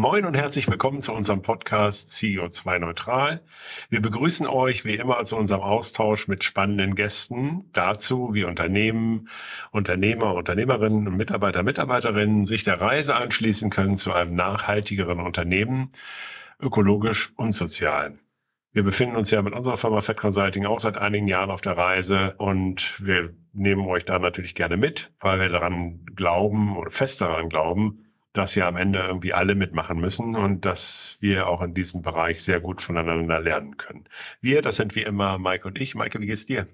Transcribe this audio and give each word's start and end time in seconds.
Moin 0.00 0.24
und 0.24 0.34
herzlich 0.34 0.66
willkommen 0.66 1.02
zu 1.02 1.12
unserem 1.12 1.42
Podcast 1.42 2.08
CO2 2.08 2.78
Neutral. 2.78 3.42
Wir 3.90 4.00
begrüßen 4.00 4.46
euch 4.46 4.86
wie 4.86 4.94
immer 4.94 5.22
zu 5.24 5.36
unserem 5.36 5.60
Austausch 5.60 6.26
mit 6.26 6.42
spannenden 6.42 6.94
Gästen 6.94 7.68
dazu, 7.74 8.30
wie 8.32 8.44
Unternehmen, 8.44 9.28
Unternehmer, 9.72 10.32
Unternehmerinnen 10.36 11.06
und 11.06 11.18
Mitarbeiter, 11.18 11.62
Mitarbeiterinnen 11.62 12.46
sich 12.46 12.64
der 12.64 12.80
Reise 12.80 13.14
anschließen 13.14 13.68
können 13.68 13.98
zu 13.98 14.14
einem 14.14 14.34
nachhaltigeren 14.34 15.20
Unternehmen, 15.20 15.92
ökologisch 16.58 17.34
und 17.36 17.52
sozial. 17.52 18.18
Wir 18.72 18.84
befinden 18.84 19.16
uns 19.16 19.30
ja 19.30 19.42
mit 19.42 19.52
unserer 19.52 19.76
Firma 19.76 20.00
Fed 20.00 20.16
Consulting 20.16 20.64
auch 20.64 20.80
seit 20.80 20.96
einigen 20.96 21.28
Jahren 21.28 21.50
auf 21.50 21.60
der 21.60 21.76
Reise 21.76 22.36
und 22.38 23.04
wir 23.04 23.34
nehmen 23.52 23.86
euch 23.86 24.06
da 24.06 24.18
natürlich 24.18 24.54
gerne 24.54 24.78
mit, 24.78 25.12
weil 25.20 25.40
wir 25.40 25.50
daran 25.50 26.06
glauben 26.16 26.78
oder 26.78 26.90
fest 26.90 27.20
daran 27.20 27.50
glauben, 27.50 28.09
dass 28.32 28.54
ja 28.54 28.68
am 28.68 28.76
Ende 28.76 29.00
irgendwie 29.00 29.34
alle 29.34 29.54
mitmachen 29.54 29.98
müssen 29.98 30.36
und 30.36 30.64
dass 30.64 31.16
wir 31.20 31.48
auch 31.48 31.62
in 31.62 31.74
diesem 31.74 32.02
Bereich 32.02 32.42
sehr 32.42 32.60
gut 32.60 32.80
voneinander 32.82 33.40
lernen 33.40 33.76
können. 33.76 34.04
Wir, 34.40 34.62
das 34.62 34.76
sind 34.76 34.94
wie 34.94 35.02
immer 35.02 35.38
Mike 35.38 35.66
und 35.66 35.80
ich. 35.80 35.94
Maike, 35.94 36.20
wie 36.20 36.26
geht's 36.26 36.46
dir? 36.46 36.68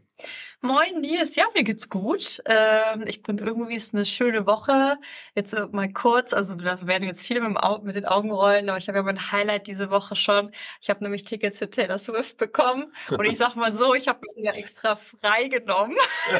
Moin 0.62 1.00
Nils, 1.02 1.36
ja, 1.36 1.44
mir 1.54 1.64
geht's 1.64 1.90
gut. 1.90 2.42
Ähm, 2.46 3.04
ich 3.06 3.22
bin 3.22 3.38
irgendwie, 3.38 3.74
ist 3.74 3.94
eine 3.94 4.06
schöne 4.06 4.46
Woche. 4.46 4.96
Jetzt 5.34 5.52
äh, 5.52 5.66
mal 5.70 5.92
kurz, 5.92 6.32
also 6.32 6.54
das 6.54 6.86
werden 6.86 7.04
jetzt 7.04 7.26
viele 7.26 7.40
mit, 7.40 7.56
dem 7.56 7.84
mit 7.84 7.94
den 7.94 8.06
Augen 8.06 8.30
rollen, 8.30 8.68
aber 8.70 8.78
ich 8.78 8.88
habe 8.88 8.98
ja 8.98 9.02
mein 9.02 9.30
Highlight 9.32 9.66
diese 9.66 9.90
Woche 9.90 10.16
schon. 10.16 10.50
Ich 10.80 10.88
habe 10.88 11.04
nämlich 11.04 11.24
Tickets 11.24 11.58
für 11.58 11.68
Taylor 11.68 11.98
Swift 11.98 12.38
bekommen 12.38 12.92
und 13.10 13.24
ich 13.26 13.36
sag 13.36 13.54
mal 13.54 13.70
so, 13.70 13.94
ich 13.94 14.08
habe 14.08 14.20
mir 14.34 14.44
ja 14.44 14.52
extra 14.52 14.96
freigenommen, 14.96 15.96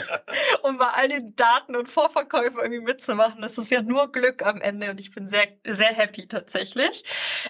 um 0.62 0.78
bei 0.78 0.88
all 0.88 1.08
den 1.08 1.36
Daten 1.36 1.76
und 1.76 1.90
Vorverkäufen 1.90 2.58
irgendwie 2.58 2.80
mitzumachen. 2.80 3.42
Das 3.42 3.58
ist 3.58 3.70
ja 3.70 3.82
nur 3.82 4.10
Glück 4.12 4.44
am 4.46 4.62
Ende 4.62 4.90
und 4.90 4.98
ich 4.98 5.10
bin 5.10 5.26
sehr, 5.26 5.46
sehr 5.66 5.92
happy 5.94 6.26
tatsächlich. 6.26 7.04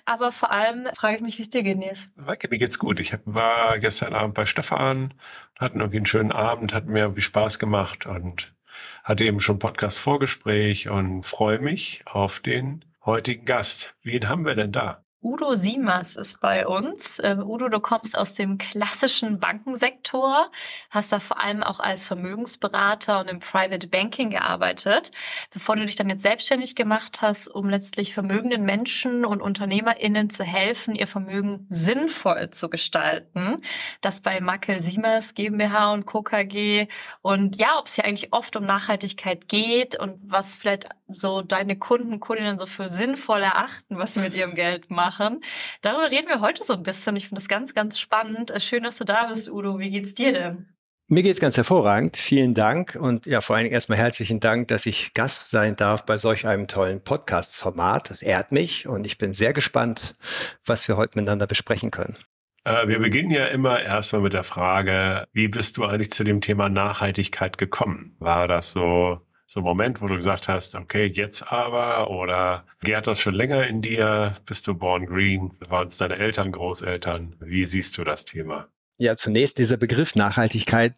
Aber 0.04 0.32
vor 0.32 0.50
allem 0.50 0.88
frage 0.96 1.16
ich 1.16 1.22
mich, 1.22 1.38
wie 1.38 1.42
es 1.42 1.50
dir 1.50 1.62
geht, 1.62 1.78
Nils. 1.78 2.10
Mir 2.16 2.36
geht's 2.36 2.78
gut. 2.78 2.98
Ich 2.98 3.16
war 3.24 3.78
gestern 3.78 4.14
Abend 4.14 4.34
bei 4.34 4.46
Stefan 4.46 5.14
hatten 5.58 5.80
irgendwie 5.80 5.98
einen 5.98 6.06
schönen 6.06 6.32
Abend, 6.32 6.55
hat 6.72 6.86
mir 6.86 7.00
irgendwie 7.00 7.22
Spaß 7.22 7.58
gemacht 7.58 8.06
und 8.06 8.54
hatte 9.04 9.24
eben 9.24 9.40
schon 9.40 9.58
Podcast-Vorgespräch 9.58 10.88
und 10.88 11.24
freue 11.24 11.58
mich 11.58 12.02
auf 12.06 12.40
den 12.40 12.84
heutigen 13.04 13.44
Gast. 13.44 13.94
Wen 14.02 14.28
haben 14.28 14.44
wir 14.44 14.54
denn 14.54 14.72
da? 14.72 15.05
Udo 15.26 15.54
Siemers 15.54 16.14
ist 16.14 16.40
bei 16.40 16.68
uns. 16.68 17.20
Ähm, 17.20 17.42
Udo, 17.42 17.68
du 17.68 17.80
kommst 17.80 18.16
aus 18.16 18.34
dem 18.34 18.58
klassischen 18.58 19.40
Bankensektor, 19.40 20.52
hast 20.90 21.10
da 21.10 21.18
vor 21.18 21.40
allem 21.40 21.64
auch 21.64 21.80
als 21.80 22.06
Vermögensberater 22.06 23.18
und 23.18 23.28
im 23.28 23.40
Private 23.40 23.88
Banking 23.88 24.30
gearbeitet, 24.30 25.10
bevor 25.52 25.74
du 25.74 25.84
dich 25.84 25.96
dann 25.96 26.08
jetzt 26.08 26.22
selbstständig 26.22 26.76
gemacht 26.76 27.22
hast, 27.22 27.48
um 27.48 27.68
letztlich 27.68 28.14
vermögenden 28.14 28.64
Menschen 28.64 29.24
und 29.24 29.42
UnternehmerInnen 29.42 30.30
zu 30.30 30.44
helfen, 30.44 30.94
ihr 30.94 31.08
Vermögen 31.08 31.66
sinnvoll 31.70 32.50
zu 32.50 32.70
gestalten. 32.70 33.56
Das 34.02 34.20
bei 34.20 34.40
Mackel 34.40 34.78
Siemers 34.78 35.34
GmbH 35.34 35.92
und 35.92 36.06
Co. 36.06 36.22
KG. 36.22 36.86
Und 37.20 37.56
ja, 37.56 37.80
ob 37.80 37.86
es 37.86 37.96
hier 37.96 38.04
eigentlich 38.04 38.32
oft 38.32 38.54
um 38.54 38.64
Nachhaltigkeit 38.64 39.48
geht 39.48 39.98
und 39.98 40.20
was 40.22 40.56
vielleicht 40.56 40.88
so 41.08 41.42
deine 41.42 41.76
Kunden, 41.76 42.20
Kundinnen 42.20 42.58
so 42.58 42.66
für 42.66 42.88
sinnvoll 42.88 43.42
erachten, 43.42 43.98
was 43.98 44.14
sie 44.14 44.20
mit 44.20 44.34
ihrem 44.34 44.54
Geld 44.54 44.90
machen 44.90 45.15
machen. 45.18 45.40
Darüber 45.82 46.10
reden 46.10 46.28
wir 46.28 46.40
heute 46.40 46.64
so 46.64 46.74
ein 46.74 46.82
bisschen. 46.82 47.16
Ich 47.16 47.28
finde 47.28 47.40
das 47.40 47.48
ganz, 47.48 47.74
ganz 47.74 47.98
spannend. 47.98 48.50
Äh, 48.50 48.60
schön, 48.60 48.82
dass 48.82 48.98
du 48.98 49.04
da 49.04 49.26
bist, 49.26 49.50
Udo. 49.50 49.78
Wie 49.78 49.90
geht's 49.90 50.14
dir 50.14 50.32
denn? 50.32 50.68
Mir 51.08 51.22
geht's 51.22 51.38
ganz 51.38 51.56
hervorragend. 51.56 52.16
Vielen 52.16 52.54
Dank 52.54 52.96
und 53.00 53.26
ja, 53.26 53.40
vor 53.40 53.54
allen 53.54 53.64
Dingen 53.64 53.74
erstmal 53.74 53.98
herzlichen 53.98 54.40
Dank, 54.40 54.66
dass 54.68 54.86
ich 54.86 55.14
Gast 55.14 55.50
sein 55.50 55.76
darf 55.76 56.04
bei 56.04 56.16
solch 56.16 56.48
einem 56.48 56.66
tollen 56.66 57.00
Podcast-Format. 57.00 58.10
Das 58.10 58.22
ehrt 58.22 58.50
mich 58.50 58.88
und 58.88 59.06
ich 59.06 59.16
bin 59.16 59.32
sehr 59.32 59.52
gespannt, 59.52 60.16
was 60.64 60.88
wir 60.88 60.96
heute 60.96 61.16
miteinander 61.16 61.46
besprechen 61.46 61.92
können. 61.92 62.16
Äh, 62.64 62.88
wir 62.88 62.98
beginnen 62.98 63.30
ja 63.30 63.46
immer 63.46 63.80
erstmal 63.80 64.22
mit 64.22 64.32
der 64.32 64.42
Frage, 64.42 65.28
wie 65.32 65.46
bist 65.46 65.76
du 65.76 65.84
eigentlich 65.84 66.10
zu 66.10 66.24
dem 66.24 66.40
Thema 66.40 66.68
Nachhaltigkeit 66.68 67.56
gekommen? 67.56 68.16
War 68.18 68.48
das 68.48 68.72
so 68.72 69.20
so 69.46 69.60
ein 69.60 69.64
Moment, 69.64 70.02
wo 70.02 70.08
du 70.08 70.16
gesagt 70.16 70.48
hast, 70.48 70.74
okay, 70.74 71.06
jetzt 71.06 71.52
aber 71.52 72.10
oder 72.10 72.64
gärt 72.80 73.06
das 73.06 73.20
schon 73.20 73.34
länger 73.34 73.66
in 73.66 73.80
dir? 73.80 74.34
Bist 74.44 74.66
du 74.66 74.74
born 74.74 75.06
green? 75.06 75.52
Waren 75.68 75.86
es 75.86 75.96
deine 75.96 76.16
Eltern, 76.16 76.52
Großeltern? 76.52 77.36
Wie 77.40 77.64
siehst 77.64 77.96
du 77.96 78.04
das 78.04 78.24
Thema? 78.24 78.68
Ja, 78.98 79.14
zunächst 79.14 79.58
dieser 79.58 79.76
Begriff 79.76 80.14
Nachhaltigkeit, 80.14 80.94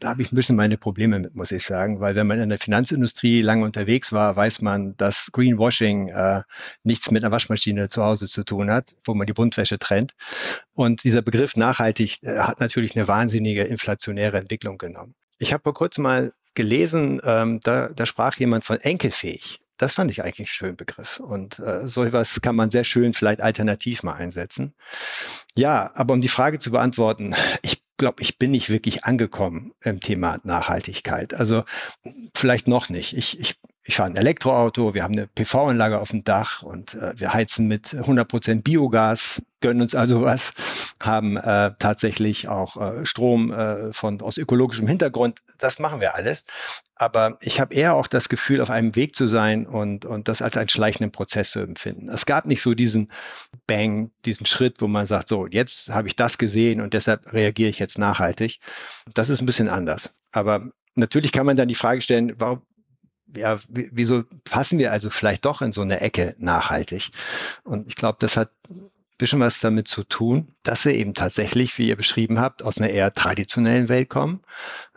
da 0.00 0.08
habe 0.08 0.22
ich 0.22 0.32
ein 0.32 0.34
bisschen 0.34 0.56
meine 0.56 0.76
Probleme 0.76 1.16
mit, 1.20 1.36
muss 1.36 1.52
ich 1.52 1.62
sagen, 1.62 2.00
weil 2.00 2.16
wenn 2.16 2.26
man 2.26 2.40
in 2.40 2.48
der 2.48 2.58
Finanzindustrie 2.58 3.40
lange 3.40 3.64
unterwegs 3.64 4.12
war, 4.12 4.34
weiß 4.34 4.62
man, 4.62 4.96
dass 4.96 5.30
Greenwashing 5.30 6.08
äh, 6.08 6.42
nichts 6.82 7.12
mit 7.12 7.22
einer 7.22 7.30
Waschmaschine 7.30 7.88
zu 7.88 8.02
Hause 8.02 8.26
zu 8.26 8.42
tun 8.42 8.68
hat, 8.68 8.96
wo 9.04 9.14
man 9.14 9.28
die 9.28 9.32
Buntwäsche 9.32 9.78
trennt. 9.78 10.12
Und 10.72 11.04
dieser 11.04 11.22
Begriff 11.22 11.54
nachhaltig 11.54 12.20
äh, 12.24 12.40
hat 12.40 12.58
natürlich 12.58 12.96
eine 12.96 13.06
wahnsinnige 13.06 13.62
inflationäre 13.62 14.38
Entwicklung 14.38 14.76
genommen. 14.76 15.14
Ich 15.38 15.52
habe 15.52 15.62
vor 15.62 15.74
kurzem 15.74 16.02
mal 16.02 16.32
gelesen, 16.54 17.20
ähm, 17.24 17.60
da, 17.62 17.88
da 17.88 18.06
sprach 18.06 18.36
jemand 18.36 18.64
von 18.64 18.78
enkelfähig. 18.78 19.60
Das 19.76 19.94
fand 19.94 20.10
ich 20.10 20.22
eigentlich 20.22 20.40
einen 20.40 20.46
schönen 20.46 20.76
Begriff. 20.76 21.20
Und 21.20 21.58
äh, 21.58 21.86
so 21.88 22.04
etwas 22.04 22.42
kann 22.42 22.54
man 22.54 22.70
sehr 22.70 22.84
schön 22.84 23.14
vielleicht 23.14 23.40
alternativ 23.40 24.02
mal 24.02 24.12
einsetzen. 24.14 24.74
Ja, 25.56 25.90
aber 25.94 26.12
um 26.12 26.20
die 26.20 26.28
Frage 26.28 26.58
zu 26.58 26.70
beantworten, 26.70 27.34
ich 27.62 27.82
glaube, 27.96 28.22
ich 28.22 28.38
bin 28.38 28.50
nicht 28.50 28.68
wirklich 28.68 29.04
angekommen 29.04 29.72
im 29.82 30.00
Thema 30.00 30.38
Nachhaltigkeit. 30.42 31.34
Also 31.34 31.64
vielleicht 32.34 32.68
noch 32.68 32.88
nicht. 32.88 33.16
Ich, 33.16 33.38
ich 33.38 33.56
ich 33.82 33.96
fahre 33.96 34.10
ein 34.10 34.16
Elektroauto, 34.16 34.94
wir 34.94 35.02
haben 35.02 35.14
eine 35.14 35.26
PV-Anlage 35.26 35.98
auf 35.98 36.10
dem 36.10 36.22
Dach 36.22 36.62
und 36.62 36.94
äh, 36.94 37.18
wir 37.18 37.32
heizen 37.32 37.66
mit 37.66 37.88
100% 37.88 38.62
Biogas, 38.62 39.42
gönnen 39.60 39.82
uns 39.82 39.94
also 39.94 40.22
was, 40.22 40.52
haben 41.00 41.38
äh, 41.38 41.72
tatsächlich 41.78 42.48
auch 42.48 42.76
äh, 42.76 43.06
Strom 43.06 43.52
äh, 43.52 43.92
von, 43.92 44.20
aus 44.20 44.36
ökologischem 44.36 44.86
Hintergrund. 44.86 45.40
Das 45.58 45.78
machen 45.78 46.00
wir 46.00 46.14
alles. 46.14 46.46
Aber 46.94 47.38
ich 47.40 47.58
habe 47.58 47.74
eher 47.74 47.94
auch 47.94 48.06
das 48.06 48.28
Gefühl, 48.28 48.60
auf 48.60 48.68
einem 48.68 48.94
Weg 48.96 49.16
zu 49.16 49.26
sein 49.26 49.66
und, 49.66 50.04
und 50.04 50.28
das 50.28 50.42
als 50.42 50.58
einen 50.58 50.68
schleichenden 50.68 51.10
Prozess 51.10 51.50
zu 51.52 51.60
empfinden. 51.60 52.10
Es 52.10 52.26
gab 52.26 52.44
nicht 52.44 52.60
so 52.60 52.74
diesen 52.74 53.10
Bang, 53.66 54.10
diesen 54.26 54.44
Schritt, 54.44 54.82
wo 54.82 54.88
man 54.88 55.06
sagt, 55.06 55.30
so, 55.30 55.46
jetzt 55.46 55.88
habe 55.88 56.08
ich 56.08 56.16
das 56.16 56.36
gesehen 56.36 56.82
und 56.82 56.92
deshalb 56.92 57.32
reagiere 57.32 57.70
ich 57.70 57.78
jetzt 57.78 57.98
nachhaltig. 57.98 58.58
Das 59.14 59.30
ist 59.30 59.40
ein 59.40 59.46
bisschen 59.46 59.70
anders. 59.70 60.14
Aber 60.32 60.70
Natürlich 60.96 61.32
kann 61.32 61.46
man 61.46 61.56
dann 61.56 61.68
die 61.68 61.74
Frage 61.74 62.00
stellen, 62.00 62.34
warum, 62.38 62.62
ja, 63.36 63.58
wieso 63.68 64.24
passen 64.44 64.78
wir 64.78 64.92
also 64.92 65.10
vielleicht 65.10 65.44
doch 65.44 65.62
in 65.62 65.72
so 65.72 65.82
eine 65.82 66.00
Ecke 66.00 66.34
nachhaltig? 66.38 67.10
Und 67.64 67.86
ich 67.88 67.96
glaube, 67.96 68.18
das 68.20 68.36
hat 68.36 68.50
bisschen 69.20 69.40
was 69.40 69.60
damit 69.60 69.86
zu 69.86 70.02
tun, 70.02 70.54
dass 70.62 70.84
wir 70.84 70.94
eben 70.94 71.14
tatsächlich, 71.14 71.78
wie 71.78 71.88
ihr 71.88 71.96
beschrieben 71.96 72.40
habt, 72.40 72.64
aus 72.64 72.78
einer 72.78 72.90
eher 72.90 73.12
traditionellen 73.12 73.88
Welt 73.88 74.08
kommen. 74.08 74.40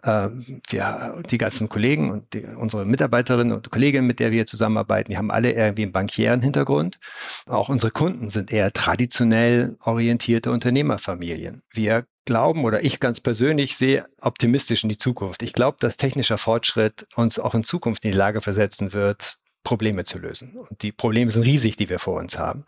Ähm, 0.04 0.62
wir, 0.70 1.22
die 1.30 1.38
ganzen 1.38 1.70
Kollegen 1.70 2.12
und 2.12 2.34
die, 2.34 2.44
unsere 2.44 2.86
Mitarbeiterinnen 2.86 3.54
und 3.54 3.70
Kolleginnen, 3.70 4.08
mit 4.08 4.20
der 4.20 4.32
wir 4.32 4.46
zusammenarbeiten, 4.46 5.12
die 5.12 5.18
haben 5.18 5.32
alle 5.32 5.52
irgendwie 5.52 5.84
einen 5.84 5.92
bankieren 5.92 6.42
Hintergrund. 6.42 7.00
Auch 7.46 7.70
unsere 7.70 7.92
Kunden 7.92 8.30
sind 8.30 8.52
eher 8.52 8.72
traditionell 8.74 9.78
orientierte 9.82 10.52
Unternehmerfamilien. 10.52 11.62
Wir 11.72 12.06
glauben 12.26 12.64
oder 12.64 12.84
ich 12.84 13.00
ganz 13.00 13.20
persönlich 13.20 13.76
sehe 13.78 14.06
optimistisch 14.22 14.84
in 14.84 14.90
die 14.90 14.98
Zukunft. 14.98 15.44
Ich 15.44 15.54
glaube, 15.54 15.78
dass 15.80 15.98
technischer 15.98 16.38
Fortschritt 16.38 17.06
uns 17.16 17.38
auch 17.38 17.54
in 17.54 17.64
Zukunft 17.64 18.06
in 18.06 18.12
die 18.12 18.18
Lage 18.18 18.42
versetzen 18.42 18.94
wird, 18.94 19.38
Probleme 19.64 20.04
zu 20.04 20.20
lösen. 20.20 20.58
Und 20.58 20.84
die 20.84 20.92
Probleme 20.92 21.32
sind 21.32 21.44
riesig, 21.44 21.78
die 21.78 21.90
wir 21.90 22.00
vor 22.00 22.20
uns 22.20 22.38
haben. 22.38 22.66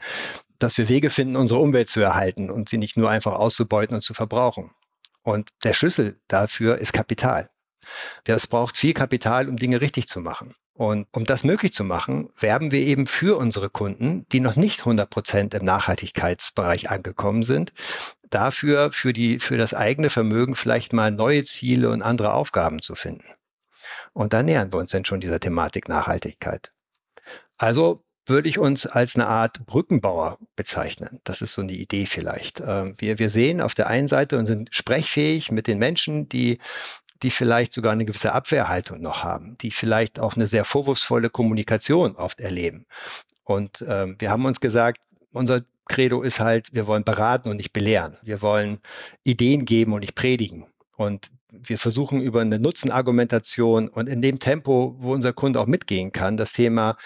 Dass 0.59 0.77
wir 0.77 0.89
Wege 0.89 1.09
finden, 1.09 1.35
unsere 1.35 1.59
Umwelt 1.59 1.89
zu 1.89 2.01
erhalten 2.01 2.49
und 2.49 2.69
sie 2.69 2.77
nicht 2.77 2.97
nur 2.97 3.09
einfach 3.09 3.33
auszubeuten 3.33 3.95
und 3.95 4.01
zu 4.01 4.13
verbrauchen. 4.13 4.71
Und 5.23 5.49
der 5.63 5.73
Schlüssel 5.73 6.19
dafür 6.27 6.77
ist 6.77 6.93
Kapital. 6.93 7.49
Es 8.25 8.47
braucht 8.47 8.77
viel 8.77 8.93
Kapital, 8.93 9.49
um 9.49 9.57
Dinge 9.57 9.81
richtig 9.81 10.07
zu 10.07 10.21
machen. 10.21 10.55
Und 10.73 11.07
um 11.13 11.23
das 11.23 11.43
möglich 11.43 11.73
zu 11.73 11.83
machen, 11.83 12.29
werben 12.37 12.71
wir 12.71 12.81
eben 12.81 13.07
für 13.07 13.37
unsere 13.37 13.69
Kunden, 13.69 14.25
die 14.31 14.41
noch 14.41 14.57
nicht 14.57 14.81
100 14.81 15.09
Prozent 15.09 15.53
im 15.53 15.63
Nachhaltigkeitsbereich 15.63 16.89
angekommen 16.89 17.43
sind, 17.43 17.73
dafür 18.29 18.91
für, 18.91 19.13
die, 19.13 19.39
für 19.39 19.57
das 19.57 19.73
eigene 19.73 20.09
Vermögen 20.09 20.53
vielleicht 20.55 20.91
mal 20.91 21.11
neue 21.11 21.43
Ziele 21.43 21.89
und 21.89 22.01
andere 22.01 22.33
Aufgaben 22.33 22.81
zu 22.81 22.95
finden. 22.95 23.25
Und 24.13 24.33
da 24.33 24.43
nähern 24.43 24.73
wir 24.73 24.79
uns 24.79 24.91
dann 24.91 25.05
schon 25.05 25.21
dieser 25.21 25.39
Thematik 25.39 25.87
Nachhaltigkeit. 25.87 26.71
Also 27.57 28.04
würde 28.25 28.49
ich 28.49 28.59
uns 28.59 28.87
als 28.87 29.15
eine 29.15 29.27
Art 29.27 29.65
Brückenbauer 29.65 30.37
bezeichnen. 30.55 31.19
Das 31.23 31.41
ist 31.41 31.53
so 31.53 31.61
eine 31.61 31.73
Idee 31.73 32.05
vielleicht. 32.05 32.61
Ähm, 32.65 32.95
wir, 32.97 33.19
wir 33.19 33.29
sehen 33.29 33.61
auf 33.61 33.73
der 33.73 33.87
einen 33.87 34.07
Seite 34.07 34.37
und 34.37 34.45
sind 34.45 34.69
sprechfähig 34.73 35.51
mit 35.51 35.67
den 35.67 35.77
Menschen, 35.77 36.29
die 36.29 36.59
die 37.23 37.31
vielleicht 37.31 37.73
sogar 37.73 37.93
eine 37.93 38.05
gewisse 38.05 38.33
Abwehrhaltung 38.33 39.01
noch 39.01 39.23
haben, 39.23 39.57
die 39.59 39.71
vielleicht 39.71 40.19
auch 40.19 40.35
eine 40.35 40.47
sehr 40.47 40.65
vorwurfsvolle 40.65 41.29
Kommunikation 41.29 42.15
oft 42.17 42.39
erleben. 42.39 42.85
Und 43.43 43.83
ähm, 43.87 44.15
wir 44.19 44.29
haben 44.29 44.45
uns 44.45 44.59
gesagt, 44.59 44.99
unser 45.31 45.61
Credo 45.87 46.21
ist 46.21 46.39
halt, 46.39 46.73
wir 46.73 46.87
wollen 46.87 47.03
beraten 47.03 47.49
und 47.49 47.57
nicht 47.57 47.73
belehren. 47.73 48.17
Wir 48.21 48.41
wollen 48.41 48.79
Ideen 49.23 49.65
geben 49.65 49.93
und 49.93 50.01
nicht 50.01 50.15
predigen. 50.15 50.65
Und 50.97 51.31
wir 51.51 51.77
versuchen 51.77 52.21
über 52.21 52.41
eine 52.41 52.59
Nutzenargumentation 52.59 53.87
und 53.89 54.07
in 54.07 54.21
dem 54.21 54.39
Tempo, 54.39 54.95
wo 54.99 55.13
unser 55.13 55.33
Kunde 55.33 55.59
auch 55.59 55.67
mitgehen 55.67 56.11
kann, 56.11 56.37
das 56.37 56.53
Thema 56.53 56.97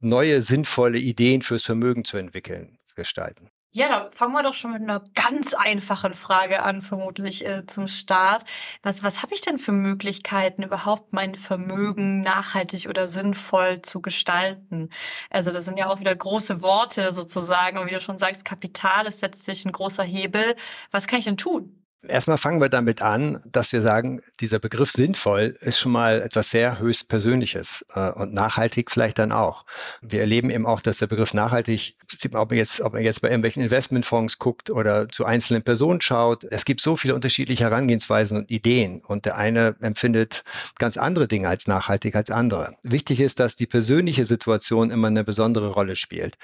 neue, 0.00 0.42
sinnvolle 0.42 0.98
Ideen 0.98 1.42
fürs 1.42 1.64
Vermögen 1.64 2.04
zu 2.04 2.16
entwickeln, 2.16 2.78
zu 2.86 2.94
gestalten. 2.94 3.50
Ja, 3.72 3.88
da 3.88 4.10
fangen 4.10 4.32
wir 4.32 4.42
doch 4.42 4.54
schon 4.54 4.72
mit 4.72 4.82
einer 4.82 5.04
ganz 5.14 5.54
einfachen 5.54 6.14
Frage 6.14 6.64
an, 6.64 6.82
vermutlich 6.82 7.46
äh, 7.46 7.64
zum 7.66 7.86
Start. 7.86 8.44
Was, 8.82 9.04
was 9.04 9.22
habe 9.22 9.32
ich 9.32 9.42
denn 9.42 9.58
für 9.58 9.70
Möglichkeiten, 9.70 10.64
überhaupt 10.64 11.12
mein 11.12 11.36
Vermögen 11.36 12.20
nachhaltig 12.20 12.88
oder 12.88 13.06
sinnvoll 13.06 13.80
zu 13.82 14.02
gestalten? 14.02 14.90
Also 15.30 15.52
das 15.52 15.66
sind 15.66 15.78
ja 15.78 15.88
auch 15.88 16.00
wieder 16.00 16.16
große 16.16 16.62
Worte 16.62 17.12
sozusagen. 17.12 17.78
Und 17.78 17.86
wie 17.86 17.94
du 17.94 18.00
schon 18.00 18.18
sagst, 18.18 18.44
Kapital 18.44 19.06
ist 19.06 19.22
letztlich 19.22 19.64
ein 19.64 19.70
großer 19.70 20.02
Hebel. 20.02 20.56
Was 20.90 21.06
kann 21.06 21.20
ich 21.20 21.26
denn 21.26 21.36
tun? 21.36 21.79
Erstmal 22.08 22.38
fangen 22.38 22.62
wir 22.62 22.70
damit 22.70 23.02
an, 23.02 23.42
dass 23.44 23.74
wir 23.74 23.82
sagen, 23.82 24.22
dieser 24.40 24.58
Begriff 24.58 24.90
sinnvoll 24.90 25.58
ist 25.60 25.78
schon 25.78 25.92
mal 25.92 26.22
etwas 26.22 26.50
sehr 26.50 26.78
höchst 26.78 27.08
Persönliches 27.08 27.84
äh, 27.94 28.10
und 28.12 28.32
nachhaltig 28.32 28.90
vielleicht 28.90 29.18
dann 29.18 29.32
auch. 29.32 29.66
Wir 30.00 30.20
erleben 30.20 30.48
eben 30.48 30.64
auch, 30.64 30.80
dass 30.80 30.96
der 30.96 31.08
Begriff 31.08 31.34
nachhaltig, 31.34 31.96
sieht 32.10 32.32
man, 32.32 32.40
ob 32.40 32.50
man 32.50 32.56
jetzt, 32.56 32.80
ob 32.80 32.94
man 32.94 33.02
jetzt 33.02 33.20
bei 33.20 33.28
irgendwelchen 33.28 33.62
Investmentfonds 33.62 34.38
guckt 34.38 34.70
oder 34.70 35.10
zu 35.10 35.26
einzelnen 35.26 35.62
Personen 35.62 36.00
schaut. 36.00 36.44
Es 36.44 36.64
gibt 36.64 36.80
so 36.80 36.96
viele 36.96 37.14
unterschiedliche 37.14 37.64
Herangehensweisen 37.64 38.38
und 38.38 38.50
Ideen 38.50 39.02
und 39.04 39.26
der 39.26 39.36
eine 39.36 39.76
empfindet 39.80 40.42
ganz 40.78 40.96
andere 40.96 41.28
Dinge 41.28 41.50
als 41.50 41.66
nachhaltig 41.66 42.16
als 42.16 42.30
andere. 42.30 42.76
Wichtig 42.82 43.20
ist, 43.20 43.40
dass 43.40 43.56
die 43.56 43.66
persönliche 43.66 44.24
Situation 44.24 44.90
immer 44.90 45.08
eine 45.08 45.22
besondere 45.22 45.68
Rolle 45.68 45.96
spielt. 45.96 46.38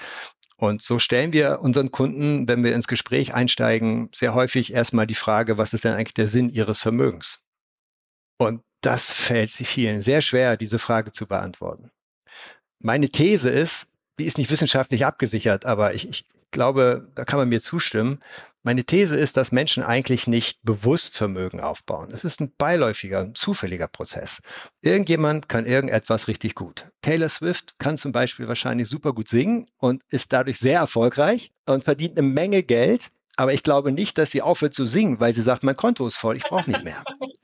Und 0.59 0.81
so 0.81 0.97
stellen 0.97 1.33
wir 1.33 1.59
unseren 1.61 1.91
Kunden, 1.91 2.47
wenn 2.47 2.63
wir 2.63 2.73
ins 2.73 2.87
Gespräch 2.87 3.33
einsteigen, 3.33 4.09
sehr 4.13 4.33
häufig 4.33 4.73
erstmal 4.73 5.05
die 5.05 5.13
Frage, 5.13 5.57
was 5.59 5.73
ist 5.73 5.83
denn 5.83 5.93
eigentlich 5.93 6.15
der 6.15 6.27
Sinn 6.27 6.49
ihres 6.49 6.81
Vermögens? 6.81 7.43
Und 8.37 8.63
das 8.81 9.13
fällt 9.13 9.51
sich 9.51 9.67
vielen 9.67 10.01
sehr 10.01 10.21
schwer, 10.21 10.57
diese 10.57 10.79
Frage 10.79 11.11
zu 11.11 11.27
beantworten. 11.27 11.91
Meine 12.79 13.09
These 13.09 13.49
ist, 13.49 13.87
die 14.19 14.25
ist 14.25 14.39
nicht 14.39 14.49
wissenschaftlich 14.49 15.05
abgesichert, 15.05 15.65
aber 15.65 15.93
ich, 15.93 16.09
ich 16.09 16.25
glaube, 16.51 17.09
da 17.15 17.25
kann 17.25 17.39
man 17.39 17.49
mir 17.49 17.61
zustimmen. 17.61 18.19
Meine 18.63 18.83
These 18.83 19.15
ist, 19.15 19.37
dass 19.37 19.51
Menschen 19.51 19.83
eigentlich 19.83 20.27
nicht 20.27 20.59
bewusst 20.63 21.15
Vermögen 21.15 21.61
aufbauen. 21.61 22.09
Es 22.11 22.25
ist 22.25 22.41
ein 22.41 22.53
beiläufiger, 22.57 23.21
ein 23.21 23.35
zufälliger 23.35 23.87
Prozess. 23.87 24.41
Irgendjemand 24.81 25.47
kann 25.47 25.65
irgendetwas 25.65 26.27
richtig 26.27 26.55
gut. 26.55 26.85
Taylor 27.01 27.29
Swift 27.29 27.79
kann 27.79 27.97
zum 27.97 28.11
Beispiel 28.11 28.47
wahrscheinlich 28.47 28.89
super 28.89 29.13
gut 29.13 29.29
singen 29.29 29.67
und 29.77 30.03
ist 30.09 30.33
dadurch 30.33 30.59
sehr 30.59 30.79
erfolgreich 30.79 31.51
und 31.65 31.83
verdient 31.83 32.17
eine 32.17 32.27
Menge 32.27 32.63
Geld. 32.63 33.07
Aber 33.37 33.53
ich 33.53 33.63
glaube 33.63 33.91
nicht, 33.91 34.17
dass 34.17 34.31
sie 34.31 34.41
aufhört 34.41 34.73
zu 34.73 34.85
singen, 34.85 35.19
weil 35.19 35.33
sie 35.33 35.43
sagt, 35.43 35.63
mein 35.63 35.77
Konto 35.77 36.05
ist 36.07 36.17
voll, 36.17 36.37
ich 36.37 36.43
brauche 36.43 36.69
nicht 36.69 36.83
mehr. 36.83 37.03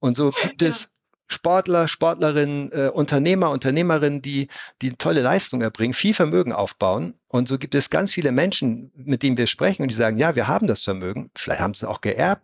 Und 0.00 0.16
so 0.16 0.30
gibt 0.30 0.62
es 0.62 0.94
Sportler, 1.30 1.86
Sportlerinnen, 1.86 2.72
äh, 2.72 2.90
Unternehmer, 2.92 3.50
Unternehmerinnen, 3.50 4.20
die, 4.20 4.48
die 4.82 4.90
tolle 4.94 5.22
Leistung 5.22 5.62
erbringen, 5.62 5.94
viel 5.94 6.12
Vermögen 6.12 6.52
aufbauen. 6.52 7.14
Und 7.28 7.46
so 7.46 7.56
gibt 7.56 7.74
es 7.74 7.88
ganz 7.88 8.12
viele 8.12 8.32
Menschen, 8.32 8.90
mit 8.96 9.22
denen 9.22 9.36
wir 9.36 9.46
sprechen 9.46 9.82
und 9.82 9.90
die 9.90 9.96
sagen, 9.96 10.18
ja, 10.18 10.34
wir 10.34 10.48
haben 10.48 10.66
das 10.66 10.80
Vermögen, 10.80 11.30
vielleicht 11.36 11.60
haben 11.60 11.74
sie 11.74 11.86
es 11.86 11.88
auch 11.88 12.00
geerbt, 12.00 12.42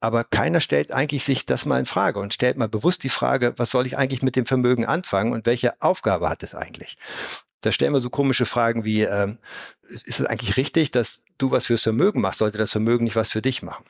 aber 0.00 0.24
keiner 0.24 0.60
stellt 0.60 0.90
eigentlich 0.90 1.24
sich 1.24 1.44
das 1.44 1.66
mal 1.66 1.78
in 1.78 1.86
Frage 1.86 2.18
und 2.18 2.32
stellt 2.32 2.56
mal 2.56 2.68
bewusst 2.68 3.04
die 3.04 3.10
Frage, 3.10 3.52
was 3.58 3.70
soll 3.70 3.86
ich 3.86 3.98
eigentlich 3.98 4.22
mit 4.22 4.34
dem 4.34 4.46
Vermögen 4.46 4.86
anfangen 4.86 5.32
und 5.32 5.44
welche 5.44 5.80
Aufgabe 5.82 6.30
hat 6.30 6.42
es 6.42 6.54
eigentlich? 6.54 6.96
Da 7.60 7.70
stellen 7.70 7.92
wir 7.92 8.00
so 8.00 8.10
komische 8.10 8.46
Fragen 8.46 8.84
wie, 8.84 9.02
ähm, 9.02 9.38
ist 9.88 10.08
es 10.08 10.24
eigentlich 10.24 10.56
richtig, 10.56 10.90
dass 10.90 11.22
du 11.38 11.50
was 11.50 11.66
fürs 11.66 11.82
Vermögen 11.82 12.20
machst? 12.20 12.38
Sollte 12.38 12.58
das 12.58 12.72
Vermögen 12.72 13.04
nicht 13.04 13.14
was 13.14 13.30
für 13.30 13.42
dich 13.42 13.62
machen? 13.62 13.84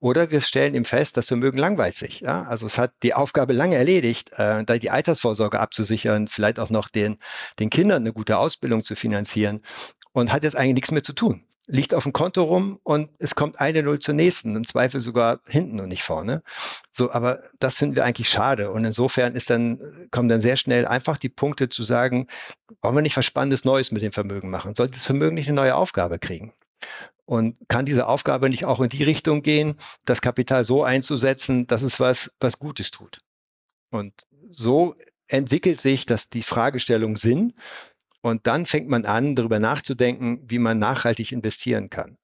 Oder 0.00 0.30
wir 0.30 0.40
stellen 0.40 0.74
ihm 0.74 0.84
fest, 0.84 1.16
das 1.16 1.28
Vermögen 1.28 1.58
langweilt 1.58 1.96
sich. 1.96 2.20
Ja? 2.20 2.44
Also 2.44 2.66
es 2.66 2.78
hat 2.78 2.92
die 3.02 3.14
Aufgabe 3.14 3.52
lange 3.52 3.76
erledigt, 3.76 4.30
äh, 4.36 4.78
die 4.78 4.90
Altersvorsorge 4.90 5.60
abzusichern, 5.60 6.28
vielleicht 6.28 6.58
auch 6.60 6.70
noch 6.70 6.88
den, 6.88 7.18
den 7.58 7.70
Kindern 7.70 8.02
eine 8.02 8.12
gute 8.12 8.38
Ausbildung 8.38 8.84
zu 8.84 8.94
finanzieren 8.96 9.62
und 10.12 10.32
hat 10.32 10.44
jetzt 10.44 10.56
eigentlich 10.56 10.74
nichts 10.74 10.90
mehr 10.92 11.02
zu 11.02 11.12
tun. 11.12 11.44
Liegt 11.68 11.94
auf 11.94 12.04
dem 12.04 12.12
Konto 12.12 12.44
rum 12.44 12.78
und 12.84 13.10
es 13.18 13.34
kommt 13.34 13.58
eine 13.58 13.82
Null 13.82 13.98
zur 13.98 14.14
nächsten, 14.14 14.54
im 14.54 14.64
Zweifel 14.64 15.00
sogar 15.00 15.40
hinten 15.46 15.80
und 15.80 15.88
nicht 15.88 16.04
vorne. 16.04 16.42
So, 16.92 17.10
aber 17.10 17.40
das 17.58 17.76
finden 17.76 17.96
wir 17.96 18.04
eigentlich 18.04 18.28
schade. 18.28 18.70
Und 18.70 18.84
insofern 18.84 19.34
ist 19.34 19.50
dann, 19.50 19.80
kommen 20.12 20.28
dann 20.28 20.40
sehr 20.40 20.56
schnell 20.56 20.86
einfach 20.86 21.18
die 21.18 21.28
Punkte 21.28 21.68
zu 21.68 21.82
sagen, 21.82 22.28
wollen 22.82 22.94
wir 22.94 23.02
nicht 23.02 23.16
was 23.16 23.26
Spannendes 23.26 23.64
Neues 23.64 23.90
mit 23.90 24.02
dem 24.02 24.12
Vermögen 24.12 24.48
machen? 24.48 24.76
Sollte 24.76 24.94
das 24.94 25.06
Vermögen 25.06 25.34
nicht 25.34 25.48
eine 25.48 25.56
neue 25.56 25.74
Aufgabe 25.74 26.20
kriegen? 26.20 26.52
Und 27.24 27.56
kann 27.68 27.86
diese 27.86 28.06
Aufgabe 28.06 28.48
nicht 28.48 28.64
auch 28.64 28.80
in 28.80 28.88
die 28.88 29.02
Richtung 29.02 29.42
gehen, 29.42 29.76
das 30.04 30.20
Kapital 30.20 30.64
so 30.64 30.84
einzusetzen, 30.84 31.66
dass 31.66 31.82
es 31.82 31.98
was, 31.98 32.30
was 32.38 32.58
Gutes 32.58 32.92
tut? 32.92 33.18
Und 33.90 34.26
so 34.50 34.94
entwickelt 35.26 35.80
sich 35.80 36.06
das, 36.06 36.28
die 36.28 36.42
Fragestellung 36.42 37.16
Sinn. 37.16 37.54
Und 38.22 38.46
dann 38.46 38.64
fängt 38.64 38.88
man 38.88 39.04
an, 39.06 39.34
darüber 39.34 39.58
nachzudenken, 39.58 40.40
wie 40.48 40.58
man 40.58 40.78
nachhaltig 40.78 41.32
investieren 41.32 41.90
kann. 41.90 42.16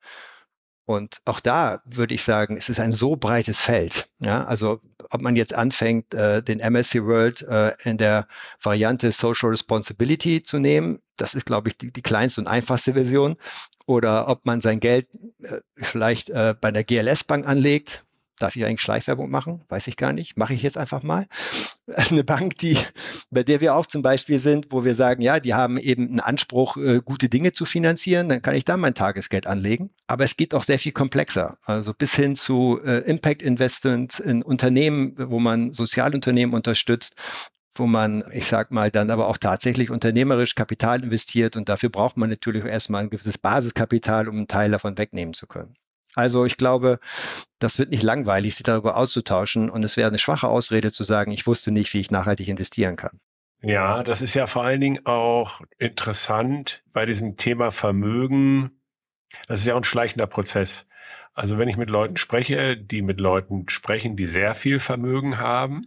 Und 0.84 1.18
auch 1.24 1.40
da 1.40 1.80
würde 1.84 2.14
ich 2.14 2.24
sagen, 2.24 2.56
es 2.56 2.68
ist 2.68 2.80
ein 2.80 2.92
so 2.92 3.14
breites 3.14 3.60
Feld. 3.60 4.08
Ja, 4.18 4.44
also 4.44 4.80
ob 5.10 5.20
man 5.20 5.36
jetzt 5.36 5.54
anfängt, 5.54 6.12
äh, 6.12 6.42
den 6.42 6.58
MSC 6.58 7.04
World 7.04 7.42
äh, 7.42 7.72
in 7.84 7.98
der 7.98 8.26
Variante 8.60 9.12
Social 9.12 9.50
Responsibility 9.50 10.42
zu 10.42 10.58
nehmen, 10.58 11.00
das 11.16 11.34
ist, 11.34 11.46
glaube 11.46 11.68
ich, 11.68 11.78
die, 11.78 11.92
die 11.92 12.02
kleinste 12.02 12.40
und 12.40 12.48
einfachste 12.48 12.94
Version, 12.94 13.36
oder 13.86 14.28
ob 14.28 14.44
man 14.44 14.60
sein 14.60 14.80
Geld 14.80 15.06
äh, 15.42 15.60
vielleicht 15.76 16.30
äh, 16.30 16.54
bei 16.60 16.72
der 16.72 16.84
GLS 16.84 17.24
Bank 17.24 17.46
anlegt, 17.46 18.04
Darf 18.38 18.56
ich 18.56 18.64
eigentlich 18.64 18.80
Schleichwerbung 18.80 19.30
machen? 19.30 19.62
Weiß 19.68 19.86
ich 19.86 19.96
gar 19.96 20.12
nicht. 20.12 20.36
Mache 20.36 20.54
ich 20.54 20.62
jetzt 20.62 20.78
einfach 20.78 21.02
mal. 21.02 21.26
Eine 21.94 22.24
Bank, 22.24 22.58
die, 22.58 22.78
bei 23.30 23.42
der 23.42 23.60
wir 23.60 23.74
auch 23.74 23.86
zum 23.86 24.02
Beispiel 24.02 24.38
sind, 24.38 24.66
wo 24.70 24.84
wir 24.84 24.94
sagen, 24.94 25.22
ja, 25.22 25.40
die 25.40 25.54
haben 25.54 25.78
eben 25.78 26.08
einen 26.08 26.20
Anspruch, 26.20 26.76
äh, 26.76 27.00
gute 27.04 27.28
Dinge 27.28 27.52
zu 27.52 27.64
finanzieren, 27.64 28.28
dann 28.28 28.42
kann 28.42 28.54
ich 28.54 28.64
da 28.64 28.76
mein 28.76 28.94
Tagesgeld 28.94 29.46
anlegen. 29.46 29.90
Aber 30.06 30.24
es 30.24 30.36
geht 30.36 30.54
auch 30.54 30.62
sehr 30.62 30.78
viel 30.78 30.92
komplexer. 30.92 31.58
Also 31.64 31.92
bis 31.92 32.14
hin 32.14 32.36
zu 32.36 32.80
äh, 32.84 32.98
Impact 33.00 33.42
Investments 33.42 34.20
in 34.20 34.42
Unternehmen, 34.42 35.14
wo 35.16 35.38
man 35.38 35.72
Sozialunternehmen 35.72 36.54
unterstützt 36.54 37.16
wo 37.74 37.86
man, 37.86 38.24
ich 38.32 38.46
sag 38.46 38.70
mal, 38.70 38.90
dann 38.90 39.10
aber 39.10 39.28
auch 39.28 39.38
tatsächlich 39.38 39.90
unternehmerisch 39.90 40.54
Kapital 40.54 41.02
investiert 41.02 41.56
und 41.56 41.68
dafür 41.68 41.88
braucht 41.88 42.16
man 42.16 42.30
natürlich 42.30 42.64
erstmal 42.64 43.04
ein 43.04 43.10
gewisses 43.10 43.38
Basiskapital, 43.38 44.28
um 44.28 44.36
einen 44.36 44.48
Teil 44.48 44.70
davon 44.70 44.98
wegnehmen 44.98 45.34
zu 45.34 45.46
können. 45.46 45.74
Also 46.14 46.44
ich 46.44 46.56
glaube, 46.56 46.98
das 47.58 47.78
wird 47.78 47.90
nicht 47.90 48.02
langweilig, 48.02 48.56
sich 48.56 48.64
darüber 48.64 48.96
auszutauschen 48.96 49.70
und 49.70 49.82
es 49.84 49.96
wäre 49.96 50.08
eine 50.08 50.18
schwache 50.18 50.48
Ausrede 50.48 50.92
zu 50.92 51.04
sagen, 51.04 51.32
ich 51.32 51.46
wusste 51.46 51.72
nicht, 51.72 51.92
wie 51.94 52.00
ich 52.00 52.10
nachhaltig 52.10 52.48
investieren 52.48 52.96
kann. 52.96 53.18
Ja, 53.62 54.02
das 54.02 54.22
ist 54.22 54.34
ja 54.34 54.46
vor 54.46 54.64
allen 54.64 54.80
Dingen 54.80 55.06
auch 55.06 55.60
interessant 55.78 56.82
bei 56.92 57.06
diesem 57.06 57.36
Thema 57.36 57.70
Vermögen. 57.70 58.82
Das 59.46 59.60
ist 59.60 59.66
ja 59.66 59.74
auch 59.74 59.78
ein 59.78 59.84
schleichender 59.84 60.26
Prozess. 60.26 60.88
Also 61.34 61.56
wenn 61.56 61.68
ich 61.68 61.78
mit 61.78 61.88
Leuten 61.88 62.18
spreche, 62.18 62.76
die 62.76 63.00
mit 63.00 63.18
Leuten 63.18 63.66
sprechen, 63.70 64.16
die 64.16 64.26
sehr 64.26 64.54
viel 64.54 64.80
Vermögen 64.80 65.38
haben, 65.38 65.86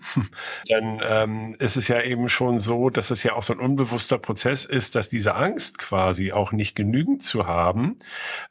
dann 0.69 0.99
ähm, 1.07 1.55
ist 1.59 1.77
es 1.77 1.87
ja 1.87 2.01
eben 2.01 2.29
schon 2.29 2.57
so, 2.57 2.89
dass 2.89 3.11
es 3.11 3.21
ja 3.21 3.33
auch 3.33 3.43
so 3.43 3.53
ein 3.53 3.59
unbewusster 3.59 4.17
Prozess 4.17 4.65
ist, 4.65 4.95
dass 4.95 5.07
diese 5.07 5.35
Angst 5.35 5.77
quasi 5.77 6.31
auch 6.31 6.51
nicht 6.51 6.75
genügend 6.75 7.21
zu 7.21 7.45
haben, 7.45 7.99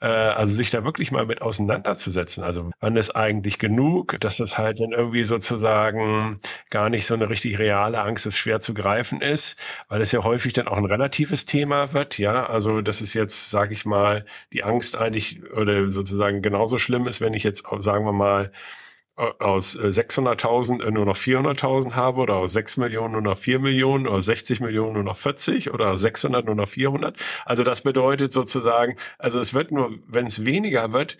äh, 0.01 0.07
also 0.07 0.55
sich 0.55 0.71
da 0.71 0.85
wirklich 0.85 1.11
mal 1.11 1.27
mit 1.27 1.43
auseinanderzusetzen. 1.43 2.45
Also 2.45 2.71
wann 2.79 2.97
ist 2.97 3.11
eigentlich 3.17 3.59
genug, 3.59 4.17
dass 4.21 4.37
das 4.37 4.57
halt 4.57 4.79
dann 4.79 4.93
irgendwie 4.93 5.25
sozusagen 5.25 6.39
gar 6.71 6.91
nicht 6.91 7.07
so 7.07 7.15
eine 7.15 7.29
richtig 7.29 7.59
reale 7.59 8.01
Angst 8.03 8.25
ist, 8.27 8.39
schwer 8.39 8.61
zu 8.61 8.73
greifen 8.73 9.21
ist, 9.21 9.59
weil 9.89 10.01
es 10.01 10.13
ja 10.13 10.23
häufig 10.23 10.53
dann 10.53 10.69
auch 10.69 10.77
ein 10.77 10.85
relatives 10.85 11.45
Thema 11.45 11.93
wird. 11.93 12.19
Ja, 12.19 12.47
also 12.47 12.83
das 12.83 13.03
ist 13.03 13.15
jetzt, 13.15 13.51
sage 13.51 13.73
ich 13.73 13.85
mal, 13.85 14.25
die 14.53 14.63
Angst 14.63 14.97
eigentlich 14.97 15.43
oder 15.53 15.91
sozusagen 15.91 16.41
genauso 16.41 16.79
schlimm 16.85 17.07
ist, 17.07 17.21
wenn 17.21 17.35
ich 17.35 17.43
jetzt, 17.43 17.65
sagen 17.79 18.05
wir 18.05 18.13
mal, 18.13 18.53
aus 19.17 19.79
600.000 19.79 20.83
äh, 20.83 20.91
nur 20.91 21.05
noch 21.05 21.17
400.000 21.17 21.93
habe 21.93 22.21
oder 22.21 22.35
aus 22.35 22.53
6 22.53 22.79
Millionen 22.79 23.13
nur 23.13 23.23
noch 23.23 23.39
4 23.39 23.61
Millionen 23.61 24.09
oder 24.09 24.21
60 24.21 24.61
Millionen 24.61 24.95
nur 24.95 25.05
noch 25.05 25.17
40 25.17 25.73
oder 25.73 25.91
aus 25.91 26.01
600 26.01 26.45
nur 26.45 26.57
noch 26.57 26.69
400. 26.69 27.17
Also 27.45 27.63
das 27.63 27.83
bedeutet 27.83 28.33
sozusagen, 28.33 28.97
also 29.19 29.39
es 29.39 29.55
wird 29.55 29.71
nur, 29.71 29.93
wenn 30.09 30.27
es 30.27 30.45
weniger 30.45 30.93
wird, 30.93 31.17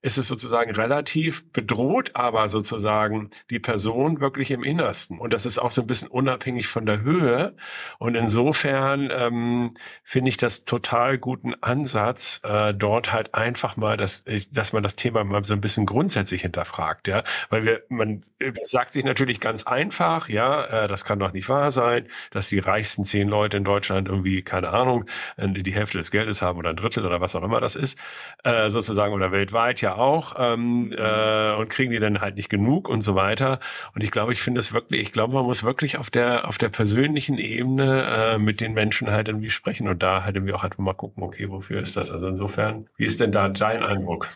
ist 0.00 0.16
es 0.16 0.28
sozusagen 0.28 0.70
relativ 0.70 1.50
bedroht, 1.52 2.12
aber 2.14 2.48
sozusagen 2.48 3.30
die 3.50 3.58
Person 3.58 4.20
wirklich 4.20 4.52
im 4.52 4.62
Innersten. 4.62 5.18
Und 5.18 5.32
das 5.32 5.44
ist 5.44 5.58
auch 5.58 5.72
so 5.72 5.82
ein 5.82 5.88
bisschen 5.88 6.08
unabhängig 6.08 6.68
von 6.68 6.86
der 6.86 7.00
Höhe. 7.00 7.56
Und 7.98 8.14
insofern 8.14 9.10
ähm, 9.12 9.74
finde 10.04 10.28
ich 10.28 10.36
das 10.36 10.64
total 10.64 11.18
guten 11.18 11.54
Ansatz, 11.62 12.40
äh, 12.44 12.72
dort 12.74 13.12
halt 13.12 13.34
einfach 13.34 13.76
mal, 13.76 13.96
dass, 13.96 14.24
dass 14.52 14.72
man 14.72 14.84
das 14.84 14.94
Thema 14.94 15.24
mal 15.24 15.44
so 15.44 15.54
ein 15.54 15.60
bisschen 15.60 15.84
grundsätzlich 15.84 16.42
hinterfragt. 16.42 17.08
Ja, 17.08 17.24
Weil 17.50 17.64
wir, 17.64 17.82
man 17.88 18.24
sagt 18.62 18.92
sich 18.92 19.04
natürlich 19.04 19.40
ganz 19.40 19.66
einfach, 19.66 20.28
ja, 20.28 20.84
äh, 20.84 20.88
das 20.88 21.04
kann 21.04 21.18
doch 21.18 21.32
nicht 21.32 21.48
wahr 21.48 21.72
sein, 21.72 22.06
dass 22.30 22.48
die 22.48 22.60
reichsten 22.60 23.04
zehn 23.04 23.28
Leute 23.28 23.56
in 23.56 23.64
Deutschland 23.64 24.08
irgendwie, 24.08 24.42
keine 24.42 24.68
Ahnung, 24.68 25.06
die 25.36 25.74
Hälfte 25.74 25.98
des 25.98 26.12
Geldes 26.12 26.40
haben 26.40 26.58
oder 26.58 26.70
ein 26.70 26.76
Drittel 26.76 27.04
oder 27.04 27.20
was 27.20 27.34
auch 27.34 27.42
immer 27.42 27.60
das 27.60 27.74
ist, 27.74 27.98
äh, 28.44 28.70
sozusagen, 28.70 29.12
oder 29.12 29.32
weltweit 29.32 29.80
ja 29.80 29.87
auch, 29.96 30.34
ähm, 30.38 30.92
äh, 30.96 31.54
und 31.54 31.68
kriegen 31.70 31.92
die 31.92 31.98
dann 31.98 32.20
halt 32.20 32.36
nicht 32.36 32.48
genug 32.48 32.88
und 32.88 33.00
so 33.00 33.14
weiter. 33.14 33.60
Und 33.94 34.02
ich 34.02 34.10
glaube, 34.10 34.32
ich 34.32 34.40
finde 34.40 34.60
es 34.60 34.72
wirklich, 34.74 35.02
ich 35.02 35.12
glaube, 35.12 35.34
man 35.34 35.44
muss 35.44 35.64
wirklich 35.64 35.98
auf 35.98 36.10
der, 36.10 36.48
auf 36.48 36.58
der 36.58 36.68
persönlichen 36.68 37.38
Ebene 37.38 38.02
äh, 38.02 38.38
mit 38.38 38.60
den 38.60 38.74
Menschen 38.74 39.10
halt 39.10 39.28
irgendwie 39.28 39.50
sprechen 39.50 39.88
und 39.88 40.02
da 40.02 40.24
halt 40.24 40.36
irgendwie 40.36 40.54
auch 40.54 40.62
halt 40.62 40.78
mal 40.78 40.94
gucken, 40.94 41.22
okay, 41.22 41.48
wofür 41.48 41.80
ist 41.80 41.96
das? 41.96 42.10
Also 42.10 42.28
insofern, 42.28 42.88
wie 42.96 43.04
ist 43.04 43.20
denn 43.20 43.32
da 43.32 43.48
dein 43.48 43.82
Eindruck? 43.82 44.28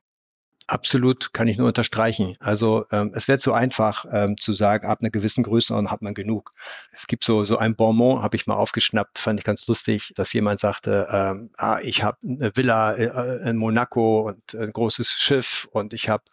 Absolut, 0.69 1.33
kann 1.35 1.49
ich 1.49 1.59
nur 1.59 1.67
unterstreichen. 1.67 2.37
Also 2.41 2.87
ähm, 2.93 3.13
es 3.15 3.27
wird 3.29 3.43
so 3.43 3.53
einfach 3.53 4.05
ähm, 4.11 4.37
zu 4.39 4.55
sagen, 4.55 4.87
ab 4.87 5.01
einer 5.01 5.11
gewissen 5.11 5.43
Größe 5.43 5.75
und 5.75 5.91
hat 5.91 6.03
man 6.03 6.15
genug. 6.15 6.53
Es 6.93 7.07
gibt 7.07 7.25
so 7.25 7.45
so 7.45 7.59
ein 7.59 7.75
Bonbon, 7.75 8.23
habe 8.23 8.37
ich 8.37 8.47
mal 8.47 8.55
aufgeschnappt, 8.55 9.19
fand 9.19 9.41
ich 9.41 9.45
ganz 9.45 9.67
lustig, 9.67 10.13
dass 10.15 10.33
jemand 10.33 10.61
sagte, 10.61 11.09
ähm, 11.11 11.51
ah, 11.59 11.81
ich 11.83 12.03
habe 12.05 12.17
eine 12.23 12.57
Villa 12.57 12.93
äh, 12.93 13.49
in 13.51 13.57
Monaco 13.57 14.21
und 14.23 14.55
ein 14.55 14.73
großes 14.73 15.09
Schiff 15.09 15.67
und 15.73 15.93
ich 15.93 16.09
habe 16.09 16.25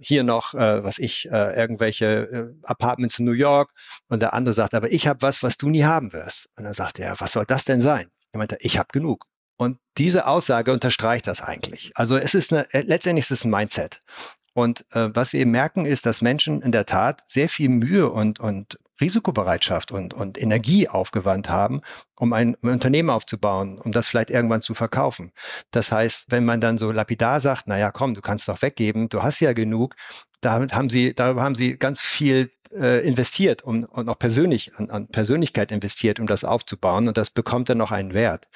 hier 0.00 0.22
noch, 0.22 0.54
äh, 0.54 0.84
was 0.84 0.98
ich, 0.98 1.26
äh, 1.30 1.54
irgendwelche 1.58 2.06
äh, 2.06 2.54
Apartments 2.64 3.18
in 3.18 3.24
New 3.24 3.32
York. 3.32 3.70
Und 4.08 4.20
der 4.22 4.34
andere 4.34 4.54
sagt, 4.54 4.74
aber 4.74 4.92
ich 4.92 5.06
habe 5.08 5.22
was, 5.22 5.42
was 5.42 5.56
du 5.56 5.68
nie 5.70 5.84
haben 5.84 6.12
wirst. 6.12 6.48
Und 6.56 6.64
dann 6.64 6.74
sagt 6.74 6.98
er, 6.98 7.18
was 7.20 7.32
soll 7.32 7.46
das 7.46 7.64
denn 7.64 7.80
sein? 7.80 8.10
Er 8.32 8.38
meinte, 8.38 8.58
ich 8.60 8.78
habe 8.78 8.88
genug. 8.92 9.24
Und 9.58 9.78
diese 9.98 10.26
Aussage 10.26 10.72
unterstreicht 10.72 11.26
das 11.26 11.42
eigentlich. 11.42 11.92
Also 11.94 12.16
es 12.16 12.34
ist 12.34 12.52
eine, 12.52 12.72
äh, 12.72 12.82
letztendlich 12.82 13.24
ist 13.24 13.32
es 13.32 13.44
ein 13.44 13.50
Mindset. 13.50 14.00
Und 14.54 14.84
äh, 14.92 15.10
was 15.14 15.32
wir 15.32 15.40
eben 15.40 15.50
merken, 15.50 15.84
ist, 15.84 16.06
dass 16.06 16.22
Menschen 16.22 16.62
in 16.62 16.72
der 16.72 16.86
Tat 16.86 17.22
sehr 17.28 17.48
viel 17.48 17.68
Mühe 17.68 18.10
und, 18.10 18.40
und 18.40 18.78
Risikobereitschaft 19.00 19.92
und, 19.92 20.14
und 20.14 20.40
Energie 20.40 20.88
aufgewandt 20.88 21.48
haben, 21.48 21.82
um 22.16 22.32
ein 22.32 22.54
Unternehmen 22.56 23.10
aufzubauen, 23.10 23.78
um 23.78 23.92
das 23.92 24.08
vielleicht 24.08 24.30
irgendwann 24.30 24.62
zu 24.62 24.74
verkaufen. 24.74 25.32
Das 25.70 25.92
heißt, 25.92 26.30
wenn 26.30 26.44
man 26.44 26.60
dann 26.60 26.78
so 26.78 26.90
lapidar 26.90 27.40
sagt, 27.40 27.64
na 27.66 27.78
ja, 27.78 27.92
komm, 27.92 28.14
du 28.14 28.20
kannst 28.20 28.48
doch 28.48 28.62
weggeben, 28.62 29.08
du 29.08 29.22
hast 29.22 29.40
ja 29.40 29.52
genug, 29.52 29.94
damit 30.40 30.74
haben 30.74 30.90
sie, 30.90 31.14
da 31.14 31.34
haben 31.36 31.54
sie 31.54 31.76
ganz 31.76 32.00
viel 32.00 32.50
äh, 32.72 33.06
investiert 33.06 33.62
und, 33.62 33.84
und 33.84 34.08
auch 34.08 34.18
persönlich 34.18 34.74
an, 34.76 34.90
an 34.90 35.08
Persönlichkeit 35.08 35.72
investiert, 35.72 36.20
um 36.20 36.26
das 36.26 36.44
aufzubauen 36.44 37.08
und 37.08 37.16
das 37.16 37.30
bekommt 37.30 37.68
dann 37.68 37.78
noch 37.78 37.90
einen 37.90 38.14
Wert. 38.14 38.48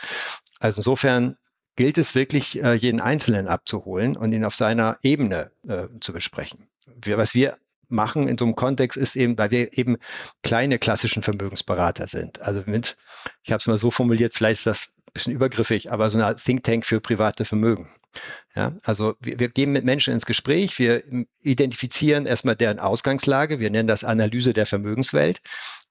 Also 0.60 0.80
insofern 0.80 1.36
gilt 1.76 1.98
es 1.98 2.14
wirklich, 2.14 2.62
äh, 2.62 2.74
jeden 2.74 3.00
Einzelnen 3.00 3.48
abzuholen 3.48 4.16
und 4.16 4.32
ihn 4.32 4.44
auf 4.44 4.54
seiner 4.54 4.98
Ebene 5.02 5.50
äh, 5.66 5.88
zu 6.00 6.12
besprechen. 6.12 6.68
Wir, 6.86 7.18
was 7.18 7.34
wir 7.34 7.56
machen 7.88 8.28
in 8.28 8.38
so 8.38 8.44
einem 8.44 8.56
Kontext 8.56 8.96
ist 8.96 9.16
eben, 9.16 9.38
weil 9.38 9.50
wir 9.50 9.76
eben 9.76 9.98
kleine 10.42 10.78
klassischen 10.78 11.22
Vermögensberater 11.22 12.08
sind. 12.08 12.40
Also 12.40 12.62
mit, 12.66 12.96
ich 13.42 13.52
habe 13.52 13.58
es 13.58 13.66
mal 13.66 13.78
so 13.78 13.90
formuliert, 13.90 14.34
vielleicht 14.34 14.60
ist 14.60 14.66
das 14.66 14.88
ein 14.88 15.12
bisschen 15.12 15.34
übergriffig, 15.34 15.92
aber 15.92 16.08
so 16.10 16.18
eine 16.18 16.36
Think 16.36 16.64
Tank 16.64 16.86
für 16.86 17.00
private 17.00 17.44
Vermögen. 17.44 17.90
Ja, 18.54 18.76
also 18.82 19.14
wir, 19.20 19.38
wir 19.38 19.48
gehen 19.48 19.72
mit 19.72 19.84
Menschen 19.84 20.12
ins 20.12 20.26
Gespräch, 20.26 20.78
wir 20.78 21.02
identifizieren 21.40 22.26
erstmal 22.26 22.56
deren 22.56 22.78
Ausgangslage, 22.78 23.60
wir 23.60 23.70
nennen 23.70 23.88
das 23.88 24.04
Analyse 24.04 24.52
der 24.52 24.66
Vermögenswelt. 24.66 25.40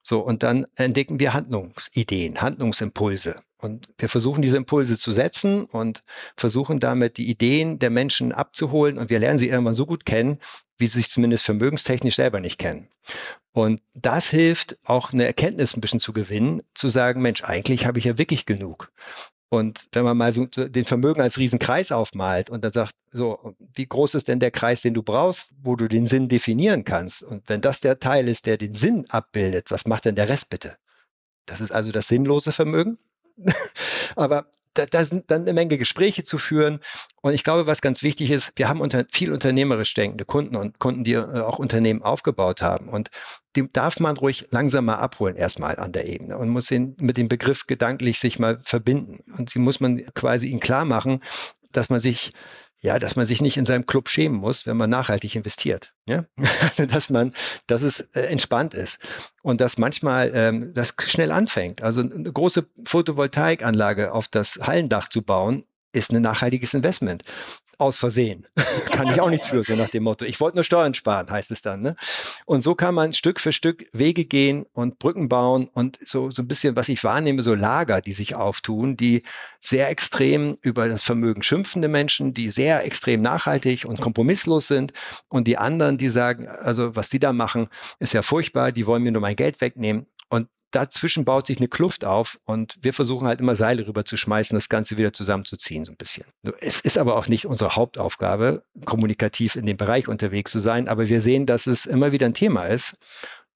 So, 0.04 0.20
und 0.20 0.44
dann 0.44 0.66
entdecken 0.76 1.20
wir 1.20 1.34
Handlungsideen, 1.34 2.42
Handlungsimpulse. 2.42 3.44
Und 3.58 3.90
wir 4.00 4.10
versuchen 4.10 4.42
diese 4.42 4.58
Impulse 4.58 4.98
zu 4.98 5.12
setzen 5.12 5.66
und 5.66 6.04
versuchen 6.36 6.80
damit 6.80 7.18
die 7.18 7.30
Ideen 7.30 7.78
der 7.78 7.92
Menschen 7.92 8.32
abzuholen. 8.32 8.98
Und 8.98 9.12
wir 9.12 9.20
lernen 9.20 9.38
sie 9.38 9.50
irgendwann 9.50 9.76
so 9.76 9.86
gut 9.86 10.06
kennen, 10.06 10.40
wie 10.78 10.88
sie 10.88 11.00
sich 11.00 11.12
zumindest 11.12 11.46
vermögenstechnisch 11.46 12.16
selber 12.16 12.40
nicht 12.40 12.58
kennen. 12.58 12.88
Und 13.52 13.82
das 13.94 14.28
hilft 14.28 14.80
auch 14.84 15.14
eine 15.14 15.26
Erkenntnis 15.26 15.76
ein 15.76 15.82
bisschen 15.82 16.00
zu 16.00 16.14
gewinnen, 16.14 16.64
zu 16.74 16.90
sagen, 16.90 17.22
Mensch, 17.22 17.44
eigentlich 17.44 17.86
habe 17.86 18.00
ich 18.00 18.06
ja 18.06 18.18
wirklich 18.18 18.48
genug. 18.48 18.92
Und 19.54 19.90
wenn 19.92 20.06
man 20.06 20.16
mal 20.16 20.32
so 20.32 20.46
den 20.46 20.86
Vermögen 20.86 21.20
als 21.20 21.38
Riesenkreis 21.38 21.92
aufmalt 21.92 22.50
und 22.50 22.64
dann 22.64 22.72
sagt, 22.72 22.96
so, 23.12 23.54
wie 23.74 23.86
groß 23.86 24.16
ist 24.16 24.30
denn 24.30 24.40
der 24.40 24.50
Kreis, 24.50 24.82
den 24.82 24.94
du 24.94 25.04
brauchst, 25.04 25.52
wo 25.62 25.76
du 25.76 25.90
den 25.90 26.08
Sinn 26.08 26.30
definieren 26.30 26.86
kannst? 26.86 27.22
Und 27.22 27.50
wenn 27.50 27.60
das 27.60 27.82
der 27.82 28.00
Teil 28.00 28.30
ist, 28.30 28.46
der 28.46 28.56
den 28.56 28.74
Sinn 28.74 29.10
abbildet, 29.10 29.70
was 29.70 29.86
macht 29.86 30.06
denn 30.06 30.16
der 30.16 30.30
Rest 30.30 30.50
bitte? 30.50 30.78
Das 31.46 31.60
ist 31.60 31.74
also 31.74 31.92
das 31.92 32.08
sinnlose 32.08 32.54
Vermögen. 32.54 32.98
Aber 34.16 34.46
da, 34.74 34.86
da 34.86 35.04
sind 35.04 35.30
dann 35.30 35.42
eine 35.42 35.54
Menge 35.54 35.78
Gespräche 35.78 36.24
zu 36.24 36.38
führen. 36.38 36.80
Und 37.22 37.34
ich 37.34 37.44
glaube, 37.44 37.68
was 37.68 37.82
ganz 37.82 38.04
wichtig 38.04 38.32
ist, 38.32 38.52
wir 38.56 38.70
haben 38.70 38.82
unter, 38.82 39.06
viel 39.12 39.32
unternehmerisch 39.32 39.94
denkende 39.94 40.26
Kunden 40.26 40.56
und 40.56 40.80
Kunden, 40.80 41.04
die 41.04 41.14
äh, 41.14 41.42
auch 41.42 41.60
Unternehmen 41.60 42.02
aufgebaut 42.02 42.62
haben. 42.62 42.90
Und 42.90 43.10
die 43.56 43.72
darf 43.72 44.00
man 44.00 44.18
ruhig 44.18 44.48
langsam 44.52 44.86
mal 44.86 44.96
abholen, 44.96 45.36
erstmal 45.36 45.78
an 45.78 45.92
der 45.92 46.08
Ebene 46.08 46.38
und 46.38 46.50
muss 46.50 46.72
ihn 46.72 46.96
mit 47.00 47.18
dem 47.18 47.28
Begriff 47.28 47.68
gedanklich 47.68 48.20
sich 48.20 48.40
mal 48.40 48.60
verbinden. 48.64 49.20
Und 49.38 49.50
sie 49.50 49.60
muss 49.60 49.80
man 49.80 50.06
quasi 50.14 50.48
ihnen 50.48 50.60
klar 50.60 50.86
machen, 50.86 51.22
dass 51.72 51.90
man 51.90 52.00
sich 52.00 52.34
ja, 52.82 52.98
dass 52.98 53.16
man 53.16 53.26
sich 53.26 53.42
nicht 53.42 53.58
in 53.58 53.66
seinem 53.66 53.86
Club 53.86 54.10
schämen 54.10 54.40
muss, 54.40 54.66
wenn 54.66 54.76
man 54.76 54.90
nachhaltig 54.90 55.36
investiert. 55.36 55.94
Ja? 56.08 56.26
dass 56.78 57.10
man, 57.10 57.34
dass 57.68 57.84
es 57.84 58.02
äh, 58.14 58.22
entspannt 58.22 58.74
ist 58.74 59.00
und 59.44 59.62
dass 59.62 59.78
manchmal 59.78 60.32
ähm, 60.34 60.74
das 60.74 60.96
schnell 61.00 61.32
anfängt. 61.32 61.84
Also 61.84 62.02
eine 62.02 62.32
große 62.32 62.68
Photovoltaikanlage 62.86 64.12
auf 64.12 64.28
das 64.28 64.60
Hallendach 64.62 65.10
zu 65.10 65.22
bauen, 65.22 65.64
ist 65.94 66.12
ein 66.12 66.22
nachhaltiges 66.22 66.74
Investment. 66.74 67.24
Aus 67.78 67.98
Versehen. 67.98 68.48
kann 68.92 69.08
ich 69.08 69.20
auch 69.20 69.30
nichts 69.32 69.48
für, 69.48 69.64
so 69.64 69.76
nach 69.76 69.90
dem 69.90 70.04
Motto. 70.04 70.24
Ich 70.26 70.40
wollte 70.40 70.58
nur 70.58 70.64
Steuern 70.64 70.94
sparen, 70.94 71.32
heißt 71.32 71.50
es 71.50 71.64
dann. 71.64 71.82
Ne? 71.82 71.96
Und 72.46 72.62
so 72.62 72.76
kann 72.76 72.94
man 72.94 73.14
Stück 73.14 73.40
für 73.40 73.52
Stück 73.52 73.88
Wege 73.92 74.26
gehen 74.26 74.68
und 74.74 75.00
Brücken 75.00 75.30
bauen 75.30 75.68
und 75.74 75.98
so, 76.06 76.30
so 76.30 76.44
ein 76.44 76.48
bisschen, 76.48 76.76
was 76.76 76.90
ich 76.90 77.04
wahrnehme, 77.04 77.42
so 77.42 77.56
Lager, 77.56 78.02
die 78.02 78.12
sich 78.12 78.36
auftun, 78.36 78.98
die 78.98 79.24
sehr 79.62 79.90
extrem 79.90 80.58
über 80.62 80.88
das 80.88 81.02
Vermögen 81.02 81.42
schimpfende 81.42 81.88
Menschen, 81.88 82.36
die 82.36 82.50
sehr 82.50 82.86
extrem 82.86 83.22
nachhaltig 83.22 83.86
und 83.86 84.00
kompromisslos 84.00 84.68
sind 84.68 84.94
und 85.28 85.48
die 85.48 85.58
anderen, 85.58 85.98
die 85.98 86.10
sagen, 86.10 86.48
also 86.48 86.96
was 86.96 87.10
die 87.10 87.20
da 87.20 87.34
machen, 87.34 87.68
ist 87.98 88.14
ja 88.14 88.22
furchtbar, 88.22 88.72
die 88.72 88.86
wollen 88.86 89.02
mir 89.02 89.12
nur 89.12 89.22
mein 89.22 89.36
Geld 89.36 89.60
wegnehmen. 89.60 90.06
Dazwischen 90.72 91.26
baut 91.26 91.48
sich 91.48 91.58
eine 91.58 91.68
Kluft 91.68 92.06
auf 92.06 92.40
und 92.46 92.78
wir 92.82 92.94
versuchen 92.94 93.28
halt 93.28 93.42
immer 93.42 93.56
Seile 93.56 93.88
rüber 93.88 94.06
zu 94.06 94.18
schmeißen, 94.18 94.56
das 94.56 94.70
Ganze 94.70 94.98
wieder 94.98 95.14
zusammenzuziehen, 95.14 95.86
so 95.86 95.92
ein 95.92 95.98
bisschen. 95.98 96.26
Es 96.60 96.80
ist 96.82 96.98
aber 96.98 97.18
auch 97.18 97.28
nicht 97.28 97.46
unsere 97.46 97.76
Hauptaufgabe, 97.76 98.64
kommunikativ 98.86 99.56
in 99.56 99.66
dem 99.66 99.78
Bereich 99.78 100.08
unterwegs 100.08 100.52
zu 100.52 100.60
sein, 100.60 100.88
aber 100.88 101.10
wir 101.10 101.22
sehen, 101.22 101.46
dass 101.46 101.68
es 101.68 101.86
immer 101.86 102.12
wieder 102.12 102.26
ein 102.26 102.34
Thema 102.34 102.66
ist 102.66 102.98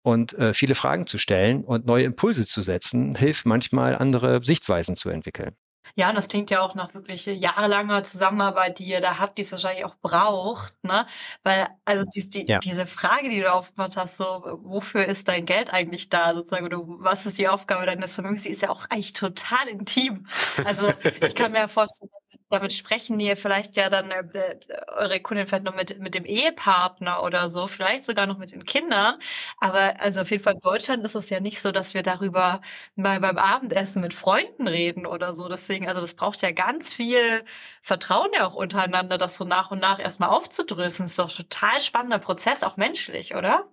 und 0.02 0.34
äh, 0.34 0.54
viele 0.54 0.76
Fragen 0.76 1.08
zu 1.08 1.18
stellen 1.18 1.64
und 1.64 1.86
neue 1.88 2.04
Impulse 2.04 2.46
zu 2.46 2.62
setzen, 2.62 3.16
hilft 3.16 3.46
manchmal, 3.46 3.96
andere 3.96 4.44
Sichtweisen 4.44 4.96
zu 4.96 5.10
entwickeln. 5.10 5.56
Ja, 5.98 6.10
und 6.10 6.16
das 6.16 6.28
klingt 6.28 6.50
ja 6.50 6.60
auch 6.60 6.76
nach 6.76 6.94
wirklich 6.94 7.26
jahrelanger 7.26 8.04
Zusammenarbeit, 8.04 8.80
die 8.80 8.84
ihr 8.86 9.00
da 9.00 9.18
habt, 9.18 9.38
die 9.38 9.44
es 9.44 9.52
wahrscheinlich 9.54 9.86
auch 9.86 9.96
braucht, 10.02 10.74
ne? 10.84 11.08
Weil, 11.44 11.70
also 11.86 12.04
die, 12.14 12.30
die, 12.30 12.46
ja. 12.48 12.60
diese 12.60 12.86
Frage, 12.86 13.30
die 13.30 13.40
du 13.40 13.52
aufgemacht 13.54 13.96
hast, 13.96 14.18
so, 14.18 14.44
wofür 14.64 15.06
ist 15.06 15.30
dein 15.30 15.46
Geld 15.46 15.72
eigentlich 15.72 16.10
da, 16.10 16.34
sozusagen, 16.34 16.66
oder 16.66 16.80
was 16.86 17.26
ist 17.26 17.38
die 17.38 17.48
Aufgabe 17.48 17.86
deines 17.86 18.14
Vermögens, 18.14 18.44
die 18.44 18.50
ist 18.50 18.62
ja 18.62 18.70
auch 18.72 18.86
eigentlich 18.90 19.14
total 19.14 19.70
intim. 19.70 20.28
Also 20.66 20.92
ich 21.22 21.34
kann 21.34 21.54
mir 21.54 21.70
vorstellen, 21.70 22.12
damit 22.50 22.74
sprechen 22.74 23.20
ihr 23.20 23.36
vielleicht 23.38 23.76
ja 23.78 23.90
dann 23.90 24.12
äh, 24.12 24.58
eure 24.96 25.20
Kundin 25.20 25.48
vielleicht 25.48 25.64
noch 25.64 25.76
mit, 25.76 26.00
mit 26.00 26.16
dem 26.16 26.26
Ehepartner 26.26 27.24
oder 27.24 27.50
so, 27.50 27.68
vielleicht 27.68 28.04
sogar 28.04 28.28
noch 28.28 28.38
mit 28.38 28.52
den 28.52 28.66
Kindern. 28.66 29.16
Aber 29.60 30.00
also 30.00 30.22
auf 30.22 30.32
jeden 30.32 30.44
Fall 30.44 30.54
in 30.54 30.60
Deutschland 30.62 31.04
ist 31.04 31.16
es 31.16 31.30
ja 31.30 31.40
nicht 31.40 31.62
so, 31.62 31.72
dass 31.72 31.94
wir 31.94 32.04
darüber 32.04 32.62
mal 32.96 33.20
beim 33.20 33.38
Abendessen 33.38 34.02
mit 34.02 34.14
Freunden 34.14 34.68
reden 34.68 35.06
oder 35.06 35.34
so. 35.36 35.50
Deswegen, 35.50 35.88
also 35.88 36.02
das 36.02 36.14
braucht 36.16 36.42
ja 36.42 36.52
ganz 36.52 36.94
viel 36.94 37.44
Vertrauen 37.82 38.30
ja 38.34 38.46
auch 38.48 38.56
untereinander, 38.56 39.18
das 39.18 39.36
so 39.38 39.44
nach 39.46 39.72
und 39.72 39.80
nach 39.80 40.00
erstmal 40.00 40.30
aufzudrösen. 40.30 41.06
Das 41.06 41.12
ist 41.12 41.20
doch 41.20 41.32
total 41.32 41.80
spannender 41.82 42.20
Prozess, 42.20 42.64
auch 42.64 42.78
menschlich, 42.78 43.36
oder? 43.36 43.66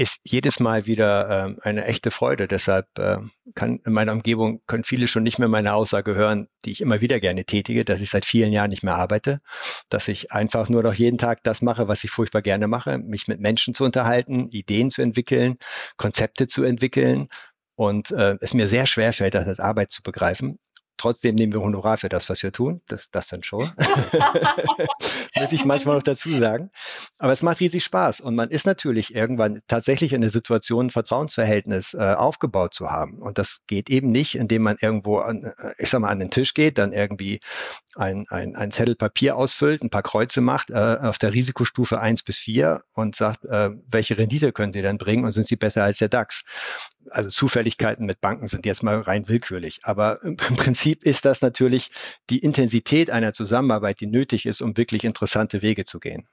Ist 0.00 0.22
jedes 0.24 0.60
Mal 0.60 0.86
wieder 0.86 1.28
äh, 1.28 1.54
eine 1.60 1.84
echte 1.84 2.10
Freude. 2.10 2.48
Deshalb 2.48 2.86
äh, 2.98 3.18
kann 3.54 3.80
in 3.84 3.92
meiner 3.92 4.12
Umgebung 4.12 4.62
können 4.66 4.82
viele 4.82 5.06
schon 5.06 5.24
nicht 5.24 5.38
mehr 5.38 5.48
meine 5.48 5.74
Aussage 5.74 6.14
hören, 6.14 6.48
die 6.64 6.70
ich 6.70 6.80
immer 6.80 7.02
wieder 7.02 7.20
gerne 7.20 7.44
tätige, 7.44 7.84
dass 7.84 8.00
ich 8.00 8.08
seit 8.08 8.24
vielen 8.24 8.50
Jahren 8.50 8.70
nicht 8.70 8.82
mehr 8.82 8.94
arbeite, 8.96 9.42
dass 9.90 10.08
ich 10.08 10.32
einfach 10.32 10.70
nur 10.70 10.82
noch 10.82 10.94
jeden 10.94 11.18
Tag 11.18 11.42
das 11.42 11.60
mache, 11.60 11.86
was 11.86 12.02
ich 12.02 12.10
furchtbar 12.10 12.40
gerne 12.40 12.66
mache, 12.66 12.96
mich 12.96 13.28
mit 13.28 13.40
Menschen 13.40 13.74
zu 13.74 13.84
unterhalten, 13.84 14.48
Ideen 14.48 14.90
zu 14.90 15.02
entwickeln, 15.02 15.58
Konzepte 15.98 16.48
zu 16.48 16.64
entwickeln. 16.64 17.28
Und 17.74 18.10
äh, 18.10 18.38
es 18.40 18.54
mir 18.54 18.68
sehr 18.68 18.86
schwer 18.86 19.12
fällt, 19.12 19.34
das 19.34 19.46
als 19.46 19.60
Arbeit 19.60 19.92
zu 19.92 20.02
begreifen 20.02 20.58
trotzdem 21.00 21.34
nehmen 21.34 21.52
wir 21.52 21.60
Honorar 21.60 21.96
für 21.96 22.08
das, 22.08 22.28
was 22.28 22.42
wir 22.42 22.52
tun. 22.52 22.80
Das, 22.86 23.10
das 23.10 23.28
dann 23.28 23.42
schon. 23.42 23.70
Muss 25.36 25.52
ich 25.52 25.64
manchmal 25.64 25.96
noch 25.96 26.02
dazu 26.02 26.34
sagen. 26.36 26.70
Aber 27.18 27.32
es 27.32 27.42
macht 27.42 27.60
riesig 27.60 27.84
Spaß. 27.84 28.20
Und 28.20 28.34
man 28.34 28.50
ist 28.50 28.66
natürlich 28.66 29.14
irgendwann 29.14 29.62
tatsächlich 29.66 30.12
in 30.12 30.20
der 30.20 30.30
Situation, 30.30 30.86
ein 30.86 30.90
Vertrauensverhältnis 30.90 31.94
äh, 31.94 32.14
aufgebaut 32.14 32.74
zu 32.74 32.90
haben. 32.90 33.18
Und 33.18 33.38
das 33.38 33.62
geht 33.66 33.90
eben 33.90 34.10
nicht, 34.10 34.34
indem 34.34 34.62
man 34.62 34.76
irgendwo, 34.80 35.18
an, 35.18 35.44
äh, 35.44 35.72
ich 35.78 35.90
sag 35.90 36.00
mal, 36.00 36.08
an 36.08 36.18
den 36.18 36.30
Tisch 36.30 36.54
geht, 36.54 36.78
dann 36.78 36.92
irgendwie 36.92 37.40
ein, 37.96 38.26
ein, 38.28 38.56
ein 38.56 38.70
Zettel 38.70 38.94
Papier 38.94 39.36
ausfüllt, 39.36 39.82
ein 39.82 39.90
paar 39.90 40.02
Kreuze 40.02 40.40
macht 40.40 40.70
äh, 40.70 40.74
auf 41.00 41.18
der 41.18 41.32
Risikostufe 41.32 42.00
1 42.00 42.22
bis 42.22 42.38
4 42.38 42.82
und 42.92 43.16
sagt, 43.16 43.44
äh, 43.44 43.70
welche 43.88 44.18
Rendite 44.18 44.52
können 44.52 44.72
Sie 44.72 44.82
denn 44.82 44.98
bringen 44.98 45.24
und 45.24 45.32
sind 45.32 45.46
Sie 45.46 45.56
besser 45.56 45.84
als 45.84 45.98
der 45.98 46.08
DAX? 46.08 46.44
Also 47.10 47.28
Zufälligkeiten 47.30 48.06
mit 48.06 48.20
Banken 48.20 48.46
sind 48.46 48.66
jetzt 48.66 48.82
mal 48.82 49.00
rein 49.00 49.28
willkürlich. 49.28 49.80
Aber 49.82 50.22
im 50.22 50.36
Prinzip 50.36 50.89
ist 50.94 51.24
das 51.24 51.40
natürlich 51.40 51.90
die 52.28 52.38
Intensität 52.38 53.10
einer 53.10 53.32
Zusammenarbeit, 53.32 54.00
die 54.00 54.06
nötig 54.06 54.46
ist, 54.46 54.60
um 54.60 54.76
wirklich 54.76 55.04
interessante 55.04 55.62
Wege 55.62 55.84
zu 55.84 56.00
gehen. 56.00 56.28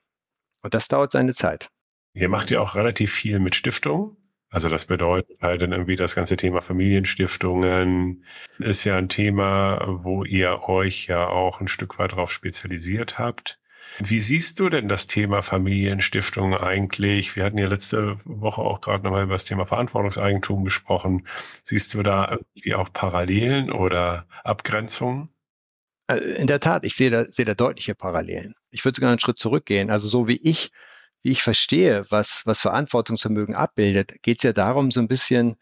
Und 0.61 0.73
das 0.73 0.87
dauert 0.87 1.11
seine 1.11 1.33
Zeit. 1.33 1.69
Ihr 2.13 2.29
macht 2.29 2.51
ja 2.51 2.61
auch 2.61 2.75
relativ 2.75 3.13
viel 3.13 3.39
mit 3.39 3.55
Stiftungen. 3.55 4.17
Also 4.49 4.69
das 4.69 4.85
bedeutet 4.85 5.41
halt 5.41 5.61
dann 5.61 5.71
irgendwie 5.73 5.97
das 5.97 6.15
ganze 6.15 6.37
Thema 6.37 6.61
Familienstiftungen 6.61 8.23
ist 8.59 8.85
ja 8.85 8.97
ein 8.97 9.09
Thema, 9.09 9.81
wo 10.03 10.23
ihr 10.23 10.63
euch 10.69 11.07
ja 11.07 11.27
auch 11.27 11.59
ein 11.59 11.67
Stück 11.67 11.99
weit 11.99 12.13
darauf 12.13 12.31
spezialisiert 12.31 13.19
habt. 13.19 13.59
Wie 13.99 14.19
siehst 14.19 14.59
du 14.59 14.69
denn 14.69 14.87
das 14.87 15.07
Thema 15.07 15.41
Familienstiftung 15.41 16.55
eigentlich? 16.55 17.35
Wir 17.35 17.43
hatten 17.43 17.57
ja 17.57 17.67
letzte 17.67 18.19
Woche 18.25 18.61
auch 18.61 18.81
gerade 18.81 19.03
nochmal 19.03 19.23
über 19.23 19.33
das 19.33 19.45
Thema 19.45 19.65
Verantwortungseigentum 19.65 20.63
gesprochen. 20.63 21.27
Siehst 21.63 21.93
du 21.93 22.03
da 22.03 22.29
irgendwie 22.31 22.75
auch 22.75 22.91
Parallelen 22.93 23.71
oder 23.71 24.27
Abgrenzungen? 24.43 25.29
Äh, 26.07 26.17
in 26.17 26.47
der 26.47 26.59
Tat, 26.59 26.85
ich 26.85 26.95
sehe 26.95 27.09
da, 27.09 27.25
sehe 27.25 27.45
da 27.45 27.55
deutliche 27.55 27.95
Parallelen. 27.95 28.53
Ich 28.71 28.85
würde 28.85 28.97
sogar 28.97 29.09
einen 29.09 29.19
Schritt 29.19 29.39
zurückgehen. 29.39 29.89
Also 29.89 30.07
so 30.07 30.27
wie 30.27 30.37
ich 30.37 30.71
wie 31.23 31.31
ich 31.31 31.43
verstehe, 31.43 32.05
was, 32.09 32.43
was 32.45 32.61
Verantwortungsvermögen 32.61 33.55
abbildet, 33.55 34.21
geht 34.21 34.37
es 34.37 34.43
ja 34.43 34.53
darum, 34.53 34.91
so 34.91 35.01
ein 35.01 35.07
bisschen 35.07 35.57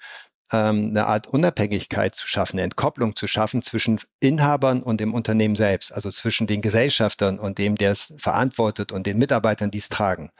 ähm, 0.51 0.89
eine 0.89 1.07
Art 1.07 1.27
Unabhängigkeit 1.27 2.15
zu 2.15 2.27
schaffen, 2.27 2.57
eine 2.57 2.63
Entkopplung 2.63 3.15
zu 3.15 3.27
schaffen 3.27 3.61
zwischen 3.61 3.99
Inhabern 4.19 4.83
und 4.83 4.99
dem 4.99 5.13
Unternehmen 5.13 5.55
selbst, 5.55 5.91
also 5.93 6.09
zwischen 6.11 6.47
den 6.47 6.61
Gesellschaftern 6.61 7.39
und 7.39 7.57
dem, 7.57 7.75
der 7.75 7.91
es 7.91 8.13
verantwortet 8.17 8.91
und 8.91 9.07
den 9.07 9.17
Mitarbeitern, 9.17 9.71
die 9.71 9.79
es 9.79 9.89
tragen. 9.89 10.31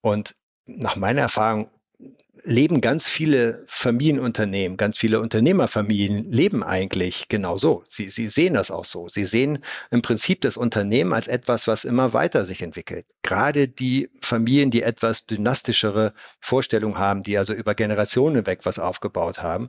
Und 0.00 0.34
nach 0.66 0.96
meiner 0.96 1.22
Erfahrung 1.22 1.70
leben 2.46 2.80
ganz 2.80 3.08
viele 3.08 3.64
Familienunternehmen, 3.66 4.76
ganz 4.76 4.98
viele 4.98 5.20
Unternehmerfamilien 5.20 6.30
leben 6.30 6.62
eigentlich 6.62 7.28
genau 7.28 7.58
so. 7.58 7.82
Sie, 7.88 8.08
sie 8.08 8.28
sehen 8.28 8.54
das 8.54 8.70
auch 8.70 8.84
so. 8.84 9.08
Sie 9.08 9.24
sehen 9.24 9.64
im 9.90 10.00
Prinzip 10.00 10.40
das 10.42 10.56
Unternehmen 10.56 11.12
als 11.12 11.26
etwas, 11.26 11.66
was 11.66 11.84
immer 11.84 12.12
weiter 12.12 12.44
sich 12.44 12.62
entwickelt. 12.62 13.04
Gerade 13.22 13.66
die 13.66 14.10
Familien, 14.20 14.70
die 14.70 14.82
etwas 14.82 15.26
dynastischere 15.26 16.14
Vorstellungen 16.40 16.98
haben, 16.98 17.24
die 17.24 17.36
also 17.36 17.52
über 17.52 17.74
Generationen 17.74 18.46
weg 18.46 18.60
was 18.62 18.78
aufgebaut 18.78 19.42
haben, 19.42 19.68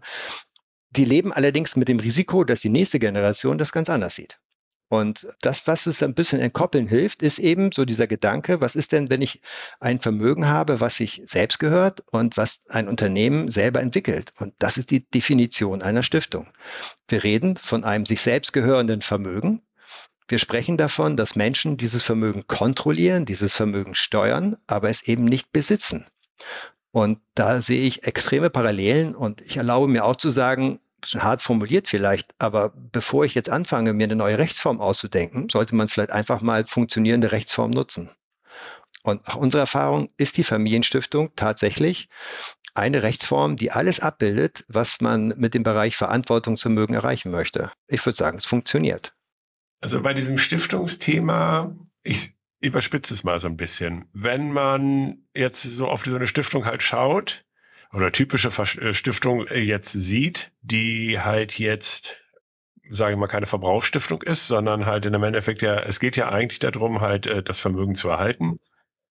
die 0.91 1.05
leben 1.05 1.33
allerdings 1.33 1.75
mit 1.75 1.87
dem 1.87 1.99
Risiko, 1.99 2.43
dass 2.43 2.61
die 2.61 2.69
nächste 2.69 2.99
Generation 2.99 3.57
das 3.57 3.71
ganz 3.71 3.89
anders 3.89 4.15
sieht. 4.15 4.39
Und 4.89 5.27
das, 5.41 5.67
was 5.67 5.85
es 5.85 6.01
ein 6.01 6.13
bisschen 6.13 6.39
entkoppeln 6.39 6.87
hilft, 6.87 7.21
ist 7.21 7.39
eben 7.39 7.71
so 7.73 7.83
dieser 7.83 8.07
Gedanke, 8.07 8.61
was 8.61 8.75
ist 8.75 8.93
denn, 8.93 9.09
wenn 9.09 9.21
ich 9.21 9.41
ein 9.79 9.99
Vermögen 9.99 10.47
habe, 10.47 10.79
was 10.79 10.95
sich 10.95 11.21
selbst 11.25 11.59
gehört 11.59 12.03
und 12.11 12.37
was 12.37 12.61
ein 12.69 12.87
Unternehmen 12.87 13.51
selber 13.51 13.81
entwickelt? 13.81 14.31
Und 14.39 14.53
das 14.59 14.77
ist 14.77 14.89
die 14.89 15.05
Definition 15.09 15.81
einer 15.81 16.03
Stiftung. 16.03 16.47
Wir 17.09 17.23
reden 17.23 17.57
von 17.57 17.83
einem 17.83 18.05
sich 18.05 18.21
selbst 18.21 18.53
gehörenden 18.53 19.01
Vermögen. 19.01 19.61
Wir 20.29 20.39
sprechen 20.39 20.77
davon, 20.77 21.17
dass 21.17 21.35
Menschen 21.35 21.77
dieses 21.77 22.03
Vermögen 22.03 22.47
kontrollieren, 22.47 23.25
dieses 23.25 23.53
Vermögen 23.53 23.95
steuern, 23.95 24.55
aber 24.67 24.89
es 24.89 25.03
eben 25.03 25.25
nicht 25.25 25.51
besitzen. 25.51 26.05
Und 26.91 27.19
da 27.35 27.61
sehe 27.61 27.85
ich 27.85 28.03
extreme 28.03 28.49
Parallelen 28.49 29.15
und 29.15 29.41
ich 29.41 29.57
erlaube 29.57 29.87
mir 29.89 30.05
auch 30.05 30.15
zu 30.15 30.29
sagen, 30.29 30.79
hart 31.15 31.41
formuliert 31.41 31.87
vielleicht, 31.87 32.33
aber 32.39 32.73
bevor 32.75 33.25
ich 33.25 33.35
jetzt 33.35 33.49
anfange, 33.49 33.93
mir 33.93 34.05
eine 34.05 34.15
neue 34.15 34.37
Rechtsform 34.37 34.81
auszudenken, 34.81 35.49
sollte 35.49 35.75
man 35.75 35.87
vielleicht 35.87 36.11
einfach 36.11 36.41
mal 36.41 36.65
funktionierende 36.65 37.31
Rechtsformen 37.31 37.73
nutzen. 37.73 38.09
Und 39.03 39.25
nach 39.27 39.35
unserer 39.35 39.61
Erfahrung 39.61 40.09
ist 40.17 40.37
die 40.37 40.43
Familienstiftung 40.43 41.31
tatsächlich 41.35 42.09
eine 42.75 43.03
Rechtsform, 43.03 43.55
die 43.55 43.71
alles 43.71 43.99
abbildet, 43.99 44.63
was 44.67 45.01
man 45.01 45.29
mit 45.37 45.53
dem 45.53 45.63
Bereich 45.63 45.95
Verantwortungsvermögen 45.95 46.95
erreichen 46.95 47.31
möchte. 47.31 47.71
Ich 47.87 48.05
würde 48.05 48.15
sagen, 48.15 48.37
es 48.37 48.45
funktioniert. 48.45 49.15
Also 49.81 50.01
bei 50.01 50.13
diesem 50.13 50.37
Stiftungsthema, 50.37 51.75
ich 52.03 52.33
überspitze 52.59 53.13
es 53.13 53.23
mal 53.23 53.39
so 53.39 53.47
ein 53.47 53.57
bisschen. 53.57 54.09
Wenn 54.13 54.51
man 54.51 55.27
jetzt 55.35 55.63
so 55.63 55.87
auf 55.87 56.03
so 56.03 56.15
eine 56.15 56.27
Stiftung 56.27 56.65
halt 56.65 56.83
schaut, 56.83 57.45
oder 57.93 58.11
typische 58.11 58.49
äh, 58.49 58.93
Stiftung 58.93 59.47
äh, 59.47 59.59
jetzt 59.59 59.91
sieht, 59.91 60.51
die 60.61 61.19
halt 61.19 61.57
jetzt 61.59 62.17
sage 62.89 63.13
ich 63.13 63.19
mal, 63.19 63.27
keine 63.27 63.47
Verbrauchsstiftung 63.47 64.21
ist, 64.21 64.47
sondern 64.47 64.85
halt 64.85 65.05
in 65.05 65.13
dem 65.13 65.23
Endeffekt 65.23 65.61
ja, 65.61 65.79
es 65.79 65.99
geht 65.99 66.15
ja 66.15 66.29
eigentlich 66.29 66.59
darum, 66.59 67.01
halt 67.01 67.27
äh, 67.27 67.43
das 67.43 67.59
Vermögen 67.59 67.95
zu 67.95 68.09
erhalten, 68.09 68.59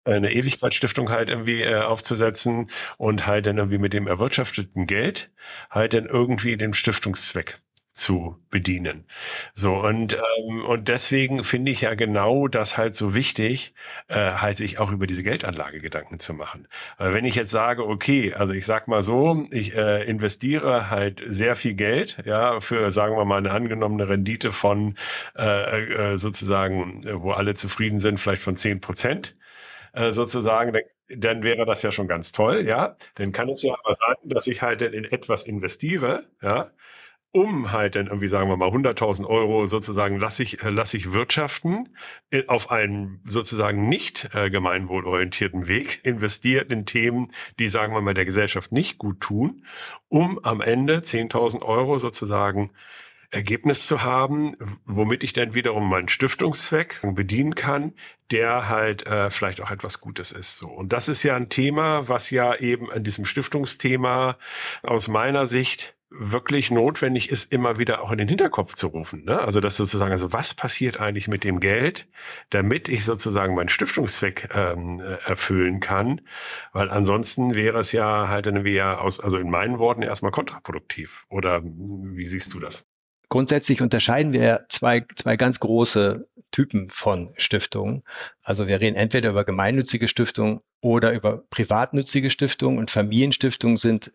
eine 0.05 0.33
Ewigkeitsstiftung 0.33 1.09
halt 1.09 1.29
irgendwie 1.29 1.61
äh, 1.61 1.81
aufzusetzen 1.81 2.69
und 2.97 3.27
halt 3.27 3.45
dann 3.45 3.57
irgendwie 3.57 3.77
mit 3.77 3.93
dem 3.93 4.07
erwirtschafteten 4.07 4.87
Geld 4.87 5.31
halt 5.69 5.93
dann 5.93 6.05
irgendwie 6.05 6.57
den 6.57 6.73
Stiftungszweck 6.73 7.61
zu 7.99 8.37
bedienen. 8.49 9.05
So 9.53 9.75
und 9.75 10.13
ähm, 10.15 10.65
und 10.65 10.87
deswegen 10.87 11.43
finde 11.43 11.71
ich 11.71 11.81
ja 11.81 11.93
genau 11.93 12.47
das 12.47 12.77
halt 12.77 12.95
so 12.95 13.13
wichtig, 13.13 13.73
äh, 14.07 14.15
halt 14.15 14.57
sich 14.57 14.79
auch 14.79 14.91
über 14.91 15.05
diese 15.07 15.23
Geldanlage 15.23 15.79
Gedanken 15.81 16.19
zu 16.19 16.33
machen. 16.33 16.67
Weil 16.97 17.13
wenn 17.13 17.25
ich 17.25 17.35
jetzt 17.35 17.51
sage, 17.51 17.85
okay, 17.85 18.33
also 18.33 18.53
ich 18.53 18.65
sag 18.65 18.87
mal 18.87 19.01
so, 19.01 19.45
ich 19.51 19.75
äh, 19.75 20.03
investiere 20.05 20.89
halt 20.89 21.21
sehr 21.25 21.55
viel 21.55 21.75
Geld, 21.75 22.17
ja, 22.25 22.59
für 22.61 22.89
sagen 22.91 23.15
wir 23.17 23.25
mal 23.25 23.37
eine 23.37 23.51
angenommene 23.51 24.09
Rendite 24.09 24.51
von 24.51 24.97
äh, 25.37 26.13
äh, 26.13 26.17
sozusagen, 26.17 27.01
wo 27.21 27.31
alle 27.31 27.53
zufrieden 27.53 27.99
sind, 27.99 28.19
vielleicht 28.19 28.41
von 28.41 28.55
zehn 28.55 28.81
Prozent 28.81 29.35
äh, 29.93 30.11
sozusagen, 30.11 30.73
dann 30.73 30.83
dann 31.15 31.43
wäre 31.43 31.65
das 31.65 31.81
ja 31.81 31.91
schon 31.91 32.07
ganz 32.07 32.31
toll, 32.31 32.67
ja. 32.67 32.95
Dann 33.15 33.31
kann 33.31 33.49
es 33.49 33.63
ja 33.63 33.73
aber 33.73 33.95
sein, 33.95 34.15
dass 34.25 34.47
ich 34.47 34.61
halt 34.61 34.81
in 34.81 35.05
etwas 35.05 35.43
investiere, 35.43 36.25
ja, 36.41 36.71
um 37.31 37.71
halt 37.71 37.95
dann 37.95 38.07
irgendwie, 38.07 38.27
sagen 38.27 38.49
wir 38.49 38.57
mal, 38.57 38.69
100.000 38.69 39.25
Euro 39.25 39.67
sozusagen 39.67 40.17
lasse 40.17 40.41
ich, 40.43 40.63
äh, 40.63 40.69
lasse 40.69 40.97
ich 40.97 41.11
wirtschaften 41.11 41.89
äh, 42.31 42.47
auf 42.47 42.71
einen 42.71 43.21
sozusagen 43.25 43.87
nicht 43.87 44.29
äh, 44.33 44.49
gemeinwohlorientierten 44.49 45.67
Weg, 45.67 46.01
investiert 46.03 46.71
in 46.71 46.85
Themen, 46.85 47.31
die, 47.59 47.67
sagen 47.67 47.93
wir 47.93 48.01
mal, 48.01 48.15
der 48.15 48.25
Gesellschaft 48.25 48.71
nicht 48.71 48.97
gut 48.97 49.19
tun, 49.21 49.65
um 50.07 50.43
am 50.43 50.61
Ende 50.61 50.97
10.000 50.99 51.61
Euro 51.61 51.99
sozusagen 51.99 52.71
Ergebnis 53.31 53.85
zu 53.85 54.01
haben, 54.01 54.55
womit 54.85 55.23
ich 55.23 55.33
dann 55.33 55.53
wiederum 55.53 55.87
meinen 55.87 56.09
Stiftungszweck 56.09 56.99
bedienen 57.13 57.53
kann, 57.53 57.93
der 58.31 58.69
halt 58.69 59.05
äh, 59.05 59.29
vielleicht 59.29 59.61
auch 59.61 59.69
etwas 59.69 60.01
Gutes 60.01 60.31
ist. 60.31 60.57
So 60.57 60.67
und 60.67 60.91
das 60.93 61.09
ist 61.09 61.21
ja 61.21 61.35
ein 61.35 61.49
Thema, 61.49 62.09
was 62.09 62.31
ja 62.31 62.55
eben 62.55 62.91
an 62.91 63.03
diesem 63.03 63.25
Stiftungsthema 63.25 64.37
aus 64.81 65.09
meiner 65.09 65.45
Sicht 65.45 65.95
wirklich 66.11 66.71
notwendig 66.71 67.29
ist, 67.29 67.51
immer 67.51 67.77
wieder 67.77 68.01
auch 68.01 68.11
in 68.11 68.17
den 68.17 68.27
Hinterkopf 68.27 68.73
zu 68.73 68.87
rufen. 68.87 69.25
Ne? 69.25 69.39
Also 69.39 69.61
das 69.61 69.77
sozusagen, 69.77 70.11
also 70.11 70.33
was 70.33 70.53
passiert 70.53 70.99
eigentlich 70.99 71.27
mit 71.27 71.43
dem 71.43 71.59
Geld, 71.59 72.07
damit 72.49 72.89
ich 72.89 73.05
sozusagen 73.05 73.53
meinen 73.53 73.69
Stiftungszweck 73.69 74.49
ähm, 74.55 74.99
erfüllen 74.99 75.79
kann, 75.79 76.21
weil 76.73 76.89
ansonsten 76.89 77.53
wäre 77.53 77.79
es 77.79 77.91
ja 77.91 78.27
halt 78.27 78.47
irgendwie 78.47 78.73
ja 78.73 78.97
aus, 78.97 79.19
also 79.19 79.37
in 79.37 79.49
meinen 79.49 79.77
Worten 79.77 80.01
erstmal 80.01 80.31
kontraproduktiv. 80.31 81.25
Oder 81.29 81.61
wie 81.63 82.25
siehst 82.25 82.53
du 82.53 82.59
das? 82.59 82.85
Grundsätzlich 83.29 83.83
unterscheiden 83.83 84.33
wir 84.33 84.65
zwei, 84.69 85.05
zwei 85.15 85.37
ganz 85.37 85.59
große 85.59 86.27
Typen 86.49 86.89
von 86.89 87.31
Stiftungen. 87.37 88.03
Also 88.41 88.67
wir 88.67 88.81
reden 88.81 88.95
entweder 88.95 89.29
über 89.29 89.43
gemeinnützige 89.43 90.07
Stiftungen 90.07 90.61
oder 90.81 91.13
über 91.13 91.43
privatnützige 91.51 92.31
Stiftungen 92.31 92.79
und 92.79 92.89
Familienstiftungen 92.89 93.77
sind 93.77 94.11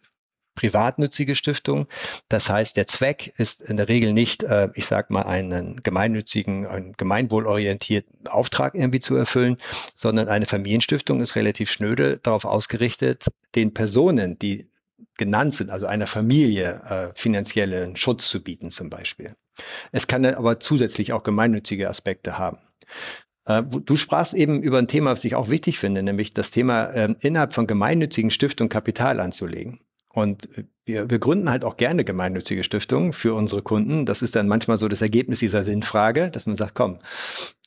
privatnützige 0.55 1.35
Stiftung. 1.35 1.87
Das 2.29 2.49
heißt, 2.49 2.77
der 2.77 2.87
Zweck 2.87 3.35
ist 3.37 3.61
in 3.62 3.77
der 3.77 3.88
Regel 3.88 4.12
nicht, 4.12 4.43
äh, 4.43 4.69
ich 4.75 4.87
sage 4.87 5.12
mal, 5.12 5.23
einen 5.23 5.83
gemeinnützigen, 5.83 6.67
einen 6.67 6.93
gemeinwohlorientierten 6.93 8.29
Auftrag 8.29 8.75
irgendwie 8.75 9.01
zu 9.01 9.17
erfüllen, 9.17 9.57
sondern 9.95 10.29
eine 10.29 10.47
Familienstiftung 10.47 11.21
ist 11.21 11.37
relativ 11.37 11.71
schnöde 11.71 12.19
darauf 12.23 12.45
ausgerichtet, 12.45 13.27
den 13.55 13.75
Personen, 13.75 14.38
die 14.38 14.69
genannt 15.17 15.55
sind, 15.55 15.71
also 15.71 15.87
einer 15.87 16.07
Familie, 16.07 16.83
äh, 16.88 17.19
finanziellen 17.19 17.97
Schutz 17.97 18.29
zu 18.29 18.43
bieten 18.43 18.71
zum 18.71 18.90
Beispiel. 18.90 19.37
Es 19.93 20.07
kann 20.07 20.23
dann 20.23 20.35
aber 20.35 20.61
zusätzlich 20.61 21.12
auch 21.12 21.23
gemeinnützige 21.23 21.88
Aspekte 21.88 22.38
haben. 22.38 22.59
Äh, 23.47 23.62
du 23.62 23.97
sprachst 23.97 24.35
eben 24.35 24.62
über 24.62 24.79
ein 24.79 24.88
Thema, 24.88 25.12
was 25.12 25.25
ich 25.25 25.35
auch 25.35 25.49
wichtig 25.49 25.79
finde, 25.79 26.03
nämlich 26.03 26.35
das 26.35 26.51
Thema 26.51 26.87
äh, 26.87 27.14
innerhalb 27.21 27.53
von 27.53 27.67
gemeinnützigen 27.67 28.31
Stiftungen 28.31 28.69
Kapital 28.69 29.21
anzulegen. 29.21 29.81
Und 30.14 30.48
wir, 30.85 31.11
wir 31.11 31.18
gründen 31.18 31.50
halt 31.50 31.64
auch 31.64 31.77
gerne 31.77 32.05
gemeinnützige 32.05 32.62
Stiftungen 32.62 33.12
für 33.12 33.35
unsere 33.35 33.62
Kunden. 33.62 34.07
Das 34.07 34.22
ist 34.22 34.37
dann 34.37 34.46
manchmal 34.46 34.77
so 34.77 34.87
das 34.87 35.03
Ergebnis 35.03 35.40
dieser 35.40 35.64
Sinnfrage, 35.64 36.31
dass 36.31 36.46
man 36.46 36.55
sagt, 36.55 36.74
komm, 36.74 37.00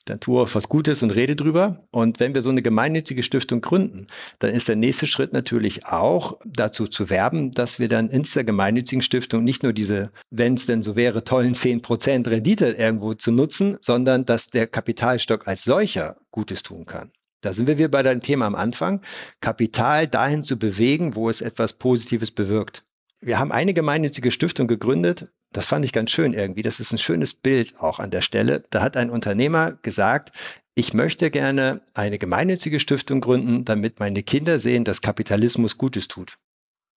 dann 0.06 0.20
tue 0.20 0.40
auch 0.40 0.54
was 0.54 0.70
Gutes 0.70 1.02
und 1.02 1.10
rede 1.10 1.36
drüber. 1.36 1.84
Und 1.90 2.20
wenn 2.20 2.34
wir 2.34 2.40
so 2.40 2.48
eine 2.48 2.62
gemeinnützige 2.62 3.22
Stiftung 3.22 3.60
gründen, 3.60 4.06
dann 4.38 4.54
ist 4.54 4.66
der 4.66 4.76
nächste 4.76 5.06
Schritt 5.06 5.34
natürlich 5.34 5.84
auch 5.84 6.38
dazu 6.46 6.86
zu 6.86 7.10
werben, 7.10 7.50
dass 7.50 7.78
wir 7.78 7.88
dann 7.88 8.08
in 8.08 8.22
dieser 8.22 8.44
gemeinnützigen 8.44 9.02
Stiftung 9.02 9.44
nicht 9.44 9.62
nur 9.62 9.74
diese, 9.74 10.10
wenn 10.30 10.54
es 10.54 10.64
denn 10.64 10.82
so 10.82 10.96
wäre, 10.96 11.24
tollen 11.24 11.54
10% 11.54 12.30
Rendite 12.30 12.70
irgendwo 12.70 13.12
zu 13.12 13.30
nutzen, 13.30 13.76
sondern 13.82 14.24
dass 14.24 14.46
der 14.46 14.66
Kapitalstock 14.66 15.46
als 15.46 15.64
solcher 15.64 16.16
Gutes 16.30 16.62
tun 16.62 16.86
kann. 16.86 17.12
Da 17.40 17.52
sind 17.52 17.68
wir 17.68 17.78
wieder 17.78 17.88
bei 17.88 18.02
deinem 18.02 18.20
Thema 18.20 18.46
am 18.46 18.56
Anfang, 18.56 19.00
Kapital 19.40 20.08
dahin 20.08 20.42
zu 20.42 20.58
bewegen, 20.58 21.14
wo 21.14 21.30
es 21.30 21.40
etwas 21.40 21.72
Positives 21.72 22.32
bewirkt. 22.32 22.82
Wir 23.20 23.38
haben 23.38 23.52
eine 23.52 23.74
gemeinnützige 23.74 24.32
Stiftung 24.32 24.66
gegründet. 24.66 25.30
Das 25.52 25.66
fand 25.66 25.84
ich 25.84 25.92
ganz 25.92 26.10
schön 26.10 26.32
irgendwie. 26.32 26.62
Das 26.62 26.80
ist 26.80 26.92
ein 26.92 26.98
schönes 26.98 27.34
Bild 27.34 27.78
auch 27.78 28.00
an 28.00 28.10
der 28.10 28.22
Stelle. 28.22 28.64
Da 28.70 28.82
hat 28.82 28.96
ein 28.96 29.08
Unternehmer 29.08 29.72
gesagt, 29.82 30.32
ich 30.74 30.94
möchte 30.94 31.30
gerne 31.30 31.80
eine 31.94 32.18
gemeinnützige 32.18 32.80
Stiftung 32.80 33.20
gründen, 33.20 33.64
damit 33.64 34.00
meine 34.00 34.24
Kinder 34.24 34.58
sehen, 34.58 34.84
dass 34.84 35.00
Kapitalismus 35.00 35.78
Gutes 35.78 36.08
tut. 36.08 36.38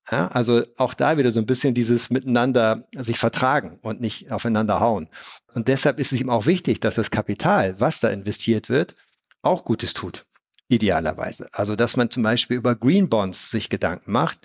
Ja, 0.09 0.27
also 0.29 0.65
auch 0.77 0.95
da 0.95 1.19
wieder 1.19 1.31
so 1.31 1.39
ein 1.39 1.45
bisschen 1.45 1.75
dieses 1.75 2.09
Miteinander 2.09 2.87
sich 2.97 3.19
vertragen 3.19 3.77
und 3.83 4.01
nicht 4.01 4.31
aufeinander 4.31 4.79
hauen. 4.79 5.07
Und 5.53 5.67
deshalb 5.67 5.99
ist 5.99 6.11
es 6.11 6.19
ihm 6.19 6.31
auch 6.31 6.47
wichtig, 6.47 6.79
dass 6.79 6.95
das 6.95 7.11
Kapital, 7.11 7.79
was 7.79 7.99
da 7.99 8.09
investiert 8.09 8.69
wird, 8.69 8.95
auch 9.43 9.63
Gutes 9.63 9.93
tut 9.93 10.25
idealerweise. 10.71 11.49
Also 11.51 11.75
dass 11.75 11.97
man 11.97 12.09
zum 12.09 12.23
Beispiel 12.23 12.57
über 12.57 12.75
Green 12.75 13.09
Bonds 13.09 13.51
sich 13.51 13.69
Gedanken 13.69 14.11
macht, 14.11 14.39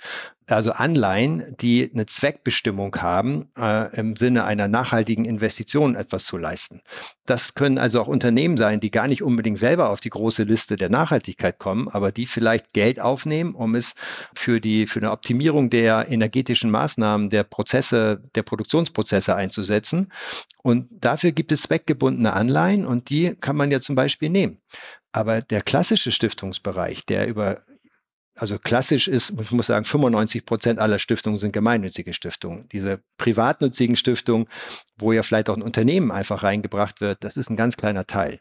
also 0.49 0.71
Anleihen, 0.71 1.57
die 1.61 1.91
eine 1.93 2.07
Zweckbestimmung 2.07 2.95
haben, 2.97 3.51
äh, 3.59 3.97
im 3.97 4.15
Sinne 4.15 4.45
einer 4.45 4.69
nachhaltigen 4.69 5.25
Investition 5.25 5.97
etwas 5.97 6.25
zu 6.25 6.39
leisten. 6.39 6.83
Das 7.27 7.55
können 7.55 7.79
also 7.79 8.01
auch 8.01 8.07
Unternehmen 8.07 8.57
sein, 8.57 8.79
die 8.79 8.93
gar 8.93 9.09
nicht 9.09 9.23
unbedingt 9.23 9.59
selber 9.59 9.91
auf 9.91 9.99
die 9.99 10.11
große 10.11 10.45
Liste 10.45 10.77
der 10.77 10.89
Nachhaltigkeit 10.89 11.59
kommen, 11.59 11.89
aber 11.89 12.12
die 12.12 12.27
vielleicht 12.27 12.73
Geld 12.73 13.01
aufnehmen, 13.01 13.55
um 13.57 13.75
es 13.75 13.95
für 14.37 14.61
die 14.61 14.87
für 14.87 15.01
eine 15.01 15.11
Optimierung 15.11 15.69
der 15.69 16.09
energetischen 16.09 16.71
Maßnahmen, 16.71 17.31
der 17.31 17.43
Prozesse, 17.43 18.23
der 18.37 18.43
Produktionsprozesse 18.45 19.35
einzusetzen. 19.35 20.12
Und 20.62 20.89
dafür 20.93 21.33
gibt 21.33 21.51
es 21.51 21.62
zweckgebundene 21.62 22.33
Anleihen 22.33 22.87
und 22.87 23.11
die 23.11 23.35
kann 23.41 23.57
man 23.57 23.73
ja 23.73 23.81
zum 23.81 23.97
Beispiel 23.97 24.31
nehmen. 24.31 24.61
Aber 25.12 25.42
der 25.42 25.62
klassische 25.62 26.12
Stiftungsbereich, 26.12 27.07
der 27.07 27.27
über, 27.27 27.62
also 28.35 28.59
klassisch 28.59 29.09
ist, 29.09 29.33
ich 29.40 29.51
muss 29.51 29.66
sagen, 29.66 29.85
95 29.85 30.45
Prozent 30.45 30.79
aller 30.79 30.99
Stiftungen 30.99 31.38
sind 31.38 31.53
gemeinnützige 31.53 32.12
Stiftungen. 32.12 32.69
Diese 32.69 33.01
privatnützigen 33.16 33.97
Stiftungen, 33.97 34.47
wo 34.99 35.12
ja 35.12 35.23
vielleicht 35.23 35.49
auch 35.49 35.57
ein 35.57 35.62
Unternehmen 35.62 36.11
einfach 36.11 36.42
reingebracht 36.42 37.01
wird, 37.01 37.25
das 37.25 37.37
ist 37.37 37.51
ein 37.51 37.57
ganz 37.57 37.77
kleiner 37.77 38.07
Teil. 38.07 38.40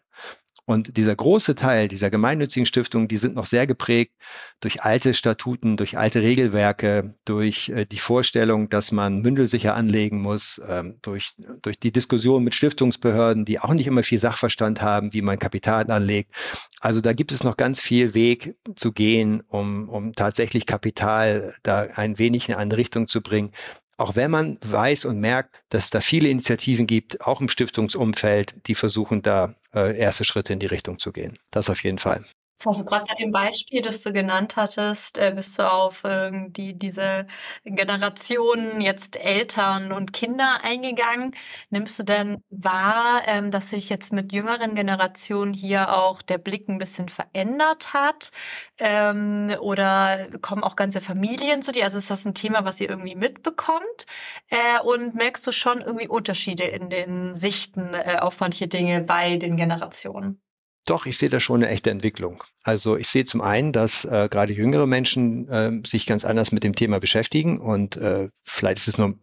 Und 0.66 0.98
dieser 0.98 1.16
große 1.16 1.54
Teil 1.54 1.88
dieser 1.88 2.10
gemeinnützigen 2.10 2.66
Stiftungen, 2.66 3.08
die 3.08 3.18
sind 3.18 3.36
noch 3.36 3.46
sehr 3.46 3.68
geprägt 3.68 4.14
durch 4.62 4.82
alte 4.82 5.14
Statuten, 5.14 5.78
durch 5.78 5.98
alte 5.98 6.22
Regelwerke, 6.22 7.14
durch 7.24 7.70
äh, 7.70 7.86
die 7.86 8.00
Vorstellung, 8.00 8.70
dass 8.70 8.92
man 8.92 9.22
mündelsicher 9.22 9.76
anlegen 9.76 10.22
muss, 10.22 10.60
ähm, 10.68 10.98
durch, 11.04 11.36
durch 11.62 11.80
die 11.80 11.92
Diskussion 11.92 12.44
mit 12.44 12.56
Stiftungsbehörden, 12.56 13.46
die 13.46 13.60
auch 13.60 13.74
nicht 13.74 13.86
immer 13.86 14.02
viel 14.02 14.18
Sachverstand 14.18 14.82
haben, 14.82 15.14
wie 15.14 15.22
man 15.22 15.38
Kapital 15.38 15.90
anlegt. 15.92 16.34
Also 16.80 17.00
da 17.00 17.14
gibt 17.14 17.32
es 17.32 17.44
noch 17.44 17.58
ganz 17.58 17.80
viel 17.80 18.16
Weg 18.16 18.56
zu 18.76 18.92
gehen, 18.92 19.42
um, 19.48 19.88
um 19.90 20.14
tatsächlich 20.14 20.66
Kapital 20.66 21.54
da 21.62 21.82
ein 21.82 22.18
wenig 22.18 22.50
in 22.50 22.56
eine 22.56 22.76
Richtung 22.76 23.08
zu 23.08 23.22
bringen, 23.22 23.52
auch 23.98 24.16
wenn 24.16 24.32
man 24.32 24.58
weiß 24.62 25.06
und 25.06 25.20
merkt, 25.20 25.56
dass 25.70 25.86
es 25.86 25.90
da 25.90 26.02
viele 26.02 26.30
Initiativen 26.30 26.88
gibt, 26.88 27.22
auch 27.22 27.42
im 27.42 27.50
Stiftungsumfeld, 27.50 28.68
die 28.68 28.76
versuchen, 28.76 29.22
da 29.22 29.54
äh, 29.74 29.98
erste 29.98 30.26
Schritte 30.26 30.54
in 30.54 30.60
die 30.60 30.66
Richtung 30.66 31.00
zu 31.00 31.12
gehen. 31.12 31.38
Das 31.52 31.70
auf 31.70 31.84
jeden 31.84 32.00
Fall. 32.00 32.26
Also 32.64 32.84
gerade 32.86 33.06
bei 33.06 33.16
dem 33.16 33.32
Beispiel, 33.32 33.82
das 33.82 34.02
du 34.02 34.12
genannt 34.14 34.56
hattest, 34.56 35.18
äh, 35.20 35.32
bist 35.36 35.60
du 35.60 35.70
auf 35.70 36.04
äh, 36.04 36.32
die, 36.50 36.74
diese 36.80 37.28
Generationen 37.64 38.82
jetzt 38.82 39.18
Eltern 39.18 39.92
und 39.92 40.14
Kinder 40.14 40.60
eingegangen. 40.64 41.36
Nimmst 41.70 42.00
du 42.00 42.04
denn 42.04 42.44
wahr, 42.50 43.22
ähm, 43.28 43.52
dass 43.52 43.70
sich 43.70 43.90
jetzt 43.90 44.14
mit 44.14 44.32
jüngeren 44.34 44.74
Generationen 44.74 45.54
hier 45.54 45.94
auch 45.96 46.22
der 46.24 46.38
Blick 46.40 46.68
ein 46.68 46.80
bisschen 46.80 47.10
verändert 47.10 47.94
hat? 47.94 48.32
Ähm, 48.80 49.54
oder 49.60 50.30
kommen 50.42 50.64
auch 50.64 50.76
ganze 50.76 51.02
Familien 51.02 51.62
zu 51.62 51.72
dir? 51.72 51.84
Also 51.84 51.98
ist 52.00 52.10
das 52.10 52.26
ein 52.26 52.34
Thema, 52.36 52.66
was 52.66 52.80
ihr 52.82 52.90
irgendwie 52.90 53.16
mitbekommt? 53.16 54.06
Äh, 54.50 54.80
und 54.84 55.14
merkst 55.14 55.46
du 55.46 55.52
schon 55.52 55.82
irgendwie 55.82 56.08
Unterschiede 56.08 56.64
in 56.64 56.90
den 56.90 57.36
Sichten 57.36 57.94
äh, 57.94 58.18
auf 58.22 58.40
manche 58.40 58.68
Dinge 58.68 59.02
bei 59.02 59.38
den 59.38 59.56
Generationen? 59.58 60.42
Doch, 60.86 61.08
ich 61.08 61.18
sehe 61.18 61.30
da 61.30 61.40
schon 61.40 61.64
eine 61.64 61.72
echte 61.72 61.90
Entwicklung. 61.90 62.44
Also 62.64 62.96
ich 62.96 63.08
sehe 63.08 63.26
zum 63.26 63.42
einen, 63.42 63.72
dass 63.72 64.06
äh, 64.06 64.28
gerade 64.30 64.54
jüngere 64.54 64.86
Menschen 64.86 65.50
äh, 65.50 65.72
sich 65.86 66.06
ganz 66.06 66.26
anders 66.26 66.52
mit 66.52 66.64
dem 66.64 66.76
Thema 66.76 67.00
beschäftigen 67.00 67.60
und 67.60 67.98
äh, 67.98 68.30
vielleicht 68.44 68.78
ist 68.78 68.90
es 68.90 68.98
nur 68.98 69.16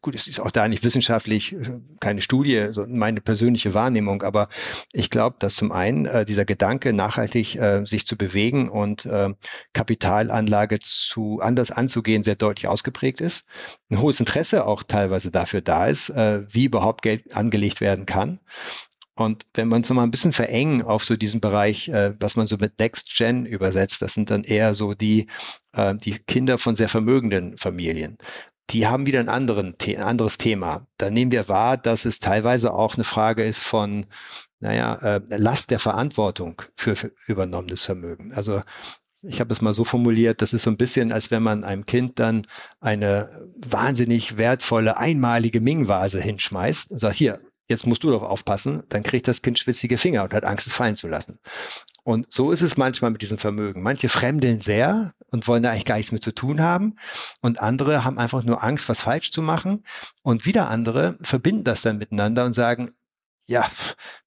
gut, 0.00 0.14
es 0.14 0.26
ist 0.26 0.40
auch 0.40 0.50
da 0.50 0.68
nicht 0.68 0.84
wissenschaftlich 0.84 1.52
äh, 1.52 1.80
keine 2.00 2.20
Studie, 2.20 2.68
so 2.70 2.86
meine 2.86 3.20
persönliche 3.20 3.74
Wahrnehmung, 3.74 4.22
aber 4.22 4.48
ich 4.92 5.10
glaube, 5.10 5.36
dass 5.38 5.56
zum 5.56 5.72
einen 5.72 6.06
äh, 6.06 6.24
dieser 6.24 6.44
Gedanke, 6.44 6.92
nachhaltig 6.92 7.56
äh, 7.56 7.84
sich 7.84 8.06
zu 8.06 8.16
bewegen 8.16 8.68
und 8.68 9.06
äh, 9.06 9.30
Kapitalanlage 9.72 10.78
zu 10.80 11.40
anders 11.40 11.70
anzugehen, 11.70 12.22
sehr 12.22 12.36
deutlich 12.36 12.68
ausgeprägt 12.68 13.20
ist. 13.20 13.46
Ein 13.90 14.00
hohes 14.00 14.20
Interesse 14.20 14.66
auch 14.66 14.82
teilweise 14.82 15.30
dafür 15.30 15.60
da 15.60 15.86
ist, 15.86 16.10
äh, 16.10 16.42
wie 16.48 16.64
überhaupt 16.64 17.02
Geld 17.02 17.36
angelegt 17.36 17.80
werden 17.80 18.06
kann. 18.06 18.40
Und 19.16 19.46
wenn 19.54 19.68
man 19.68 19.82
es 19.82 19.90
mal 19.90 20.02
ein 20.02 20.10
bisschen 20.10 20.32
verengen 20.32 20.82
auf 20.82 21.04
so 21.04 21.16
diesen 21.16 21.40
Bereich, 21.40 21.88
äh, 21.88 22.14
was 22.18 22.36
man 22.36 22.46
so 22.46 22.56
mit 22.56 22.78
Next 22.78 23.14
Gen 23.16 23.46
übersetzt, 23.46 24.02
das 24.02 24.14
sind 24.14 24.30
dann 24.30 24.42
eher 24.42 24.74
so 24.74 24.94
die, 24.94 25.28
äh, 25.72 25.94
die 25.94 26.18
Kinder 26.18 26.58
von 26.58 26.74
sehr 26.74 26.88
vermögenden 26.88 27.56
Familien. 27.56 28.18
Die 28.70 28.86
haben 28.86 29.06
wieder 29.06 29.20
ein, 29.20 29.28
anderen, 29.28 29.76
ein 29.86 30.02
anderes 30.02 30.38
Thema. 30.38 30.86
Da 30.96 31.10
nehmen 31.10 31.30
wir 31.30 31.48
wahr, 31.48 31.76
dass 31.76 32.06
es 32.06 32.18
teilweise 32.18 32.72
auch 32.72 32.94
eine 32.94 33.04
Frage 33.04 33.44
ist 33.44 33.60
von, 33.60 34.06
naja, 34.58 34.94
äh, 34.96 35.20
Last 35.36 35.70
der 35.70 35.78
Verantwortung 35.78 36.62
für, 36.74 36.96
für 36.96 37.12
übernommenes 37.26 37.82
Vermögen. 37.82 38.32
Also 38.32 38.62
ich 39.26 39.40
habe 39.40 39.52
es 39.52 39.60
mal 39.60 39.72
so 39.72 39.84
formuliert, 39.84 40.42
das 40.42 40.52
ist 40.52 40.64
so 40.64 40.70
ein 40.70 40.76
bisschen, 40.76 41.12
als 41.12 41.30
wenn 41.30 41.42
man 41.42 41.64
einem 41.64 41.86
Kind 41.86 42.18
dann 42.18 42.46
eine 42.80 43.48
wahnsinnig 43.56 44.38
wertvolle, 44.38 44.96
einmalige 44.96 45.60
Ming-Vase 45.60 46.20
hinschmeißt 46.20 46.90
und 46.90 46.98
sagt, 46.98 47.16
hier, 47.16 47.40
jetzt 47.66 47.86
musst 47.86 48.04
du 48.04 48.10
doch 48.10 48.22
aufpassen, 48.22 48.82
dann 48.88 49.02
kriegt 49.02 49.28
das 49.28 49.42
Kind 49.42 49.58
schwitzige 49.58 49.98
Finger 49.98 50.24
und 50.24 50.34
hat 50.34 50.44
Angst, 50.44 50.66
es 50.66 50.74
fallen 50.74 50.96
zu 50.96 51.08
lassen. 51.08 51.38
Und 52.02 52.30
so 52.30 52.50
ist 52.50 52.60
es 52.60 52.76
manchmal 52.76 53.10
mit 53.10 53.22
diesem 53.22 53.38
Vermögen. 53.38 53.82
Manche 53.82 54.10
fremdeln 54.10 54.60
sehr 54.60 55.14
und 55.30 55.48
wollen 55.48 55.62
da 55.62 55.70
eigentlich 55.70 55.86
gar 55.86 55.96
nichts 55.96 56.12
mit 56.12 56.22
zu 56.22 56.34
tun 56.34 56.60
haben. 56.60 56.96
Und 57.40 57.60
andere 57.60 58.04
haben 58.04 58.18
einfach 58.18 58.44
nur 58.44 58.62
Angst, 58.62 58.88
was 58.90 59.00
falsch 59.02 59.30
zu 59.30 59.40
machen. 59.40 59.84
Und 60.22 60.44
wieder 60.44 60.68
andere 60.68 61.16
verbinden 61.22 61.64
das 61.64 61.80
dann 61.80 61.96
miteinander 61.96 62.44
und 62.44 62.52
sagen, 62.52 62.92
ja, 63.46 63.70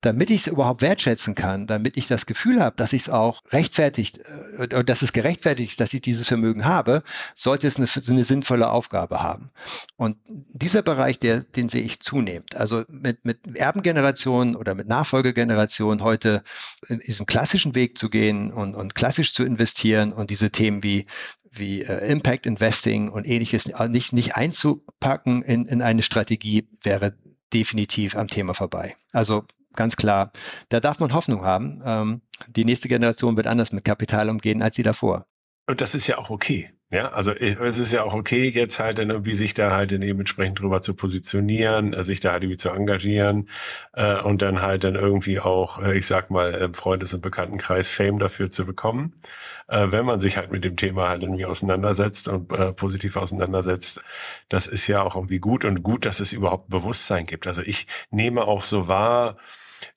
damit 0.02 0.30
ich 0.30 0.42
es 0.42 0.48
überhaupt 0.48 0.84
wertschätzen 0.84 1.34
kann, 1.34 1.66
damit 1.66 1.98
ich 1.98 2.08
das 2.08 2.28
Gefühl 2.28 2.62
habe, 2.62 2.76
dass 2.76 2.94
ich 2.94 3.04
es 3.04 3.10
auch 3.10 3.42
rechtfertigt, 3.52 4.20
äh, 4.60 4.84
dass 4.84 5.02
es 5.02 5.12
gerechtfertigt 5.12 5.72
ist, 5.72 5.80
dass 5.80 5.94
ich 5.94 6.02
dieses 6.02 6.28
Vermögen 6.28 6.66
habe, 6.66 7.04
sollte 7.34 7.66
es 7.66 7.78
eine, 7.78 7.88
eine, 8.08 8.24
sinnvolle 8.24 8.70
Aufgabe 8.70 9.22
haben. 9.22 9.50
Und 9.96 10.18
dieser 10.28 10.84
Bereich, 10.84 11.20
der, 11.20 11.42
den 11.42 11.70
sehe 11.70 11.82
ich 11.82 12.00
zunehmend. 12.00 12.56
Also 12.56 12.84
mit, 12.90 13.26
mit 13.26 13.40
Erbengenerationen 13.56 14.56
oder 14.56 14.76
mit 14.76 14.88
Nachfolgegenerationen 14.88 16.04
heute 16.04 16.44
in 16.88 17.00
diesem 17.00 17.26
klassischen 17.26 17.74
Weg 17.74 17.98
zu 17.98 18.10
gehen 18.10 18.54
und, 18.54 18.76
und 18.76 18.94
klassisch 18.94 19.34
zu 19.34 19.44
investieren 19.44 20.14
und 20.14 20.30
diese 20.30 20.52
Themen 20.52 20.84
wie 20.84 21.08
wie 21.50 21.82
äh, 21.82 22.12
Impact 22.12 22.46
Investing 22.46 23.10
und 23.10 23.26
ähnliches 23.26 23.68
nicht, 23.88 24.14
nicht 24.14 24.36
einzupacken 24.36 25.42
in, 25.42 25.66
in 25.66 25.82
eine 25.82 26.04
Strategie 26.04 26.68
wäre 26.84 27.16
definitiv 27.54 28.16
am 28.16 28.28
Thema 28.28 28.54
vorbei. 28.54 28.96
Also 29.12 29.46
ganz 29.74 29.96
klar, 29.96 30.32
da 30.70 30.80
darf 30.80 31.00
man 31.00 31.14
Hoffnung 31.14 31.44
haben. 31.44 31.82
Ähm, 31.86 32.22
die 32.48 32.66
nächste 32.66 32.88
Generation 32.88 33.38
wird 33.38 33.48
anders 33.48 33.72
mit 33.72 33.86
Kapital 33.86 34.30
umgehen 34.30 34.62
als 34.62 34.76
die 34.76 34.84
davor. 34.84 35.26
Und 35.68 35.82
das 35.82 35.96
ist 35.96 36.08
ja 36.08 36.18
auch 36.18 36.30
okay. 36.30 36.72
Ja, 36.90 37.10
also 37.10 37.34
es 37.34 37.80
ist 37.80 37.92
ja 37.92 38.04
auch 38.04 38.14
okay, 38.14 38.48
jetzt 38.50 38.80
halt 38.80 38.98
dann 39.00 39.10
irgendwie 39.10 39.36
sich 39.36 39.54
da 39.54 39.72
halt 39.72 39.92
dann 39.92 40.02
eben 40.02 40.20
entsprechend 40.20 40.60
drüber 40.62 40.82
zu 40.82 40.96
positionieren, 40.96 41.92
äh, 41.94 42.02
sich 42.06 42.22
da 42.22 42.32
halt 42.32 42.44
irgendwie 42.44 42.56
zu 42.58 42.70
engagieren 42.70 43.50
äh, 43.92 44.22
und 44.22 44.42
dann 44.42 44.62
halt 44.62 44.86
dann 44.86 44.96
irgendwie 44.96 45.42
auch, 45.42 45.80
äh, 45.84 45.98
ich 45.98 46.08
sag 46.08 46.32
mal, 46.32 46.54
im 46.54 46.74
Freundes- 46.74 47.14
und 47.14 47.20
Bekanntenkreis 47.22 47.90
Fame 47.90 48.20
dafür 48.20 48.52
zu 48.52 48.66
bekommen, 48.66 49.20
äh, 49.68 49.88
wenn 49.92 50.06
man 50.06 50.22
sich 50.22 50.38
halt 50.38 50.50
mit 50.54 50.64
dem 50.64 50.78
Thema 50.78 51.10
halt 51.10 51.24
irgendwie 51.24 51.46
auseinandersetzt 51.46 52.30
und 52.30 52.54
äh, 52.54 52.72
positiv 52.72 53.18
auseinandersetzt. 53.18 54.02
Das 54.48 54.68
ist 54.68 54.88
ja 54.88 55.02
auch 55.04 55.16
irgendwie 55.16 55.40
gut 55.40 55.66
und 55.66 55.84
gut, 55.84 56.06
dass 56.06 56.22
es 56.22 56.32
überhaupt 56.32 56.70
Bewusstsein 56.70 57.26
gibt. 57.26 57.48
Also 57.48 57.64
ich 57.64 57.88
nehme 58.12 58.46
auch 58.46 58.64
so 58.64 58.88
wahr, 58.88 59.36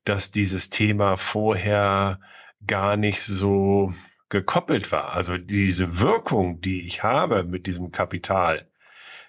dass 0.04 0.32
dieses 0.32 0.70
Thema 0.70 1.16
vorher 1.16 2.20
gar 2.66 2.96
nicht 2.96 3.22
so 3.22 3.94
gekoppelt 4.30 4.92
war. 4.92 5.12
Also 5.12 5.36
diese 5.36 6.00
Wirkung, 6.00 6.60
die 6.60 6.86
ich 6.86 7.02
habe 7.02 7.44
mit 7.44 7.66
diesem 7.66 7.92
Kapital, 7.92 8.66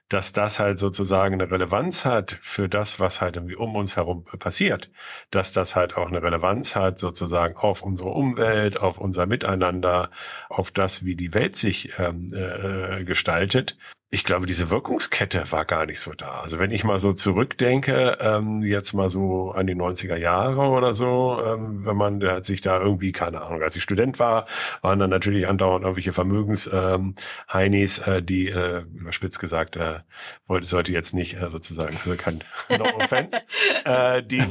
dass 0.07 0.33
das 0.33 0.59
halt 0.59 0.77
sozusagen 0.77 1.35
eine 1.35 1.49
Relevanz 1.49 2.05
hat 2.05 2.37
für 2.41 2.67
das, 2.67 2.99
was 2.99 3.21
halt 3.21 3.37
irgendwie 3.37 3.55
um 3.55 3.75
uns 3.75 3.95
herum 3.95 4.25
passiert, 4.25 4.91
dass 5.31 5.53
das 5.53 5.75
halt 5.75 5.95
auch 5.95 6.07
eine 6.07 6.21
Relevanz 6.21 6.75
hat 6.75 6.99
sozusagen 6.99 7.55
auf 7.55 7.81
unsere 7.81 8.09
Umwelt, 8.09 8.79
auf 8.79 8.97
unser 8.97 9.25
Miteinander, 9.25 10.11
auf 10.49 10.69
das, 10.71 11.05
wie 11.05 11.15
die 11.15 11.33
Welt 11.33 11.55
sich 11.55 11.93
ähm, 11.97 12.27
äh, 12.33 13.03
gestaltet 13.05 13.77
ich 14.13 14.25
glaube, 14.25 14.45
diese 14.45 14.69
Wirkungskette 14.69 15.53
war 15.53 15.63
gar 15.63 15.85
nicht 15.85 16.01
so 16.01 16.11
da. 16.11 16.41
Also 16.41 16.59
wenn 16.59 16.71
ich 16.71 16.83
mal 16.83 16.99
so 16.99 17.13
zurückdenke, 17.13 18.17
ähm, 18.19 18.61
jetzt 18.61 18.91
mal 18.91 19.07
so 19.07 19.51
an 19.51 19.67
die 19.67 19.75
90er 19.75 20.17
Jahre 20.17 20.67
oder 20.67 20.93
so, 20.93 21.41
ähm, 21.41 21.85
wenn 21.85 21.95
man 21.95 22.19
der 22.19 22.33
hat 22.33 22.45
sich 22.45 22.59
da 22.59 22.81
irgendwie, 22.81 23.13
keine 23.13 23.41
Ahnung, 23.41 23.63
als 23.63 23.77
ich 23.77 23.83
Student 23.83 24.19
war, 24.19 24.47
waren 24.81 24.99
dann 24.99 25.09
natürlich 25.09 25.47
andauernd 25.47 25.85
irgendwelche 25.85 26.11
Vermögensheinis, 26.11 28.01
ähm, 28.05 28.13
äh, 28.13 28.21
die, 28.21 28.49
äh, 28.49 28.83
überspitzt 28.93 29.39
gesagt, 29.39 29.77
äh, 29.77 29.99
wollte, 30.45 30.67
sollte 30.67 30.91
jetzt 30.91 31.13
nicht 31.13 31.41
äh, 31.41 31.49
sozusagen, 31.49 31.97
kein 32.17 32.43
no 32.77 32.83
offense, 32.83 33.39
äh, 33.85 34.21
die, 34.21 34.43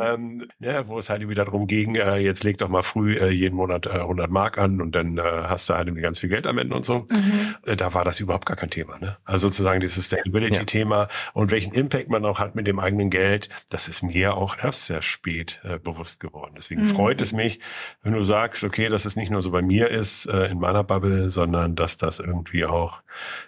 ähm, 0.00 0.48
ja, 0.58 0.88
wo 0.88 0.98
es 0.98 1.10
halt 1.10 1.28
wieder 1.28 1.44
darum 1.44 1.66
ging, 1.66 1.94
äh, 1.94 2.18
jetzt 2.18 2.44
leg 2.44 2.58
doch 2.58 2.68
mal 2.68 2.82
früh 2.82 3.16
äh, 3.16 3.30
jeden 3.30 3.56
Monat 3.56 3.86
äh, 3.86 3.90
100 3.90 4.30
Mark 4.30 4.58
an 4.58 4.80
und 4.80 4.94
dann 4.94 5.18
äh, 5.18 5.22
hast 5.22 5.68
du 5.68 5.74
halt 5.74 5.88
irgendwie 5.88 6.02
ganz 6.02 6.18
viel 6.18 6.28
Geld 6.28 6.46
am 6.46 6.58
Ende 6.58 6.74
und 6.74 6.84
so. 6.84 7.06
Mhm. 7.10 7.56
Äh, 7.66 7.76
da 7.76 7.94
war 7.94 8.04
das 8.04 8.20
überhaupt 8.20 8.46
gar 8.46 8.56
kein 8.56 8.70
Thema. 8.70 8.98
Ne? 8.98 9.16
Also 9.24 9.48
sozusagen 9.48 9.80
dieses 9.80 9.96
Sustainability-Thema 9.96 11.02
ja. 11.02 11.08
und 11.34 11.50
welchen 11.50 11.72
Impact 11.72 12.08
man 12.08 12.24
auch 12.24 12.38
hat 12.38 12.54
mit 12.54 12.66
dem 12.66 12.78
eigenen 12.78 13.10
Geld, 13.10 13.48
das 13.68 13.88
ist 13.88 14.02
mir 14.02 14.36
auch 14.36 14.56
erst 14.62 14.86
sehr 14.86 15.02
spät 15.02 15.60
äh, 15.64 15.78
bewusst 15.78 16.20
geworden. 16.20 16.54
Deswegen 16.56 16.82
mhm. 16.82 16.88
freut 16.88 17.20
es 17.20 17.32
mich, 17.32 17.60
wenn 18.02 18.12
du 18.12 18.22
sagst, 18.22 18.64
okay, 18.64 18.88
dass 18.88 19.04
es 19.04 19.16
nicht 19.16 19.30
nur 19.30 19.42
so 19.42 19.50
bei 19.50 19.62
mir 19.62 19.90
ist, 19.90 20.26
äh, 20.26 20.46
in 20.46 20.58
meiner 20.58 20.84
Bubble, 20.84 21.28
sondern 21.28 21.76
dass 21.76 21.96
das 21.96 22.18
irgendwie 22.18 22.64
auch, 22.64 23.02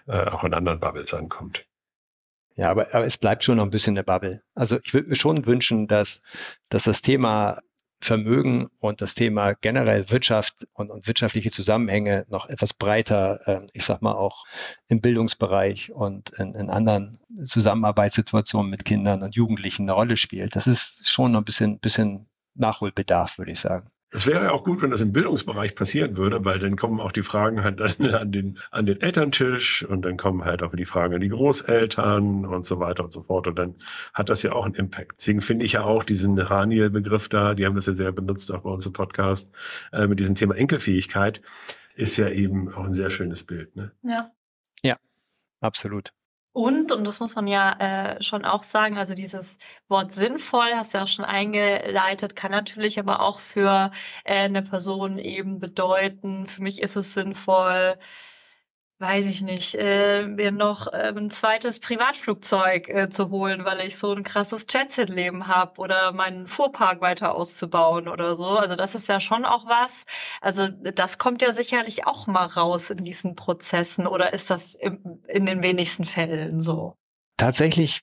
äh, 0.07 0.27
auch 0.27 0.45
in 0.45 0.55
anderen 0.55 0.81
Bubbles 0.81 1.15
ankommt. 1.15 1.65
Ja, 2.57 2.71
aber, 2.71 2.95
aber 2.95 3.07
es 3.07 3.19
bleibt 3.19 3.45
schon 3.45 3.57
noch 3.57 3.65
ein 3.65 3.71
bisschen 3.71 3.97
eine 3.97 4.05
Bubble. 4.05 4.43
Also 4.55 4.79
ich 4.85 4.93
würde 4.93 5.09
mir 5.09 5.17
schon 5.17 5.47
wünschen, 5.47 5.89
dass, 5.89 6.21
dass 6.69 6.85
das 6.85 7.03
Thema 7.03 7.61
Vermögen 8.03 8.69
und 8.81 9.01
das 9.01 9.15
Thema 9.15 9.55
generell 9.55 10.11
Wirtschaft 10.11 10.67
und, 10.73 10.91
und 10.91 11.07
wirtschaftliche 11.07 11.53
Zusammenhänge 11.53 12.27
noch 12.29 12.49
etwas 12.49 12.75
breiter, 12.75 13.41
äh, 13.47 13.67
ich 13.73 13.85
sag 13.85 14.03
mal 14.03 14.15
auch 14.15 14.45
im 14.89 15.01
Bildungsbereich 15.01 15.93
und 15.93 16.31
in, 16.31 16.55
in, 16.55 16.69
anderen 16.69 17.21
Zusammenarbeitssituationen 17.45 18.69
mit 18.69 18.85
Kindern 18.85 19.23
und 19.23 19.37
Jugendlichen 19.37 19.83
eine 19.83 19.93
Rolle 19.93 20.17
spielt. 20.17 20.57
Das 20.57 20.67
ist 20.67 21.09
schon 21.09 21.31
noch 21.31 21.43
ein 21.43 21.45
bisschen, 21.45 21.79
bisschen 21.79 22.29
Nachholbedarf, 22.55 23.39
würde 23.39 23.53
ich 23.53 23.61
sagen. 23.61 23.89
Es 24.15 24.27
wäre 24.27 24.45
ja 24.45 24.53
auch 24.53 24.63
gut, 24.63 24.83
wenn 24.83 24.91
das 24.91 25.01
im 25.01 25.13
Bildungsbereich 25.13 25.75
passieren 25.75 26.19
würde, 26.19 26.45
weil 26.45 26.59
dann 26.59 26.77
kommen 26.77 27.01
auch 27.01 27.13
die 27.13 27.23
Fragen 27.23 27.65
halt 27.65 27.81
an 28.01 28.31
den, 28.31 28.59
an 28.71 28.85
den 28.85 29.01
Elterntisch 29.01 29.85
und 29.85 30.03
dann 30.03 30.19
kommen 30.19 30.45
halt 30.45 30.63
auch 30.63 30.75
die 30.75 30.85
Fragen 30.85 31.15
an 31.15 31.21
die 31.21 31.31
Großeltern 31.31 32.45
und 32.45 32.67
so 32.67 32.79
weiter 32.79 33.05
und 33.05 33.13
so 33.13 33.23
fort. 33.23 33.47
Und 33.47 33.59
dann 33.59 33.77
hat 34.13 34.29
das 34.29 34.43
ja 34.43 34.53
auch 34.53 34.67
einen 34.67 34.75
Impact. 34.75 35.15
Deswegen 35.19 35.41
finde 35.41 35.65
ich 35.65 35.73
ja 35.73 35.85
auch 35.85 36.05
diesen 36.05 36.49
Haniel-Begriff 36.49 37.31
da, 37.31 37.55
die 37.55 37.65
haben 37.65 37.75
das 37.75 37.87
ja 37.87 37.95
sehr 37.95 38.13
benutzt 38.13 38.53
auch 38.53 38.61
bei 38.61 38.71
uns 38.71 38.85
im 38.85 38.93
Podcast, 38.93 39.51
äh, 39.93 40.07
mit 40.07 40.21
diesem 40.21 40.35
Thema 40.35 40.57
Enkelfähigkeit, 40.57 41.41
ist 41.95 42.19
ja 42.19 42.29
eben 42.29 42.73
auch 42.73 42.85
ein 42.85 42.95
sehr 42.95 43.11
schönes 43.11 43.45
Bild. 43.45 43.75
Ne? 43.77 43.93
Ja. 44.03 44.31
Ja, 44.83 44.97
absolut. 45.61 46.13
Und, 46.55 46.93
und 46.93 47.05
das 47.05 47.19
muss 47.21 47.35
man 47.35 47.47
ja 47.47 47.73
äh, 48.17 48.23
schon 48.23 48.45
auch 48.45 48.63
sagen, 48.63 48.99
also 48.99 49.15
dieses 49.15 49.57
Wort 49.89 50.13
sinnvoll, 50.13 50.69
hast 50.75 50.93
du 50.93 50.99
ja 50.99 51.05
auch 51.05 51.09
schon 51.09 51.25
eingeleitet, 51.25 52.37
kann 52.37 52.51
natürlich 52.51 52.99
aber 52.99 53.21
auch 53.23 53.39
für 53.39 53.91
äh, 54.25 54.35
eine 54.45 54.63
Person 54.63 55.19
eben 55.19 55.61
bedeuten, 55.61 56.47
für 56.47 56.63
mich 56.63 56.83
ist 56.83 56.97
es 56.97 57.15
sinnvoll, 57.15 57.97
weiß 59.03 59.27
ich 59.27 59.43
nicht, 59.43 59.75
äh, 59.75 60.27
mir 60.29 60.53
noch 60.53 60.87
äh, 60.87 61.13
ein 61.15 61.29
zweites 61.29 61.81
Privatflugzeug 61.81 62.89
äh, 62.89 63.11
zu 63.11 63.31
holen, 63.31 63.65
weil 63.65 63.81
ich 63.81 63.99
so 63.99 64.13
ein 64.13 64.23
krasses 64.23 64.65
Jet-Set-Leben 64.71 65.49
habe 65.49 65.81
oder 65.81 66.13
meinen 66.13 66.47
Fuhrpark 66.47 67.01
weiter 67.01 67.35
auszubauen 67.35 68.07
oder 68.07 68.37
so. 68.37 68.47
Also 68.47 68.77
das 68.77 68.95
ist 68.95 69.09
ja 69.09 69.19
schon 69.19 69.45
auch 69.45 69.67
was. 69.67 70.05
Also 70.41 70.69
das 70.69 71.19
kommt 71.19 71.43
ja 71.43 71.53
sicherlich 71.53 72.07
auch 72.07 72.29
mal 72.29 72.47
raus 72.47 72.91
in 72.91 73.05
diesen 73.05 73.35
Prozessen 73.35 74.07
oder 74.07 74.33
ist 74.33 74.51
das 74.51 74.77
im, 74.77 75.21
in 75.27 75.47
den 75.47 75.65
wenigsten 75.65 76.05
Fällen 76.05 76.61
so? 76.61 76.97
Tatsächlich, 77.37 78.03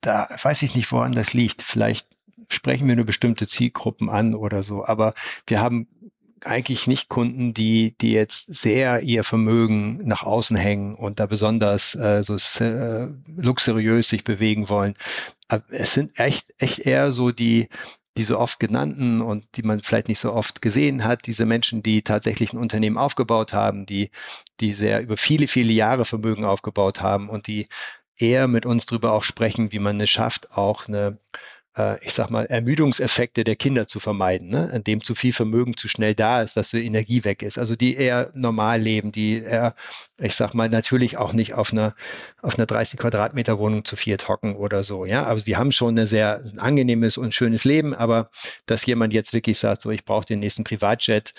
da 0.00 0.26
weiß 0.42 0.62
ich 0.62 0.74
nicht, 0.74 0.90
woran 0.90 1.12
das 1.12 1.34
liegt. 1.34 1.60
Vielleicht 1.60 2.08
sprechen 2.48 2.88
wir 2.88 2.96
nur 2.96 3.04
bestimmte 3.04 3.46
Zielgruppen 3.46 4.08
an 4.08 4.34
oder 4.34 4.62
so, 4.62 4.86
aber 4.86 5.12
wir 5.46 5.60
haben 5.60 5.86
eigentlich 6.46 6.86
nicht 6.86 7.08
Kunden, 7.08 7.54
die, 7.54 7.96
die 8.00 8.12
jetzt 8.12 8.52
sehr 8.54 9.02
ihr 9.02 9.24
Vermögen 9.24 10.06
nach 10.06 10.22
außen 10.22 10.56
hängen 10.56 10.94
und 10.94 11.20
da 11.20 11.26
besonders 11.26 11.94
äh, 11.94 12.22
so 12.22 12.36
äh, 12.64 13.08
luxuriös 13.36 14.08
sich 14.08 14.24
bewegen 14.24 14.68
wollen. 14.68 14.94
es 15.70 15.94
sind 15.94 16.18
echt, 16.18 16.54
echt 16.58 16.80
eher 16.80 17.12
so 17.12 17.30
die, 17.30 17.68
die 18.16 18.24
so 18.24 18.38
oft 18.38 18.58
genannten 18.58 19.20
und 19.20 19.46
die 19.56 19.62
man 19.62 19.80
vielleicht 19.80 20.08
nicht 20.08 20.18
so 20.18 20.32
oft 20.32 20.62
gesehen 20.62 21.04
hat, 21.04 21.26
diese 21.26 21.46
Menschen, 21.46 21.82
die 21.82 22.02
tatsächlich 22.02 22.52
ein 22.52 22.58
Unternehmen 22.58 22.98
aufgebaut 22.98 23.52
haben, 23.52 23.86
die, 23.86 24.10
die 24.60 24.72
sehr 24.72 25.00
über 25.00 25.16
viele, 25.16 25.48
viele 25.48 25.72
Jahre 25.72 26.04
Vermögen 26.04 26.44
aufgebaut 26.44 27.00
haben 27.00 27.28
und 27.28 27.46
die 27.46 27.68
eher 28.20 28.48
mit 28.48 28.66
uns 28.66 28.86
darüber 28.86 29.12
auch 29.12 29.22
sprechen, 29.22 29.72
wie 29.72 29.78
man 29.78 30.00
es 30.00 30.10
schafft, 30.10 30.52
auch 30.52 30.88
eine 30.88 31.18
ich 32.02 32.14
sag 32.14 32.30
mal, 32.30 32.46
Ermüdungseffekte 32.46 33.44
der 33.44 33.56
Kinder 33.56 33.86
zu 33.86 34.00
vermeiden, 34.00 34.48
ne? 34.48 34.70
in 34.74 34.84
dem 34.84 35.02
zu 35.02 35.14
viel 35.14 35.32
Vermögen 35.32 35.76
zu 35.76 35.88
schnell 35.88 36.14
da 36.14 36.42
ist, 36.42 36.56
dass 36.56 36.70
die 36.70 36.84
Energie 36.84 37.24
weg 37.24 37.42
ist. 37.42 37.58
Also 37.58 37.76
die 37.76 37.96
eher 37.96 38.30
normal 38.34 38.80
leben, 38.80 39.12
die 39.12 39.38
eher, 39.38 39.74
ich 40.18 40.34
sag 40.34 40.54
mal, 40.54 40.68
natürlich 40.68 41.16
auch 41.16 41.32
nicht 41.32 41.54
auf 41.54 41.72
einer, 41.72 41.94
auf 42.42 42.56
einer 42.56 42.66
30 42.66 42.98
Quadratmeter 42.98 43.58
Wohnung 43.58 43.84
zu 43.84 43.96
viert 43.96 44.28
hocken 44.28 44.56
oder 44.56 44.82
so. 44.82 45.04
Ja, 45.04 45.24
aber 45.24 45.40
sie 45.40 45.56
haben 45.56 45.72
schon 45.72 45.90
eine 45.90 46.06
sehr 46.06 46.42
ein 46.52 46.58
angenehmes 46.58 47.18
und 47.18 47.34
schönes 47.34 47.64
Leben, 47.64 47.94
aber 47.94 48.30
dass 48.66 48.86
jemand 48.86 49.12
jetzt 49.12 49.32
wirklich 49.32 49.58
sagt, 49.58 49.82
so 49.82 49.90
ich 49.90 50.04
brauche 50.04 50.26
den 50.26 50.40
nächsten 50.40 50.64
Privatjet 50.64 51.34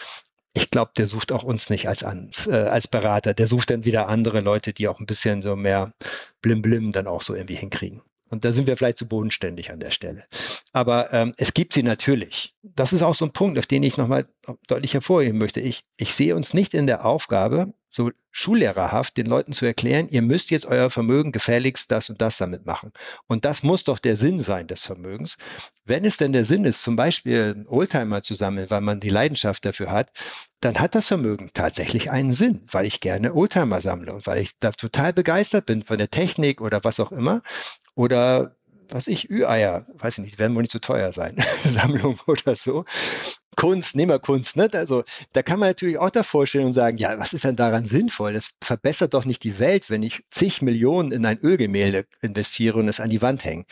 ich 0.53 0.69
glaube, 0.69 0.91
der 0.97 1.07
sucht 1.07 1.31
auch 1.31 1.43
uns 1.43 1.69
nicht 1.69 1.87
als, 1.87 2.03
als, 2.03 2.47
äh, 2.47 2.51
als 2.51 2.87
Berater. 2.87 3.33
Der 3.33 3.47
sucht 3.47 3.69
dann 3.69 3.85
wieder 3.85 4.07
andere 4.09 4.41
Leute, 4.41 4.73
die 4.73 4.87
auch 4.87 4.99
ein 4.99 5.05
bisschen 5.05 5.41
so 5.41 5.55
mehr 5.55 5.93
Blim-Blim 6.41 6.91
dann 6.91 7.07
auch 7.07 7.21
so 7.21 7.35
irgendwie 7.35 7.55
hinkriegen. 7.55 8.01
Und 8.31 8.45
da 8.45 8.53
sind 8.53 8.67
wir 8.67 8.77
vielleicht 8.77 8.97
zu 8.97 9.07
bodenständig 9.07 9.71
an 9.71 9.79
der 9.79 9.91
Stelle. 9.91 10.23
Aber 10.71 11.13
ähm, 11.13 11.33
es 11.37 11.53
gibt 11.53 11.73
sie 11.73 11.83
natürlich. 11.83 12.55
Das 12.63 12.93
ist 12.93 13.03
auch 13.03 13.13
so 13.13 13.25
ein 13.25 13.33
Punkt, 13.33 13.59
auf 13.59 13.67
den 13.67 13.83
ich 13.83 13.97
nochmal 13.97 14.27
deutlich 14.67 14.93
hervorheben 14.93 15.37
möchte. 15.37 15.59
Ich, 15.59 15.83
ich 15.97 16.15
sehe 16.15 16.35
uns 16.35 16.53
nicht 16.53 16.73
in 16.73 16.87
der 16.87 17.05
Aufgabe, 17.05 17.73
so 17.91 18.11
schullehrerhaft 18.31 19.17
den 19.17 19.25
Leuten 19.25 19.51
zu 19.51 19.65
erklären, 19.65 20.07
ihr 20.09 20.21
müsst 20.21 20.49
jetzt 20.49 20.65
euer 20.65 20.89
Vermögen 20.89 21.31
gefälligst 21.31 21.91
das 21.91 22.09
und 22.09 22.21
das 22.21 22.37
damit 22.37 22.65
machen. 22.65 22.93
Und 23.27 23.43
das 23.45 23.61
muss 23.61 23.83
doch 23.83 23.99
der 23.99 24.15
Sinn 24.15 24.39
sein 24.39 24.67
des 24.67 24.83
Vermögens. 24.83 25.37
Wenn 25.83 26.05
es 26.05 26.17
denn 26.17 26.31
der 26.31 26.45
Sinn 26.45 26.63
ist, 26.63 26.83
zum 26.83 26.95
Beispiel 26.95 27.65
Oldtimer 27.67 28.23
zu 28.23 28.33
sammeln, 28.33 28.69
weil 28.69 28.81
man 28.81 29.01
die 29.01 29.09
Leidenschaft 29.09 29.65
dafür 29.65 29.91
hat, 29.91 30.11
dann 30.61 30.79
hat 30.79 30.95
das 30.95 31.09
Vermögen 31.09 31.51
tatsächlich 31.53 32.09
einen 32.09 32.31
Sinn, 32.31 32.63
weil 32.71 32.85
ich 32.85 33.01
gerne 33.01 33.33
Oldtimer 33.33 33.81
sammle 33.81 34.13
und 34.13 34.25
weil 34.25 34.41
ich 34.41 34.57
da 34.59 34.71
total 34.71 35.11
begeistert 35.11 35.65
bin 35.65 35.81
von 35.81 35.97
der 35.97 36.09
Technik 36.09 36.61
oder 36.61 36.83
was 36.83 36.99
auch 36.99 37.11
immer. 37.11 37.41
Oder 37.95 38.55
was 38.91 39.07
ich, 39.07 39.29
Ü-Eier, 39.29 39.85
weiß 39.93 40.17
ich 40.17 40.23
nicht, 40.23 40.39
werden 40.39 40.55
wohl 40.55 40.61
nicht 40.61 40.71
zu 40.71 40.77
so 40.77 40.93
teuer 40.93 41.11
sein, 41.11 41.37
Sammlung 41.65 42.19
oder 42.27 42.55
so. 42.55 42.85
Kunst, 43.57 43.95
Nehmerkunst, 43.95 44.55
ne? 44.55 44.69
Also 44.73 45.03
da 45.33 45.43
kann 45.43 45.59
man 45.59 45.69
natürlich 45.69 45.97
auch 45.97 46.09
da 46.09 46.23
vorstellen 46.23 46.67
und 46.67 46.73
sagen, 46.73 46.97
ja, 46.97 47.19
was 47.19 47.33
ist 47.33 47.43
denn 47.43 47.55
daran 47.57 47.85
sinnvoll? 47.85 48.33
Das 48.33 48.51
verbessert 48.61 49.13
doch 49.13 49.25
nicht 49.25 49.43
die 49.43 49.59
Welt, 49.59 49.89
wenn 49.89 50.03
ich 50.03 50.23
zig 50.31 50.61
Millionen 50.61 51.11
in 51.11 51.25
ein 51.25 51.39
Ölgemälde 51.39 52.05
investiere 52.21 52.79
und 52.79 52.87
es 52.87 52.99
an 52.99 53.09
die 53.09 53.21
Wand 53.21 53.43
hänge. 53.43 53.65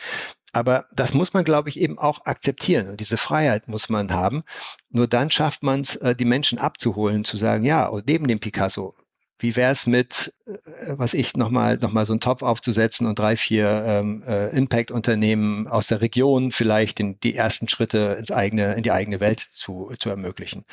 Aber 0.52 0.86
das 0.92 1.14
muss 1.14 1.32
man, 1.32 1.44
glaube 1.44 1.68
ich, 1.68 1.80
eben 1.80 1.98
auch 1.98 2.26
akzeptieren. 2.26 2.88
Und 2.88 3.00
diese 3.00 3.16
Freiheit 3.16 3.68
muss 3.68 3.88
man 3.88 4.12
haben. 4.12 4.42
Nur 4.90 5.06
dann 5.06 5.30
schafft 5.30 5.62
man 5.62 5.80
es, 5.80 5.96
äh, 5.96 6.14
die 6.14 6.24
Menschen 6.24 6.58
abzuholen, 6.58 7.24
zu 7.24 7.36
sagen, 7.36 7.64
ja, 7.64 7.86
und 7.86 8.06
neben 8.06 8.26
dem 8.28 8.40
Picasso, 8.40 8.94
wie 9.40 9.56
wäre 9.56 9.72
es 9.72 9.86
mit, 9.86 10.32
äh, 10.46 10.52
was 10.90 11.14
ich 11.14 11.34
nochmal 11.36 11.78
noch 11.78 11.92
mal 11.92 12.04
so 12.04 12.12
einen 12.12 12.20
Topf 12.20 12.42
aufzusetzen 12.42 13.06
und 13.06 13.18
drei, 13.18 13.36
vier 13.36 13.84
ähm, 13.86 14.22
äh, 14.26 14.56
Impact-Unternehmen 14.56 15.66
aus 15.66 15.86
der 15.86 16.00
Region 16.00 16.52
vielleicht 16.52 17.00
in 17.00 17.18
die 17.20 17.34
ersten 17.34 17.68
Schritte 17.68 18.16
ins 18.18 18.30
eigene, 18.30 18.74
in 18.74 18.82
die 18.82 18.92
eigene 18.92 19.20
Welt 19.20 19.40
zu, 19.40 19.92
zu 19.98 20.10
ermöglichen. 20.10 20.64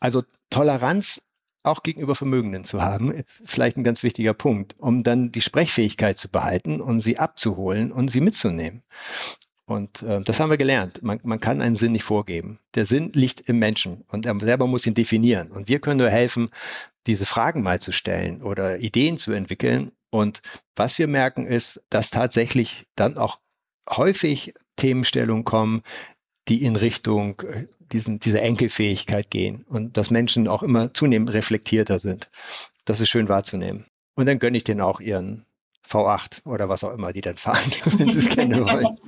Also 0.00 0.22
Toleranz 0.50 1.22
auch 1.62 1.82
gegenüber 1.82 2.14
Vermögenden 2.14 2.64
zu 2.64 2.82
haben, 2.82 3.24
vielleicht 3.44 3.76
ein 3.76 3.84
ganz 3.84 4.02
wichtiger 4.02 4.34
Punkt, 4.34 4.74
um 4.78 5.02
dann 5.02 5.32
die 5.32 5.40
Sprechfähigkeit 5.40 6.18
zu 6.18 6.28
behalten 6.28 6.80
und 6.80 7.00
sie 7.00 7.18
abzuholen 7.18 7.92
und 7.92 8.08
sie 8.10 8.20
mitzunehmen. 8.20 8.82
Und 9.68 10.02
äh, 10.02 10.22
das 10.22 10.40
haben 10.40 10.48
wir 10.48 10.56
gelernt. 10.56 11.02
Man, 11.02 11.20
man 11.24 11.40
kann 11.40 11.60
einen 11.60 11.74
Sinn 11.74 11.92
nicht 11.92 12.04
vorgeben. 12.04 12.58
Der 12.74 12.86
Sinn 12.86 13.12
liegt 13.12 13.40
im 13.42 13.58
Menschen 13.58 14.04
und 14.08 14.24
er 14.24 14.34
selber 14.40 14.66
muss 14.66 14.86
ihn 14.86 14.94
definieren. 14.94 15.50
Und 15.50 15.68
wir 15.68 15.78
können 15.78 15.98
nur 15.98 16.08
helfen, 16.08 16.48
diese 17.08 17.26
Fragen 17.26 17.62
mal 17.62 17.80
zu 17.80 17.90
stellen 17.90 18.42
oder 18.42 18.78
Ideen 18.78 19.16
zu 19.16 19.32
entwickeln. 19.32 19.92
Und 20.10 20.42
was 20.76 20.98
wir 20.98 21.08
merken 21.08 21.46
ist, 21.46 21.84
dass 21.90 22.10
tatsächlich 22.10 22.86
dann 22.94 23.18
auch 23.18 23.40
häufig 23.88 24.54
Themenstellungen 24.76 25.44
kommen, 25.44 25.82
die 26.48 26.62
in 26.62 26.76
Richtung 26.76 27.40
äh, 27.40 27.66
diesen, 27.80 28.18
dieser 28.20 28.42
Enkelfähigkeit 28.42 29.30
gehen 29.30 29.64
und 29.64 29.96
dass 29.96 30.10
Menschen 30.10 30.46
auch 30.46 30.62
immer 30.62 30.92
zunehmend 30.94 31.32
reflektierter 31.32 31.98
sind. 31.98 32.30
Das 32.84 33.00
ist 33.00 33.08
schön 33.08 33.28
wahrzunehmen. 33.28 33.86
Und 34.14 34.26
dann 34.26 34.38
gönne 34.38 34.58
ich 34.58 34.64
denen 34.64 34.80
auch 34.80 35.00
ihren 35.00 35.46
V8 35.86 36.44
oder 36.44 36.68
was 36.68 36.84
auch 36.84 36.92
immer 36.92 37.12
die 37.12 37.22
dann 37.22 37.36
fahren, 37.36 37.70
wenn 37.98 38.10
sie 38.10 38.18
es 38.18 38.28
kennen 38.28 38.64
wollen. 38.64 38.98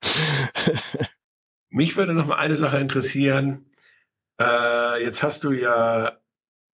Mich 1.68 1.96
würde 1.96 2.14
noch 2.14 2.26
mal 2.26 2.36
eine 2.36 2.56
Sache 2.56 2.78
interessieren. 2.78 3.66
Äh, 4.40 5.02
jetzt 5.02 5.22
hast 5.22 5.44
du 5.44 5.52
ja 5.52 6.18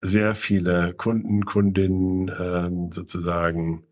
sehr 0.02 0.36
viele 0.36 0.94
Kunden, 0.94 1.46
Kundinnen 1.46 2.32
ähm, 2.40 2.92
sozusagen. 2.92 3.84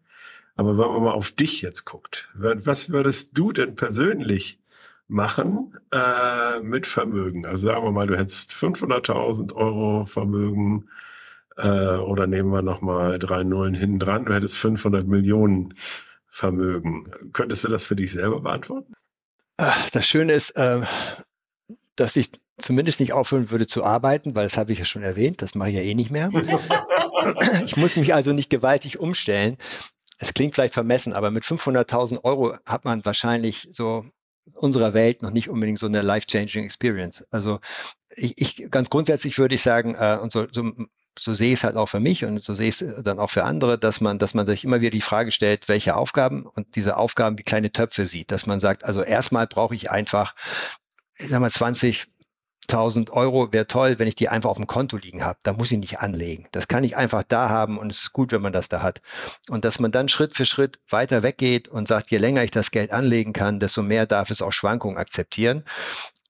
Aber 0.56 0.78
wenn 0.78 0.88
man 0.88 1.04
mal 1.04 1.12
auf 1.12 1.32
dich 1.32 1.62
jetzt 1.62 1.86
guckt, 1.86 2.30
was 2.34 2.90
würdest 2.90 3.38
du 3.38 3.52
denn 3.52 3.76
persönlich 3.76 4.60
machen 5.08 5.78
äh, 5.92 6.60
mit 6.62 6.88
Vermögen? 6.88 7.46
Also 7.46 7.68
sagen 7.68 7.84
wir 7.84 7.92
mal, 7.92 8.08
du 8.08 8.18
hättest 8.18 8.54
500.000 8.54 9.54
Euro 9.54 10.06
Vermögen 10.06 10.90
äh, 11.58 11.98
oder 11.98 12.28
nehmen 12.28 12.52
wir 12.52 12.62
nochmal 12.62 13.20
drei 13.20 13.44
Nullen 13.44 13.74
hinten 13.74 14.00
dran, 14.00 14.26
du 14.26 14.34
hättest 14.34 14.58
500 14.58 15.08
Millionen 15.08 15.74
Vermögen. 16.28 17.12
Könntest 17.34 17.64
du 17.64 17.70
das 17.70 17.86
für 17.86 17.96
dich 17.96 18.12
selber 18.12 18.42
beantworten? 18.42 18.94
Das 19.58 20.06
Schöne 20.06 20.34
ist, 20.34 20.52
äh, 20.52 20.82
dass 21.96 22.16
ich 22.16 22.32
zumindest 22.58 23.00
nicht 23.00 23.14
aufhören 23.14 23.52
würde 23.52 23.68
zu 23.68 23.84
arbeiten, 23.84 24.36
weil 24.36 24.46
das 24.46 24.58
habe 24.58 24.72
ich 24.72 24.80
ja 24.80 24.86
schon 24.86 25.04
erwähnt, 25.04 25.42
das 25.42 25.56
mache 25.56 25.70
ich 25.70 25.76
ja 25.76 25.82
eh 25.82 25.96
nicht 25.96 26.12
mehr. 26.12 26.30
ich 27.66 27.76
muss 27.78 27.98
mich 27.98 28.14
also 28.14 28.34
nicht 28.34 28.50
gewaltig 28.50 29.00
umstellen. 29.00 29.58
Es 30.18 30.34
klingt 30.34 30.56
vielleicht 30.56 30.74
vermessen, 30.74 31.14
aber 31.14 31.32
mit 31.32 31.44
500.000 31.44 32.24
Euro 32.24 32.56
hat 32.66 32.86
man 32.86 33.04
wahrscheinlich 33.04 33.68
so 33.72 34.06
unserer 34.54 34.94
Welt 34.94 35.22
noch 35.22 35.32
nicht 35.32 35.50
unbedingt 35.50 35.80
so 35.80 35.88
eine 35.88 36.02
life-changing 36.02 36.64
Experience. 36.64 37.26
Also 37.32 37.60
ich, 38.16 38.38
ich 38.38 38.72
ganz 38.72 38.90
grundsätzlich 38.90 39.38
würde 39.38 39.56
ich 39.56 39.62
sagen, 39.62 39.96
äh, 39.96 40.18
und 40.22 40.32
so, 40.32 40.48
so, 40.52 40.72
so 41.18 41.34
sehe 41.34 41.54
ich 41.54 41.60
es 41.60 41.64
halt 41.64 41.76
auch 41.76 41.88
für 41.88 42.00
mich 42.00 42.26
und 42.26 42.42
so 42.42 42.56
sehe 42.56 42.70
ich 42.70 42.82
es 42.82 43.04
dann 43.04 43.20
auch 43.20 43.30
für 43.30 43.44
andere, 43.44 43.78
dass 43.78 44.02
man, 44.02 44.20
dass 44.20 44.34
man 44.34 44.46
sich 44.46 44.64
immer 44.64 44.82
wieder 44.82 44.92
die 44.92 45.02
Frage 45.02 45.32
stellt, 45.32 45.68
welche 45.68 45.96
Aufgaben 45.96 46.46
und 46.46 46.76
diese 46.76 46.98
Aufgaben 46.98 47.38
wie 47.38 47.44
kleine 47.44 47.72
Töpfe 47.72 48.06
sieht, 48.06 48.32
dass 48.32 48.46
man 48.46 48.60
sagt, 48.60 48.86
also 48.86 49.02
erstmal 49.02 49.48
brauche 49.48 49.76
ich 49.76 49.90
einfach, 49.92 50.36
ich 51.18 51.30
sag 51.30 51.40
mal 51.40 51.50
20, 51.50 52.08
1000 52.70 53.12
Euro 53.12 53.52
wäre 53.52 53.68
toll, 53.68 54.00
wenn 54.00 54.08
ich 54.08 54.16
die 54.16 54.30
einfach 54.30 54.50
auf 54.50 54.58
dem 54.58 54.68
Konto 54.68 54.98
liegen 54.98 55.24
habe. 55.24 55.40
Da 55.44 55.54
muss 55.54 55.72
ich 55.72 55.80
nicht 55.80 56.00
anlegen. 56.00 56.48
Das 56.52 56.68
kann 56.68 56.84
ich 56.84 56.98
einfach 56.98 57.24
da 57.24 57.50
haben 57.50 57.78
und 57.78 57.92
es 57.92 58.04
ist 58.04 58.14
gut, 58.14 58.32
wenn 58.32 58.42
man 58.42 58.54
das 58.54 58.70
da 58.70 58.82
hat. 58.82 59.02
Und 59.50 59.66
dass 59.66 59.80
man 59.80 59.92
dann 59.92 60.10
Schritt 60.10 60.36
für 60.36 60.46
Schritt 60.46 60.80
weiter 60.90 61.24
weggeht 61.24 61.68
und 61.68 61.88
sagt, 61.88 62.12
je 62.12 62.18
länger 62.18 62.44
ich 62.44 62.52
das 62.52 62.72
Geld 62.72 62.92
anlegen 62.92 63.34
kann, 63.34 63.60
desto 63.60 63.82
mehr 63.82 64.06
darf 64.06 64.30
es 64.30 64.42
auch 64.42 64.52
Schwankungen 64.52 64.98
akzeptieren. 64.98 65.64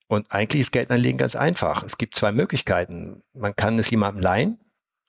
Und 0.07 0.31
eigentlich 0.31 0.61
ist 0.61 0.71
Geldanlegen 0.71 1.17
ganz 1.17 1.35
einfach. 1.35 1.83
Es 1.83 1.97
gibt 1.97 2.15
zwei 2.15 2.31
Möglichkeiten. 2.31 3.23
Man 3.33 3.55
kann 3.55 3.79
es 3.79 3.89
jemandem 3.89 4.21
leihen 4.21 4.59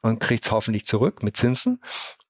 und 0.01 0.21
kriegt 0.21 0.45
es 0.45 0.51
hoffentlich 0.51 0.87
zurück 0.87 1.23
mit 1.23 1.37
Zinsen. 1.37 1.81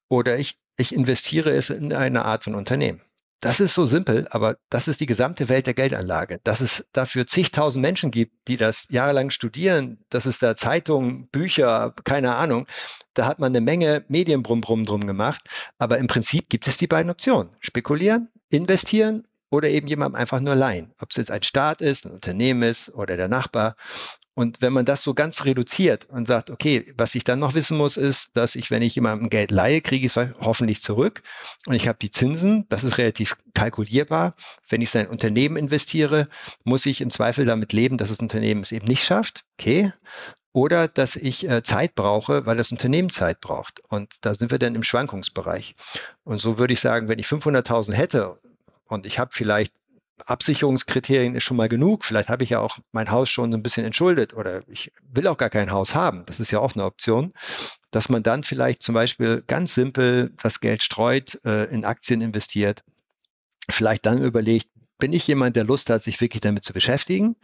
Oder 0.09 0.39
ich, 0.39 0.59
ich 0.77 0.95
investiere 0.95 1.51
es 1.51 1.71
in 1.71 1.93
eine 1.93 2.25
Art 2.25 2.45
von 2.45 2.55
Unternehmen. 2.55 3.01
Das 3.41 3.61
ist 3.61 3.75
so 3.75 3.85
simpel, 3.85 4.27
aber 4.31 4.57
das 4.71 4.89
ist 4.89 5.01
die 5.01 5.07
gesamte 5.07 5.49
Welt 5.49 5.67
der 5.67 5.75
Geldanlage. 5.75 6.41
Dass 6.43 6.61
es 6.61 6.85
dafür 6.93 7.27
zigtausend 7.27 7.83
Menschen 7.83 8.11
gibt, 8.11 8.49
die 8.49 8.57
das 8.57 8.87
jahrelang 8.89 9.31
studieren, 9.31 9.99
dass 10.09 10.25
es 10.25 10.39
da 10.39 10.57
Zeitungen, 10.57 11.29
Bücher, 11.29 11.95
keine 12.05 12.37
Ahnung, 12.37 12.67
da 13.13 13.27
hat 13.27 13.39
man 13.39 13.53
eine 13.53 13.61
Menge 13.61 14.05
Medienbrumm 14.09 14.63
drum 14.63 15.07
gemacht. 15.07 15.43
Aber 15.79 15.99
im 15.99 16.07
Prinzip 16.07 16.49
gibt 16.49 16.67
es 16.67 16.79
die 16.79 16.87
beiden 16.87 17.11
Optionen. 17.11 17.51
Spekulieren, 17.61 18.29
investieren 18.49 19.27
oder 19.51 19.69
eben 19.69 19.87
jemandem 19.87 20.19
einfach 20.19 20.41
nur 20.41 20.55
leihen. 20.55 20.95
Ob 20.99 21.11
es 21.11 21.17
jetzt 21.17 21.31
ein 21.31 21.43
Staat 21.43 21.83
ist, 21.83 22.07
ein 22.07 22.13
Unternehmen 22.13 22.63
ist 22.63 22.89
oder 22.95 23.17
der 23.17 23.29
Nachbar. 23.29 23.77
Und 24.37 24.61
wenn 24.61 24.75
man 24.75 24.85
das 24.85 25.03
so 25.03 25.15
ganz 25.15 25.47
reduziert 25.47 26.05
und 26.11 26.27
sagt, 26.27 26.51
okay, 26.51 26.93
was 26.99 27.15
ich 27.15 27.25
dann 27.25 27.39
noch 27.39 27.55
wissen 27.55 27.79
muss, 27.79 27.97
ist, 27.97 28.37
dass 28.37 28.55
ich, 28.55 28.71
wenn 28.71 28.83
ich 28.83 28.95
jemandem 28.95 29.31
Geld 29.31 29.51
leihe, 29.51 29.81
kriege 29.81 30.05
ich 30.05 30.15
es 30.15 30.29
hoffentlich 30.41 30.83
zurück. 30.83 31.23
Und 31.65 31.73
ich 31.73 31.89
habe 31.89 31.97
die 31.99 32.11
Zinsen, 32.11 32.69
das 32.69 32.85
ist 32.85 32.99
relativ 32.99 33.39
kalkulierbar. 33.55 34.35
Wenn 34.69 34.83
ich 34.83 34.91
es 34.91 34.95
in 34.95 35.01
ein 35.01 35.09
Unternehmen 35.09 35.57
investiere, 35.57 36.29
muss 36.65 36.85
ich 36.85 37.01
im 37.01 37.09
Zweifel 37.09 37.47
damit 37.47 37.73
leben, 37.73 37.97
dass 37.97 38.11
das 38.11 38.21
Unternehmen 38.21 38.61
es 38.61 38.73
eben 38.73 38.87
nicht 38.87 39.05
schafft. 39.05 39.47
Okay. 39.59 39.95
Oder 40.53 40.87
dass 40.87 41.17
ich 41.17 41.49
äh, 41.49 41.63
Zeit 41.63 41.95
brauche, 41.95 42.45
weil 42.45 42.59
das 42.59 42.73
Unternehmen 42.73 43.09
Zeit 43.09 43.41
braucht. 43.41 43.81
Und 43.89 44.17
da 44.21 44.35
sind 44.35 44.51
wir 44.51 44.59
dann 44.59 44.75
im 44.75 44.83
Schwankungsbereich. 44.83 45.77
Und 46.25 46.43
so 46.43 46.59
würde 46.59 46.75
ich 46.75 46.81
sagen, 46.81 47.09
wenn 47.09 47.19
ich 47.19 47.27
500.000 47.27 47.95
hätte 47.95 48.39
und 48.87 49.07
ich 49.07 49.19
habe 49.19 49.31
vielleicht 49.33 49.73
Absicherungskriterien 50.25 51.35
ist 51.35 51.45
schon 51.45 51.57
mal 51.57 51.69
genug. 51.69 52.05
Vielleicht 52.05 52.29
habe 52.29 52.45
ich 52.45 52.51
ja 52.51 52.61
auch 52.61 52.79
mein 52.93 53.11
Haus 53.11 53.29
schon 53.29 53.53
ein 53.53 53.63
bisschen 53.63 53.85
entschuldet 53.85 54.35
oder 54.35 54.61
ich 54.69 54.93
will 55.11 55.27
auch 55.27 55.37
gar 55.37 55.51
kein 55.51 55.71
Haus 55.71 55.95
haben. 55.95 56.25
Das 56.27 56.41
ist 56.41 56.51
ja 56.51 56.61
auch 56.61 56.75
eine 56.75 56.85
Option, 56.85 57.33
dass 57.91 58.09
man 58.09 58.23
dann 58.23 58.43
vielleicht 58.43 58.83
zum 58.83 58.95
Beispiel 58.95 59.43
ganz 59.47 59.75
simpel 59.75 60.33
das 60.43 60.61
Geld 60.61 60.83
streut, 60.83 61.39
äh, 61.45 61.65
in 61.65 61.85
Aktien 61.85 62.21
investiert, 62.21 62.83
vielleicht 63.69 64.07
dann 64.07 64.23
überlegt, 64.23 64.69
bin 64.99 65.13
ich 65.13 65.27
jemand, 65.27 65.57
der 65.57 65.65
Lust 65.65 65.91
hat, 65.91 66.03
sich 66.03 66.21
wirklich 66.21 66.41
damit 66.41 66.65
zu 66.65 66.73
beschäftigen, 66.73 67.37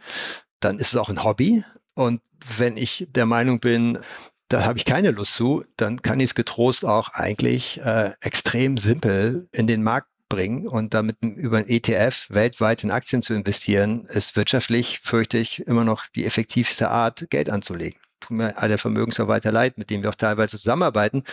dann 0.59 0.79
ist 0.79 0.93
es 0.93 0.95
auch 0.95 1.09
ein 1.09 1.23
Hobby. 1.23 1.63
Und 1.93 2.21
wenn 2.57 2.77
ich 2.77 3.07
der 3.11 3.27
Meinung 3.27 3.59
bin, 3.59 3.99
da 4.47 4.65
habe 4.65 4.77
ich 4.77 4.85
keine 4.85 5.11
Lust 5.11 5.35
zu, 5.35 5.63
dann 5.77 6.01
kann 6.01 6.19
ich 6.19 6.31
es 6.31 6.35
getrost 6.35 6.85
auch 6.85 7.09
eigentlich 7.09 7.79
äh, 7.81 8.11
extrem 8.21 8.77
simpel 8.77 9.47
in 9.51 9.67
den 9.67 9.83
Markt 9.83 10.09
bringen 10.33 10.67
und 10.67 10.93
damit 10.93 11.17
über 11.21 11.57
ein 11.57 11.69
ETF 11.69 12.27
weltweit 12.29 12.83
in 12.83 12.91
Aktien 12.91 13.21
zu 13.21 13.33
investieren, 13.33 14.05
ist 14.05 14.35
wirtschaftlich, 14.35 14.99
fürchte 14.99 15.37
ich, 15.37 15.65
immer 15.67 15.83
noch 15.83 16.07
die 16.07 16.25
effektivste 16.25 16.89
Art, 16.89 17.29
Geld 17.29 17.49
anzulegen. 17.49 17.99
Tut 18.19 18.37
mir 18.37 18.57
alle 18.57 18.77
Vermögensverwalter 18.77 19.51
leid, 19.51 19.77
mit 19.77 19.89
denen 19.89 20.01
wir 20.01 20.09
auch 20.09 20.15
teilweise 20.15 20.57
zusammenarbeiten. 20.57 21.23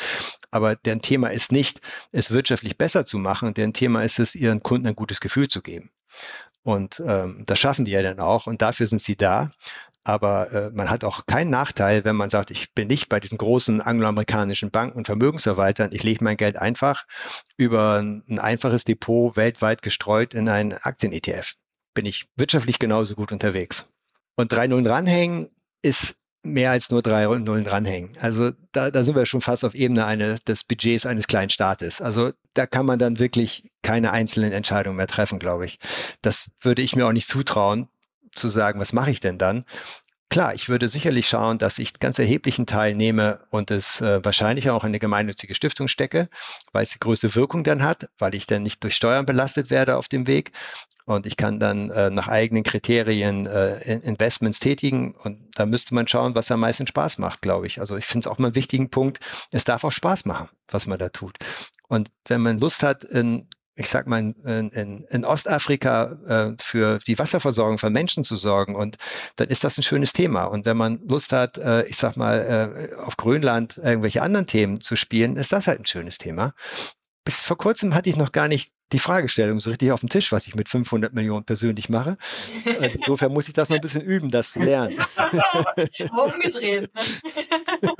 Aber 0.50 0.76
deren 0.76 1.02
Thema 1.02 1.28
ist 1.28 1.52
nicht, 1.52 1.80
es 2.12 2.30
wirtschaftlich 2.30 2.76
besser 2.76 3.06
zu 3.06 3.18
machen, 3.18 3.54
deren 3.54 3.72
Thema 3.72 4.02
ist 4.02 4.18
es, 4.18 4.34
ihren 4.34 4.62
Kunden 4.62 4.88
ein 4.88 4.96
gutes 4.96 5.20
Gefühl 5.20 5.48
zu 5.48 5.62
geben. 5.62 5.90
Und 6.62 7.02
ähm, 7.06 7.44
das 7.46 7.58
schaffen 7.58 7.84
die 7.84 7.92
ja 7.92 8.02
dann 8.02 8.18
auch 8.18 8.46
und 8.46 8.60
dafür 8.60 8.86
sind 8.86 9.00
sie 9.00 9.16
da. 9.16 9.50
Aber 10.02 10.52
äh, 10.52 10.70
man 10.70 10.88
hat 10.88 11.04
auch 11.04 11.26
keinen 11.26 11.50
Nachteil, 11.50 12.04
wenn 12.04 12.16
man 12.16 12.30
sagt, 12.30 12.50
ich 12.50 12.72
bin 12.74 12.88
nicht 12.88 13.08
bei 13.08 13.20
diesen 13.20 13.38
großen 13.38 13.80
angloamerikanischen 13.80 14.70
Banken 14.70 14.96
und 14.96 15.06
Vermögensverwaltern. 15.06 15.90
Ich 15.92 16.02
lege 16.02 16.24
mein 16.24 16.36
Geld 16.36 16.56
einfach 16.56 17.04
über 17.56 17.98
ein 18.00 18.38
einfaches 18.38 18.84
Depot 18.84 19.36
weltweit 19.36 19.82
gestreut 19.82 20.32
in 20.34 20.48
einen 20.48 20.72
Aktien-ETF. 20.72 21.54
Bin 21.94 22.06
ich 22.06 22.28
wirtschaftlich 22.36 22.78
genauso 22.78 23.14
gut 23.14 23.32
unterwegs. 23.32 23.88
Und 24.36 24.52
drei 24.52 24.66
Nullen 24.66 24.84
dranhängen 24.84 25.50
ist 25.82 26.16
mehr 26.42 26.70
als 26.70 26.90
nur 26.90 27.02
drei 27.02 27.26
Nullen 27.26 27.64
dranhängen. 27.64 28.16
Also 28.20 28.52
da, 28.72 28.90
da 28.90 29.04
sind 29.04 29.14
wir 29.16 29.26
schon 29.26 29.42
fast 29.42 29.64
auf 29.64 29.74
Ebene 29.74 30.06
eine, 30.06 30.36
des 30.36 30.64
Budgets 30.64 31.04
eines 31.04 31.26
kleinen 31.26 31.50
Staates. 31.50 32.00
Also 32.00 32.32
da 32.54 32.66
kann 32.66 32.86
man 32.86 32.98
dann 32.98 33.18
wirklich 33.18 33.70
keine 33.82 34.12
einzelnen 34.12 34.52
Entscheidungen 34.52 34.96
mehr 34.96 35.06
treffen, 35.06 35.38
glaube 35.38 35.66
ich. 35.66 35.78
Das 36.22 36.50
würde 36.62 36.82
ich 36.82 36.96
mir 36.96 37.06
auch 37.06 37.12
nicht 37.12 37.28
zutrauen, 37.28 37.88
zu 38.32 38.48
sagen, 38.48 38.80
was 38.80 38.92
mache 38.92 39.10
ich 39.10 39.20
denn 39.20 39.38
dann? 39.38 39.64
Klar, 40.30 40.54
ich 40.54 40.68
würde 40.68 40.88
sicherlich 40.88 41.28
schauen, 41.28 41.58
dass 41.58 41.80
ich 41.80 41.98
ganz 41.98 42.20
erheblichen 42.20 42.64
Teil 42.64 42.94
nehme 42.94 43.40
und 43.50 43.72
es 43.72 44.00
äh, 44.00 44.24
wahrscheinlich 44.24 44.70
auch 44.70 44.84
in 44.84 44.90
eine 44.90 45.00
gemeinnützige 45.00 45.56
Stiftung 45.56 45.88
stecke, 45.88 46.28
weil 46.72 46.84
es 46.84 46.90
die 46.90 47.00
größte 47.00 47.34
Wirkung 47.34 47.64
dann 47.64 47.82
hat, 47.82 48.08
weil 48.18 48.36
ich 48.36 48.46
dann 48.46 48.62
nicht 48.62 48.84
durch 48.84 48.94
Steuern 48.94 49.26
belastet 49.26 49.70
werde 49.70 49.96
auf 49.96 50.06
dem 50.06 50.28
Weg 50.28 50.52
und 51.04 51.26
ich 51.26 51.36
kann 51.36 51.58
dann 51.58 51.90
äh, 51.90 52.10
nach 52.10 52.28
eigenen 52.28 52.62
Kriterien 52.62 53.46
äh, 53.46 53.98
Investments 53.98 54.60
tätigen 54.60 55.16
und 55.16 55.40
da 55.56 55.66
müsste 55.66 55.96
man 55.96 56.06
schauen, 56.06 56.36
was 56.36 56.52
am 56.52 56.60
meisten 56.60 56.86
Spaß 56.86 57.18
macht, 57.18 57.42
glaube 57.42 57.66
ich. 57.66 57.80
Also 57.80 57.96
ich 57.96 58.06
finde 58.06 58.28
es 58.28 58.32
auch 58.32 58.38
mal 58.38 58.48
einen 58.48 58.54
wichtigen 58.54 58.90
Punkt, 58.90 59.18
es 59.50 59.64
darf 59.64 59.82
auch 59.82 59.90
Spaß 59.90 60.24
machen, 60.26 60.48
was 60.68 60.86
man 60.86 61.00
da 61.00 61.08
tut. 61.08 61.36
Und 61.88 62.10
wenn 62.26 62.40
man 62.40 62.60
Lust 62.60 62.84
hat, 62.84 63.02
in 63.02 63.48
ich 63.80 63.88
sag 63.88 64.06
mal, 64.06 64.34
in, 64.44 64.68
in, 64.68 65.04
in 65.08 65.24
Ostafrika 65.24 66.12
äh, 66.28 66.62
für 66.62 66.98
die 66.98 67.18
Wasserversorgung 67.18 67.78
von 67.78 67.92
Menschen 67.92 68.24
zu 68.24 68.36
sorgen. 68.36 68.76
Und 68.76 68.98
dann 69.36 69.48
ist 69.48 69.64
das 69.64 69.78
ein 69.78 69.82
schönes 69.82 70.12
Thema. 70.12 70.44
Und 70.44 70.66
wenn 70.66 70.76
man 70.76 71.00
Lust 71.08 71.32
hat, 71.32 71.56
äh, 71.56 71.86
ich 71.86 71.96
sag 71.96 72.18
mal, 72.18 72.90
äh, 72.94 72.94
auf 73.00 73.16
Grönland 73.16 73.78
irgendwelche 73.78 74.20
anderen 74.20 74.46
Themen 74.46 74.82
zu 74.82 74.96
spielen, 74.96 75.36
ist 75.36 75.52
das 75.52 75.66
halt 75.66 75.80
ein 75.80 75.86
schönes 75.86 76.18
Thema. 76.18 76.52
Bis 77.24 77.40
vor 77.40 77.56
kurzem 77.56 77.94
hatte 77.94 78.10
ich 78.10 78.16
noch 78.16 78.32
gar 78.32 78.48
nicht 78.48 78.70
die 78.92 78.98
Fragestellung 78.98 79.60
so 79.60 79.70
richtig 79.70 79.92
auf 79.92 80.00
dem 80.00 80.10
Tisch, 80.10 80.30
was 80.30 80.46
ich 80.46 80.54
mit 80.54 80.68
500 80.68 81.14
Millionen 81.14 81.44
persönlich 81.44 81.88
mache. 81.88 82.18
Also 82.80 82.98
insofern 82.98 83.32
muss 83.32 83.48
ich 83.48 83.54
das 83.54 83.70
noch 83.70 83.76
ein 83.76 83.80
bisschen 83.80 84.02
üben, 84.02 84.30
das 84.30 84.52
zu 84.52 84.60
lernen. 84.60 84.98
Umgedreht. 86.10 86.90
Ne? 87.82 87.90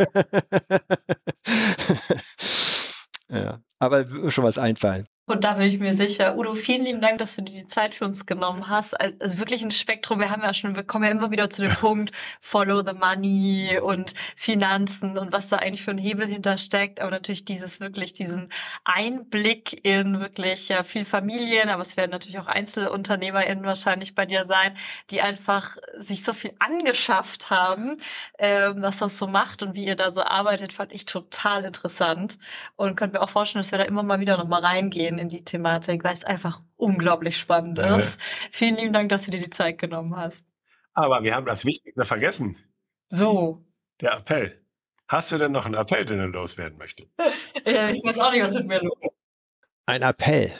ja, 3.30 3.60
aber 3.80 4.30
schon 4.30 4.44
was 4.44 4.58
einfallen. 4.58 5.06
Und 5.30 5.44
da 5.44 5.52
bin 5.52 5.68
ich 5.68 5.78
mir 5.78 5.94
sicher. 5.94 6.36
Udo, 6.36 6.56
vielen 6.56 6.84
lieben 6.84 7.00
Dank, 7.00 7.18
dass 7.18 7.36
du 7.36 7.42
dir 7.42 7.54
die 7.54 7.66
Zeit 7.68 7.94
für 7.94 8.04
uns 8.04 8.26
genommen 8.26 8.68
hast. 8.68 9.00
Also 9.00 9.38
wirklich 9.38 9.62
ein 9.62 9.70
Spektrum. 9.70 10.18
Wir 10.18 10.28
haben 10.28 10.42
ja 10.42 10.52
schon, 10.52 10.74
wir 10.74 10.82
kommen 10.82 11.04
ja 11.04 11.12
immer 11.12 11.30
wieder 11.30 11.48
zu 11.48 11.62
dem 11.62 11.70
Punkt 11.76 12.10
Follow 12.40 12.82
the 12.84 12.94
Money 12.94 13.78
und 13.80 14.14
Finanzen 14.34 15.16
und 15.16 15.32
was 15.32 15.48
da 15.48 15.58
eigentlich 15.58 15.84
für 15.84 15.92
ein 15.92 15.98
Hebel 15.98 16.26
hintersteckt. 16.26 17.00
Aber 17.00 17.12
natürlich 17.12 17.44
dieses 17.44 17.78
wirklich, 17.78 18.12
diesen 18.12 18.48
Einblick 18.84 19.86
in 19.86 20.18
wirklich 20.18 20.68
ja, 20.68 20.82
viel 20.82 21.04
Familien, 21.04 21.68
aber 21.68 21.82
es 21.82 21.96
werden 21.96 22.10
natürlich 22.10 22.40
auch 22.40 22.48
EinzelunternehmerInnen 22.48 23.64
wahrscheinlich 23.64 24.16
bei 24.16 24.26
dir 24.26 24.44
sein, 24.44 24.76
die 25.10 25.22
einfach 25.22 25.76
sich 25.96 26.24
so 26.24 26.32
viel 26.32 26.54
angeschafft 26.58 27.50
haben, 27.50 27.98
äh, 28.36 28.72
was 28.74 28.98
das 28.98 29.16
so 29.16 29.28
macht 29.28 29.62
und 29.62 29.74
wie 29.74 29.84
ihr 29.84 29.94
da 29.94 30.10
so 30.10 30.24
arbeitet, 30.24 30.72
fand 30.72 30.92
ich 30.92 31.04
total 31.04 31.64
interessant. 31.64 32.36
Und 32.74 32.96
könnt 32.96 33.12
mir 33.12 33.22
auch 33.22 33.30
vorstellen, 33.30 33.62
dass 33.62 33.69
wir 33.72 33.78
da 33.78 33.84
immer 33.84 34.02
mal 34.02 34.20
wieder 34.20 34.36
nochmal 34.36 34.64
reingehen 34.64 35.18
in 35.18 35.28
die 35.28 35.44
Thematik, 35.44 36.04
weil 36.04 36.14
es 36.14 36.24
einfach 36.24 36.62
unglaublich 36.76 37.36
spannend 37.36 37.78
ist. 37.78 38.18
Vielen 38.52 38.76
lieben 38.76 38.92
Dank, 38.92 39.08
dass 39.08 39.24
du 39.24 39.30
dir 39.30 39.40
die 39.40 39.50
Zeit 39.50 39.78
genommen 39.78 40.16
hast. 40.16 40.46
Aber 40.94 41.22
wir 41.22 41.34
haben 41.34 41.46
das 41.46 41.64
Wichtigste 41.64 42.04
vergessen. 42.04 42.56
So. 43.08 43.64
Der 44.00 44.14
Appell. 44.14 44.60
Hast 45.08 45.32
du 45.32 45.38
denn 45.38 45.52
noch 45.52 45.66
einen 45.66 45.74
Appell, 45.74 46.04
den 46.04 46.18
du 46.18 46.26
loswerden 46.26 46.78
möchtest? 46.78 47.10
ja, 47.66 47.90
ich 47.90 48.02
weiß 48.04 48.18
auch 48.18 48.30
nicht, 48.30 48.42
was 48.42 48.54
mit 48.54 48.66
mir 48.66 48.80
los 48.80 48.96
ist. 49.00 49.10
Ein 49.86 50.02
Appell. 50.02 50.52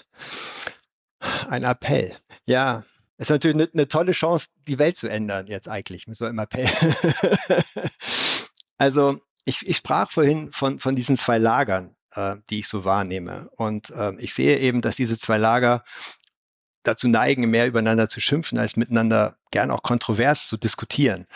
Ein 1.48 1.62
Appell. 1.62 2.16
Ja, 2.46 2.84
ist 3.18 3.30
natürlich 3.30 3.54
eine, 3.54 3.68
eine, 3.72 3.86
tolle 3.86 4.12
Chance, 4.12 4.48
die 4.66 4.78
Welt 4.78 4.96
zu 4.96 5.08
ändern, 5.08 5.46
jetzt 5.46 5.68
eigentlich, 5.68 6.06
mit 6.06 6.16
so 6.16 6.24
einem 6.24 6.38
Appell. 6.38 6.68
also, 8.78 9.20
ich, 9.44 9.66
ich 9.68 9.76
sprach 9.76 10.11
vorhin 10.11 10.50
von, 10.52 10.78
von 10.78 10.96
diesen 10.96 11.16
zwei 11.16 11.38
Lagern 11.38 11.94
äh, 12.14 12.36
die 12.48 12.61
ich 12.61 12.68
so 12.68 12.84
wahrnehme. 12.84 13.50
Und 13.56 13.90
äh, 13.90 14.12
ich 14.18 14.34
sehe 14.34 14.58
eben, 14.58 14.80
dass 14.80 14.96
diese 14.96 15.18
zwei 15.18 15.38
Lager 15.38 15.84
dazu 16.82 17.08
neigen, 17.08 17.50
mehr 17.50 17.66
übereinander 17.66 18.08
zu 18.08 18.20
schimpfen, 18.20 18.58
als 18.58 18.76
miteinander 18.76 19.36
gern 19.50 19.70
auch 19.70 19.82
kontrovers 19.82 20.46
zu 20.46 20.56
diskutieren. 20.56 21.26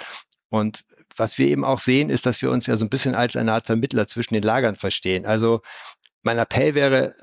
Und 0.48 0.84
was 1.16 1.38
wir 1.38 1.46
eben 1.46 1.64
auch 1.64 1.80
sehen, 1.80 2.10
ist, 2.10 2.26
dass 2.26 2.42
wir 2.42 2.50
uns 2.50 2.66
ja 2.66 2.76
so 2.76 2.84
ein 2.84 2.90
bisschen 2.90 3.14
als 3.14 3.36
eine 3.36 3.52
Art 3.52 3.66
Vermittler 3.66 4.06
zwischen 4.06 4.34
den 4.34 4.42
Lagern 4.42 4.76
verstehen. 4.76 5.26
Also 5.26 5.62
mein 6.22 6.38
Appell 6.38 6.74
wäre, 6.74 7.14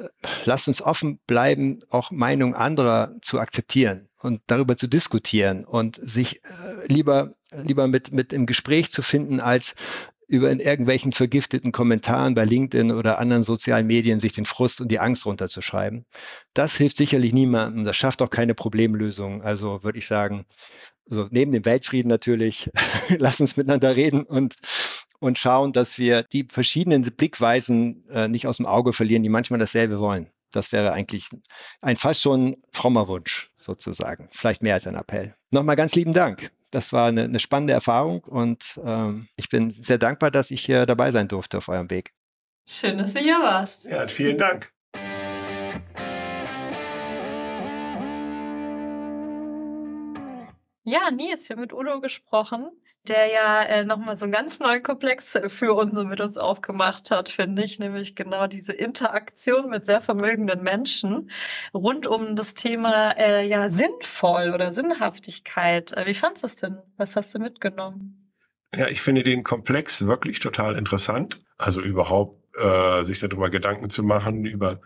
lasst 0.45 0.68
uns 0.68 0.82
offen 0.82 1.20
bleiben, 1.26 1.82
auch 1.89 2.12
Meinungen 2.12 2.54
anderer 2.54 3.16
zu 3.22 3.39
akzeptieren 3.39 4.10
und 4.20 4.41
darüber 4.47 4.78
zu 4.78 4.88
diskutieren 4.88 5.66
und 5.66 5.99
sich 6.02 6.43
äh, 6.43 6.86
lieber, 6.88 7.34
lieber 7.52 7.88
mit, 7.88 8.12
mit 8.12 8.32
im 8.32 8.45
Gespräch 8.45 8.91
zu 8.91 9.02
finden, 9.02 9.39
als 9.39 9.76
über 10.32 10.50
in 10.50 10.62
irgendwelchen 10.62 11.12
vergifteten 11.12 11.74
Kommentaren 11.74 12.36
bei 12.36 12.46
LinkedIn 12.46 12.92
oder 12.92 13.20
anderen 13.20 13.44
sozialen 13.44 13.86
Medien 13.86 14.22
sich 14.22 14.32
den 14.32 14.46
Frust 14.46 14.80
und 14.80 14.88
die 14.88 15.00
Angst 15.00 15.26
runterzuschreiben. 15.26 16.06
Das 16.54 16.78
hilft 16.78 16.96
sicherlich 16.96 17.34
niemandem. 17.34 17.84
Das 17.84 17.98
schafft 17.98 18.22
auch 18.22 18.30
keine 18.30 18.56
Problemlösung. 18.56 19.44
Also 19.44 19.84
würde 19.84 20.00
ich 20.00 20.08
sagen, 20.08 20.46
also 21.10 21.28
neben 21.32 21.52
dem 21.52 21.66
Weltfrieden 21.66 22.08
natürlich, 22.08 22.72
lass 23.18 23.42
uns 23.42 23.58
miteinander 23.58 23.98
reden 23.98 24.24
und, 24.24 24.56
und 25.20 25.38
schauen, 25.38 25.74
dass 25.74 25.98
wir 25.98 26.24
die 26.24 26.48
verschiedenen 26.50 27.02
Blickweisen 27.02 28.08
äh, 28.10 28.30
nicht 28.30 28.48
aus 28.48 28.56
dem 28.56 28.66
Auge 28.66 28.94
verlieren, 28.94 29.24
die 29.24 29.30
manchmal 29.30 29.60
dasselbe 29.60 30.00
wollen. 30.00 30.30
Das 30.54 30.72
wäre 30.72 30.94
eigentlich 30.94 31.28
ein 31.82 31.98
fast 31.98 32.22
schon 32.22 32.56
frommer 32.72 33.10
Wunsch 33.10 33.52
sozusagen. 33.58 34.30
Vielleicht 34.32 34.64
mehr 34.64 34.76
als 34.76 34.88
ein 34.88 34.96
Appell. 34.96 35.36
Nochmal 35.52 35.76
ganz 35.76 35.94
lieben 35.94 36.14
Dank 36.14 36.52
das 36.72 36.93
war 36.93 37.07
eine, 37.07 37.24
eine 37.24 37.39
spannende 37.39 37.74
Erfahrung 37.74 38.24
und 38.24 38.80
ähm, 38.84 39.28
ich 39.36 39.49
bin 39.49 39.72
sehr 39.72 39.97
dankbar, 39.97 40.32
dass 40.32 40.51
ich 40.51 40.65
hier 40.65 40.86
dabei 40.86 41.11
sein 41.11 41.28
durfte 41.28 41.57
auf 41.57 41.69
eurem 41.69 41.89
Weg. 41.89 42.13
Schön, 42.67 42.97
dass 42.97 43.13
du 43.13 43.19
hier 43.19 43.39
warst. 43.39 43.86
Ja, 43.86 44.07
vielen 44.07 44.38
Dank. 44.38 44.72
Ja, 50.92 51.10
Nils, 51.10 51.48
wir 51.48 51.56
haben 51.56 51.62
mit 51.62 51.74
Udo 51.74 52.02
gesprochen 52.02 52.70
der 53.08 53.32
ja 53.32 53.64
äh, 53.64 53.84
nochmal 53.84 54.16
so 54.16 54.26
einen 54.26 54.32
ganz 54.32 54.60
neuen 54.60 54.84
Komplex 54.84 55.38
für 55.48 55.74
uns 55.74 55.98
und 55.98 56.08
mit 56.08 56.22
uns 56.22 56.38
aufgemacht 56.38 57.10
hat, 57.10 57.30
finde 57.30 57.64
ich, 57.64 57.80
nämlich 57.80 58.16
genau 58.16 58.48
diese 58.48 58.74
Interaktion 58.74 59.70
mit 59.70 59.86
sehr 59.86 60.02
vermögenden 60.02 60.62
Menschen 60.62 61.32
rund 61.74 62.06
um 62.06 62.36
das 62.36 62.54
Thema 62.54 63.12
äh, 63.18 63.48
ja 63.48 63.70
sinnvoll 63.70 64.52
oder 64.54 64.72
Sinnhaftigkeit. 64.72 65.94
Äh, 65.94 66.06
wie 66.06 66.14
fandest 66.14 66.44
du 66.44 66.48
das 66.48 66.56
denn? 66.58 66.78
Was 66.98 67.16
hast 67.16 67.34
du 67.34 67.39
mitgenommen? 67.39 68.32
Ja, 68.74 68.88
ich 68.88 69.02
finde 69.02 69.24
den 69.24 69.44
Komplex 69.44 70.06
wirklich 70.06 70.39
total 70.39 70.78
interessant. 70.78 71.42
Also 71.58 71.82
überhaupt 71.82 72.56
äh, 72.56 73.04
sich 73.04 73.20
darüber 73.20 73.50
Gedanken 73.50 73.89
zu 73.89 74.04
machen, 74.04 74.46
über 74.46 74.80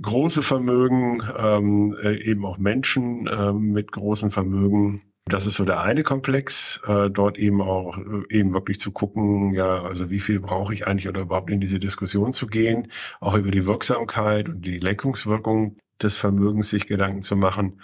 große 0.00 0.42
Vermögen, 0.42 1.20
ähm, 1.36 1.96
äh, 2.00 2.14
eben 2.22 2.46
auch 2.46 2.58
Menschen 2.58 3.26
äh, 3.26 3.52
mit 3.52 3.90
großen 3.92 4.30
Vermögen 4.30 5.09
das 5.26 5.46
ist 5.46 5.54
so 5.54 5.64
der 5.64 5.80
eine 5.80 6.02
Komplex, 6.02 6.82
äh, 6.86 7.10
dort 7.10 7.38
eben 7.38 7.60
auch 7.60 7.98
äh, 7.98 8.22
eben 8.30 8.52
wirklich 8.52 8.80
zu 8.80 8.90
gucken, 8.92 9.54
ja, 9.54 9.82
also 9.82 10.10
wie 10.10 10.20
viel 10.20 10.40
brauche 10.40 10.74
ich 10.74 10.86
eigentlich 10.86 11.08
oder 11.08 11.22
überhaupt 11.22 11.50
in 11.50 11.60
diese 11.60 11.78
Diskussion 11.78 12.32
zu 12.32 12.46
gehen, 12.46 12.90
auch 13.20 13.34
über 13.34 13.50
die 13.50 13.66
Wirksamkeit 13.66 14.48
und 14.48 14.62
die 14.62 14.78
Lenkungswirkung 14.78 15.76
des 16.02 16.16
Vermögens 16.16 16.70
sich 16.70 16.86
Gedanken 16.86 17.22
zu 17.22 17.36
machen. 17.36 17.80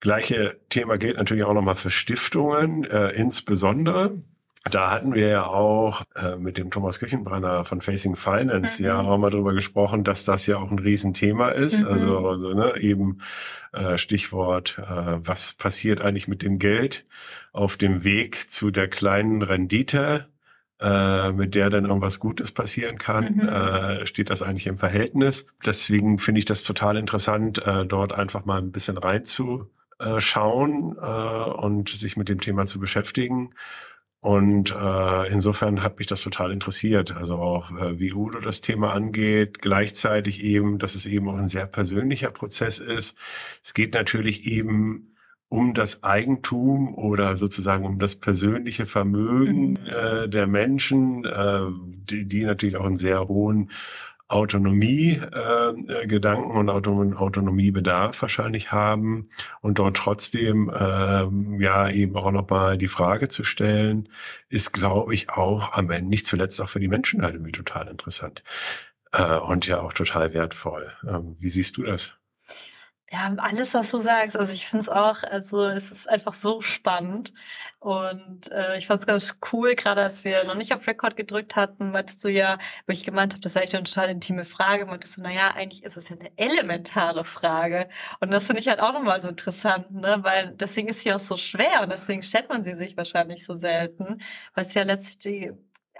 Gleiche 0.00 0.60
Thema 0.68 0.96
gilt 0.96 1.16
natürlich 1.16 1.44
auch 1.44 1.54
nochmal 1.54 1.74
für 1.74 1.90
Stiftungen, 1.90 2.84
äh, 2.84 3.08
insbesondere. 3.10 4.22
Da 4.70 4.90
hatten 4.90 5.14
wir 5.14 5.28
ja 5.28 5.46
auch 5.46 6.02
äh, 6.14 6.36
mit 6.36 6.58
dem 6.58 6.70
Thomas 6.70 6.98
Küchenbrenner 6.98 7.64
von 7.64 7.80
Facing 7.80 8.16
Finance 8.16 8.82
mhm. 8.82 8.88
ja 8.88 9.00
auch 9.00 9.18
mal 9.18 9.30
drüber 9.30 9.52
gesprochen, 9.54 10.04
dass 10.04 10.24
das 10.24 10.46
ja 10.46 10.56
auch 10.58 10.70
ein 10.70 10.78
Riesenthema 10.78 11.48
ist. 11.50 11.82
Mhm. 11.82 11.88
Also, 11.88 12.28
also 12.28 12.54
ne, 12.54 12.74
eben 12.78 13.20
äh, 13.72 13.98
Stichwort, 13.98 14.78
äh, 14.78 15.18
was 15.18 15.52
passiert 15.52 16.00
eigentlich 16.00 16.28
mit 16.28 16.42
dem 16.42 16.58
Geld 16.58 17.04
auf 17.52 17.76
dem 17.76 18.04
Weg 18.04 18.50
zu 18.50 18.70
der 18.70 18.88
kleinen 18.88 19.42
Rendite, 19.42 20.26
äh, 20.80 21.32
mit 21.32 21.54
der 21.54 21.70
dann 21.70 21.86
irgendwas 21.86 22.20
Gutes 22.20 22.52
passieren 22.52 22.98
kann, 22.98 23.34
mhm. 23.34 23.48
äh, 23.48 24.06
steht 24.06 24.30
das 24.30 24.42
eigentlich 24.42 24.66
im 24.66 24.78
Verhältnis. 24.78 25.48
Deswegen 25.64 26.18
finde 26.18 26.40
ich 26.40 26.44
das 26.44 26.62
total 26.62 26.96
interessant, 26.96 27.64
äh, 27.66 27.86
dort 27.86 28.12
einfach 28.12 28.44
mal 28.44 28.58
ein 28.58 28.72
bisschen 28.72 28.98
reinzuschauen 28.98 30.96
äh, 31.00 31.50
und 31.50 31.88
sich 31.88 32.16
mit 32.16 32.28
dem 32.28 32.40
Thema 32.40 32.66
zu 32.66 32.78
beschäftigen. 32.80 33.54
Und 34.20 34.74
äh, 34.74 35.32
insofern 35.32 35.82
hat 35.82 35.98
mich 35.98 36.08
das 36.08 36.22
total 36.22 36.50
interessiert. 36.50 37.16
Also 37.16 37.36
auch, 37.36 37.70
äh, 37.70 38.00
wie 38.00 38.12
Udo 38.12 38.40
das 38.40 38.60
Thema 38.60 38.92
angeht. 38.92 39.60
Gleichzeitig 39.60 40.42
eben, 40.42 40.78
dass 40.78 40.96
es 40.96 41.06
eben 41.06 41.28
auch 41.28 41.36
ein 41.36 41.48
sehr 41.48 41.66
persönlicher 41.66 42.30
Prozess 42.30 42.80
ist. 42.80 43.16
Es 43.62 43.74
geht 43.74 43.94
natürlich 43.94 44.46
eben 44.46 45.14
um 45.48 45.72
das 45.72 46.02
Eigentum 46.02 46.94
oder 46.94 47.36
sozusagen 47.36 47.86
um 47.86 47.98
das 47.98 48.16
persönliche 48.16 48.86
Vermögen 48.86 49.70
mhm. 49.70 49.78
äh, 49.86 50.28
der 50.28 50.46
Menschen, 50.46 51.24
äh, 51.24 51.62
die, 52.10 52.26
die 52.26 52.44
natürlich 52.44 52.76
auch 52.76 52.84
einen 52.84 52.96
sehr 52.96 53.28
hohen 53.28 53.70
Autonomie-Gedanken 54.28 56.50
äh, 56.50 56.58
und 56.58 56.68
Auto 56.68 57.14
Autonomiebedarf 57.16 58.20
wahrscheinlich 58.20 58.72
haben 58.72 59.30
und 59.62 59.78
dort 59.78 59.96
trotzdem 59.96 60.70
ähm, 60.78 61.58
ja 61.60 61.88
eben 61.88 62.14
auch 62.16 62.30
nochmal 62.30 62.76
die 62.76 62.88
Frage 62.88 63.28
zu 63.28 63.44
stellen, 63.44 64.10
ist, 64.50 64.72
glaube 64.72 65.14
ich, 65.14 65.30
auch 65.30 65.72
am 65.72 65.90
Ende 65.90 66.10
nicht 66.10 66.26
zuletzt 66.26 66.60
auch 66.60 66.68
für 66.68 66.80
die 66.80 66.88
Menschen 66.88 67.22
halt 67.22 67.34
irgendwie 67.34 67.52
total 67.52 67.88
interessant 67.88 68.42
äh, 69.12 69.38
und 69.38 69.66
ja 69.66 69.80
auch 69.80 69.94
total 69.94 70.34
wertvoll. 70.34 70.92
Ähm, 71.06 71.36
wie 71.38 71.48
siehst 71.48 71.78
du 71.78 71.84
das? 71.84 72.12
Ja, 73.10 73.32
alles, 73.38 73.72
was 73.72 73.90
du 73.90 74.00
sagst. 74.00 74.36
Also 74.36 74.52
ich 74.52 74.66
finde 74.68 74.82
es 74.82 74.88
auch, 74.90 75.22
also 75.22 75.64
es 75.64 75.90
ist 75.90 76.08
einfach 76.10 76.34
so 76.34 76.60
spannend. 76.60 77.32
Und 77.80 78.50
äh, 78.52 78.76
ich 78.76 78.86
fand 78.86 79.00
es 79.00 79.06
ganz 79.06 79.38
cool, 79.50 79.74
gerade 79.76 80.02
als 80.02 80.24
wir 80.24 80.44
noch 80.44 80.54
nicht 80.56 80.74
auf 80.74 80.86
Record 80.86 81.16
gedrückt 81.16 81.56
hatten, 81.56 81.90
meintest 81.92 82.22
du 82.22 82.28
ja, 82.28 82.58
wo 82.86 82.92
ich 82.92 83.04
gemeint 83.04 83.32
habe, 83.32 83.40
das 83.40 83.56
eigentlich 83.56 83.74
eine 83.76 83.84
total 83.84 84.10
intime 84.10 84.44
Frage, 84.44 84.84
meintest 84.84 85.16
du, 85.16 85.22
naja, 85.22 85.52
eigentlich 85.54 85.84
ist 85.84 85.96
es 85.96 86.10
ja 86.10 86.16
eine 86.16 86.30
elementare 86.36 87.24
Frage. 87.24 87.88
Und 88.20 88.30
das 88.30 88.46
finde 88.46 88.60
ich 88.60 88.68
halt 88.68 88.80
auch 88.80 88.92
nochmal 88.92 89.22
so 89.22 89.28
interessant, 89.28 89.90
ne? 89.90 90.18
Weil 90.22 90.54
deswegen 90.56 90.88
ist 90.88 91.00
sie 91.00 91.12
auch 91.14 91.18
so 91.18 91.36
schwer 91.36 91.80
und 91.82 91.90
deswegen 91.90 92.22
stellt 92.22 92.50
man 92.50 92.62
sie 92.62 92.74
sich 92.74 92.96
wahrscheinlich 92.98 93.46
so 93.46 93.54
selten, 93.54 94.20
weil 94.54 94.64
es 94.66 94.74
ja 94.74 94.82
letztlich 94.82 95.18
die 95.18 95.52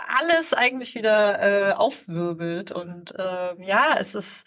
alles 0.07 0.55
eigentlich 0.55 0.95
wieder 0.95 1.71
äh, 1.71 1.73
aufwirbelt. 1.73 2.73
Und 2.73 3.15
äh, 3.19 3.55
ja, 3.65 3.97
es 3.99 4.15
ist 4.15 4.47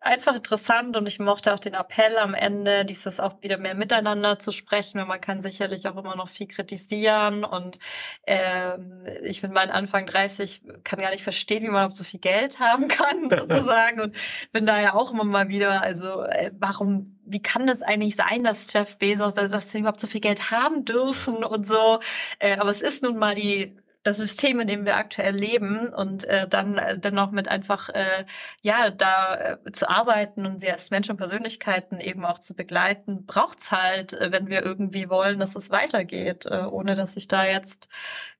einfach 0.00 0.34
interessant 0.34 0.96
und 0.96 1.06
ich 1.06 1.18
mochte 1.18 1.52
auch 1.52 1.58
den 1.58 1.74
Appell 1.74 2.16
am 2.16 2.32
Ende, 2.32 2.86
dieses 2.86 3.20
auch 3.20 3.42
wieder 3.42 3.58
mehr 3.58 3.74
miteinander 3.74 4.38
zu 4.38 4.50
sprechen, 4.50 4.98
weil 4.98 5.06
man 5.06 5.20
kann 5.20 5.42
sicherlich 5.42 5.86
auch 5.86 5.96
immer 5.96 6.16
noch 6.16 6.30
viel 6.30 6.46
kritisieren 6.46 7.44
und 7.44 7.78
ähm, 8.26 9.06
ich 9.22 9.42
bin 9.42 9.52
meinen 9.52 9.70
Anfang 9.70 10.06
30, 10.06 10.62
kann 10.82 11.00
gar 11.00 11.10
nicht 11.10 11.24
verstehen, 11.24 11.62
wie 11.62 11.68
man 11.68 11.90
so 11.90 12.04
viel 12.04 12.20
Geld 12.20 12.58
haben 12.58 12.88
kann 12.88 13.28
sozusagen 13.30 14.00
und 14.00 14.16
bin 14.50 14.64
da 14.64 14.80
ja 14.80 14.94
auch 14.94 15.12
immer 15.12 15.24
mal 15.24 15.48
wieder, 15.48 15.82
also 15.82 16.22
äh, 16.22 16.52
warum, 16.58 17.18
wie 17.26 17.42
kann 17.42 17.66
das 17.66 17.82
eigentlich 17.82 18.16
sein, 18.16 18.44
dass 18.44 18.72
Jeff 18.72 18.96
Bezos, 18.96 19.36
also 19.36 19.52
dass 19.52 19.72
sie 19.72 19.80
überhaupt 19.80 20.00
so 20.00 20.06
viel 20.06 20.22
Geld 20.22 20.50
haben 20.50 20.86
dürfen 20.86 21.44
und 21.44 21.66
so, 21.66 22.00
äh, 22.38 22.56
aber 22.56 22.70
es 22.70 22.80
ist 22.80 23.02
nun 23.02 23.18
mal 23.18 23.34
die 23.34 23.76
das 24.06 24.18
System, 24.18 24.60
in 24.60 24.68
dem 24.68 24.84
wir 24.84 24.96
aktuell 24.96 25.34
leben 25.34 25.88
und 25.92 26.24
äh, 26.24 26.46
dann 26.48 26.78
äh, 26.78 26.98
dennoch 26.98 27.32
mit 27.32 27.48
einfach 27.48 27.88
äh, 27.88 28.24
ja 28.62 28.90
da 28.90 29.58
äh, 29.64 29.72
zu 29.72 29.88
arbeiten 29.90 30.46
und 30.46 30.60
sie 30.60 30.70
als 30.70 30.90
Menschen 30.90 31.12
und 31.12 31.16
Persönlichkeiten 31.16 31.98
eben 32.00 32.24
auch 32.24 32.38
zu 32.38 32.54
begleiten, 32.54 33.26
braucht's 33.26 33.72
halt, 33.72 34.12
äh, 34.14 34.30
wenn 34.30 34.48
wir 34.48 34.64
irgendwie 34.64 35.10
wollen, 35.10 35.40
dass 35.40 35.56
es 35.56 35.70
weitergeht, 35.70 36.46
äh, 36.46 36.62
ohne 36.64 36.94
dass 36.94 37.16
ich 37.16 37.26
da 37.28 37.44
jetzt 37.44 37.88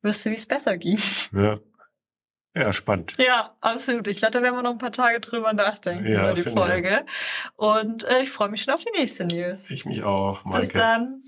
wüsste, 0.03 0.31
wie 0.31 0.35
es 0.37 0.47
besser 0.47 0.77
ging. 0.79 0.99
Ja. 1.33 1.59
Ja, 2.55 2.73
spannend. 2.73 3.13
Ja, 3.19 3.55
absolut. 3.61 4.09
Ich 4.09 4.17
glaube, 4.17 4.33
da 4.33 4.41
werden 4.43 4.55
wir 4.57 4.63
noch 4.63 4.71
ein 4.71 4.79
paar 4.79 4.91
Tage 4.91 5.21
drüber 5.21 5.53
nachdenken 5.53 6.07
Ja, 6.11 6.21
über 6.23 6.33
die 6.33 6.43
finde 6.43 6.59
ich. 6.63 6.67
Folge. 6.67 7.07
Und 7.57 8.05
äh, 8.05 8.23
ich 8.23 8.31
freue 8.31 8.49
mich 8.49 8.63
schon 8.63 8.73
auf 8.73 8.83
die 8.83 8.99
nächste 8.99 9.27
News. 9.27 9.69
Ich 9.71 9.85
mich 9.85 10.03
auch, 10.05 10.43
Bis 10.45 10.53
Maike. 10.53 10.79
dann. 10.79 11.23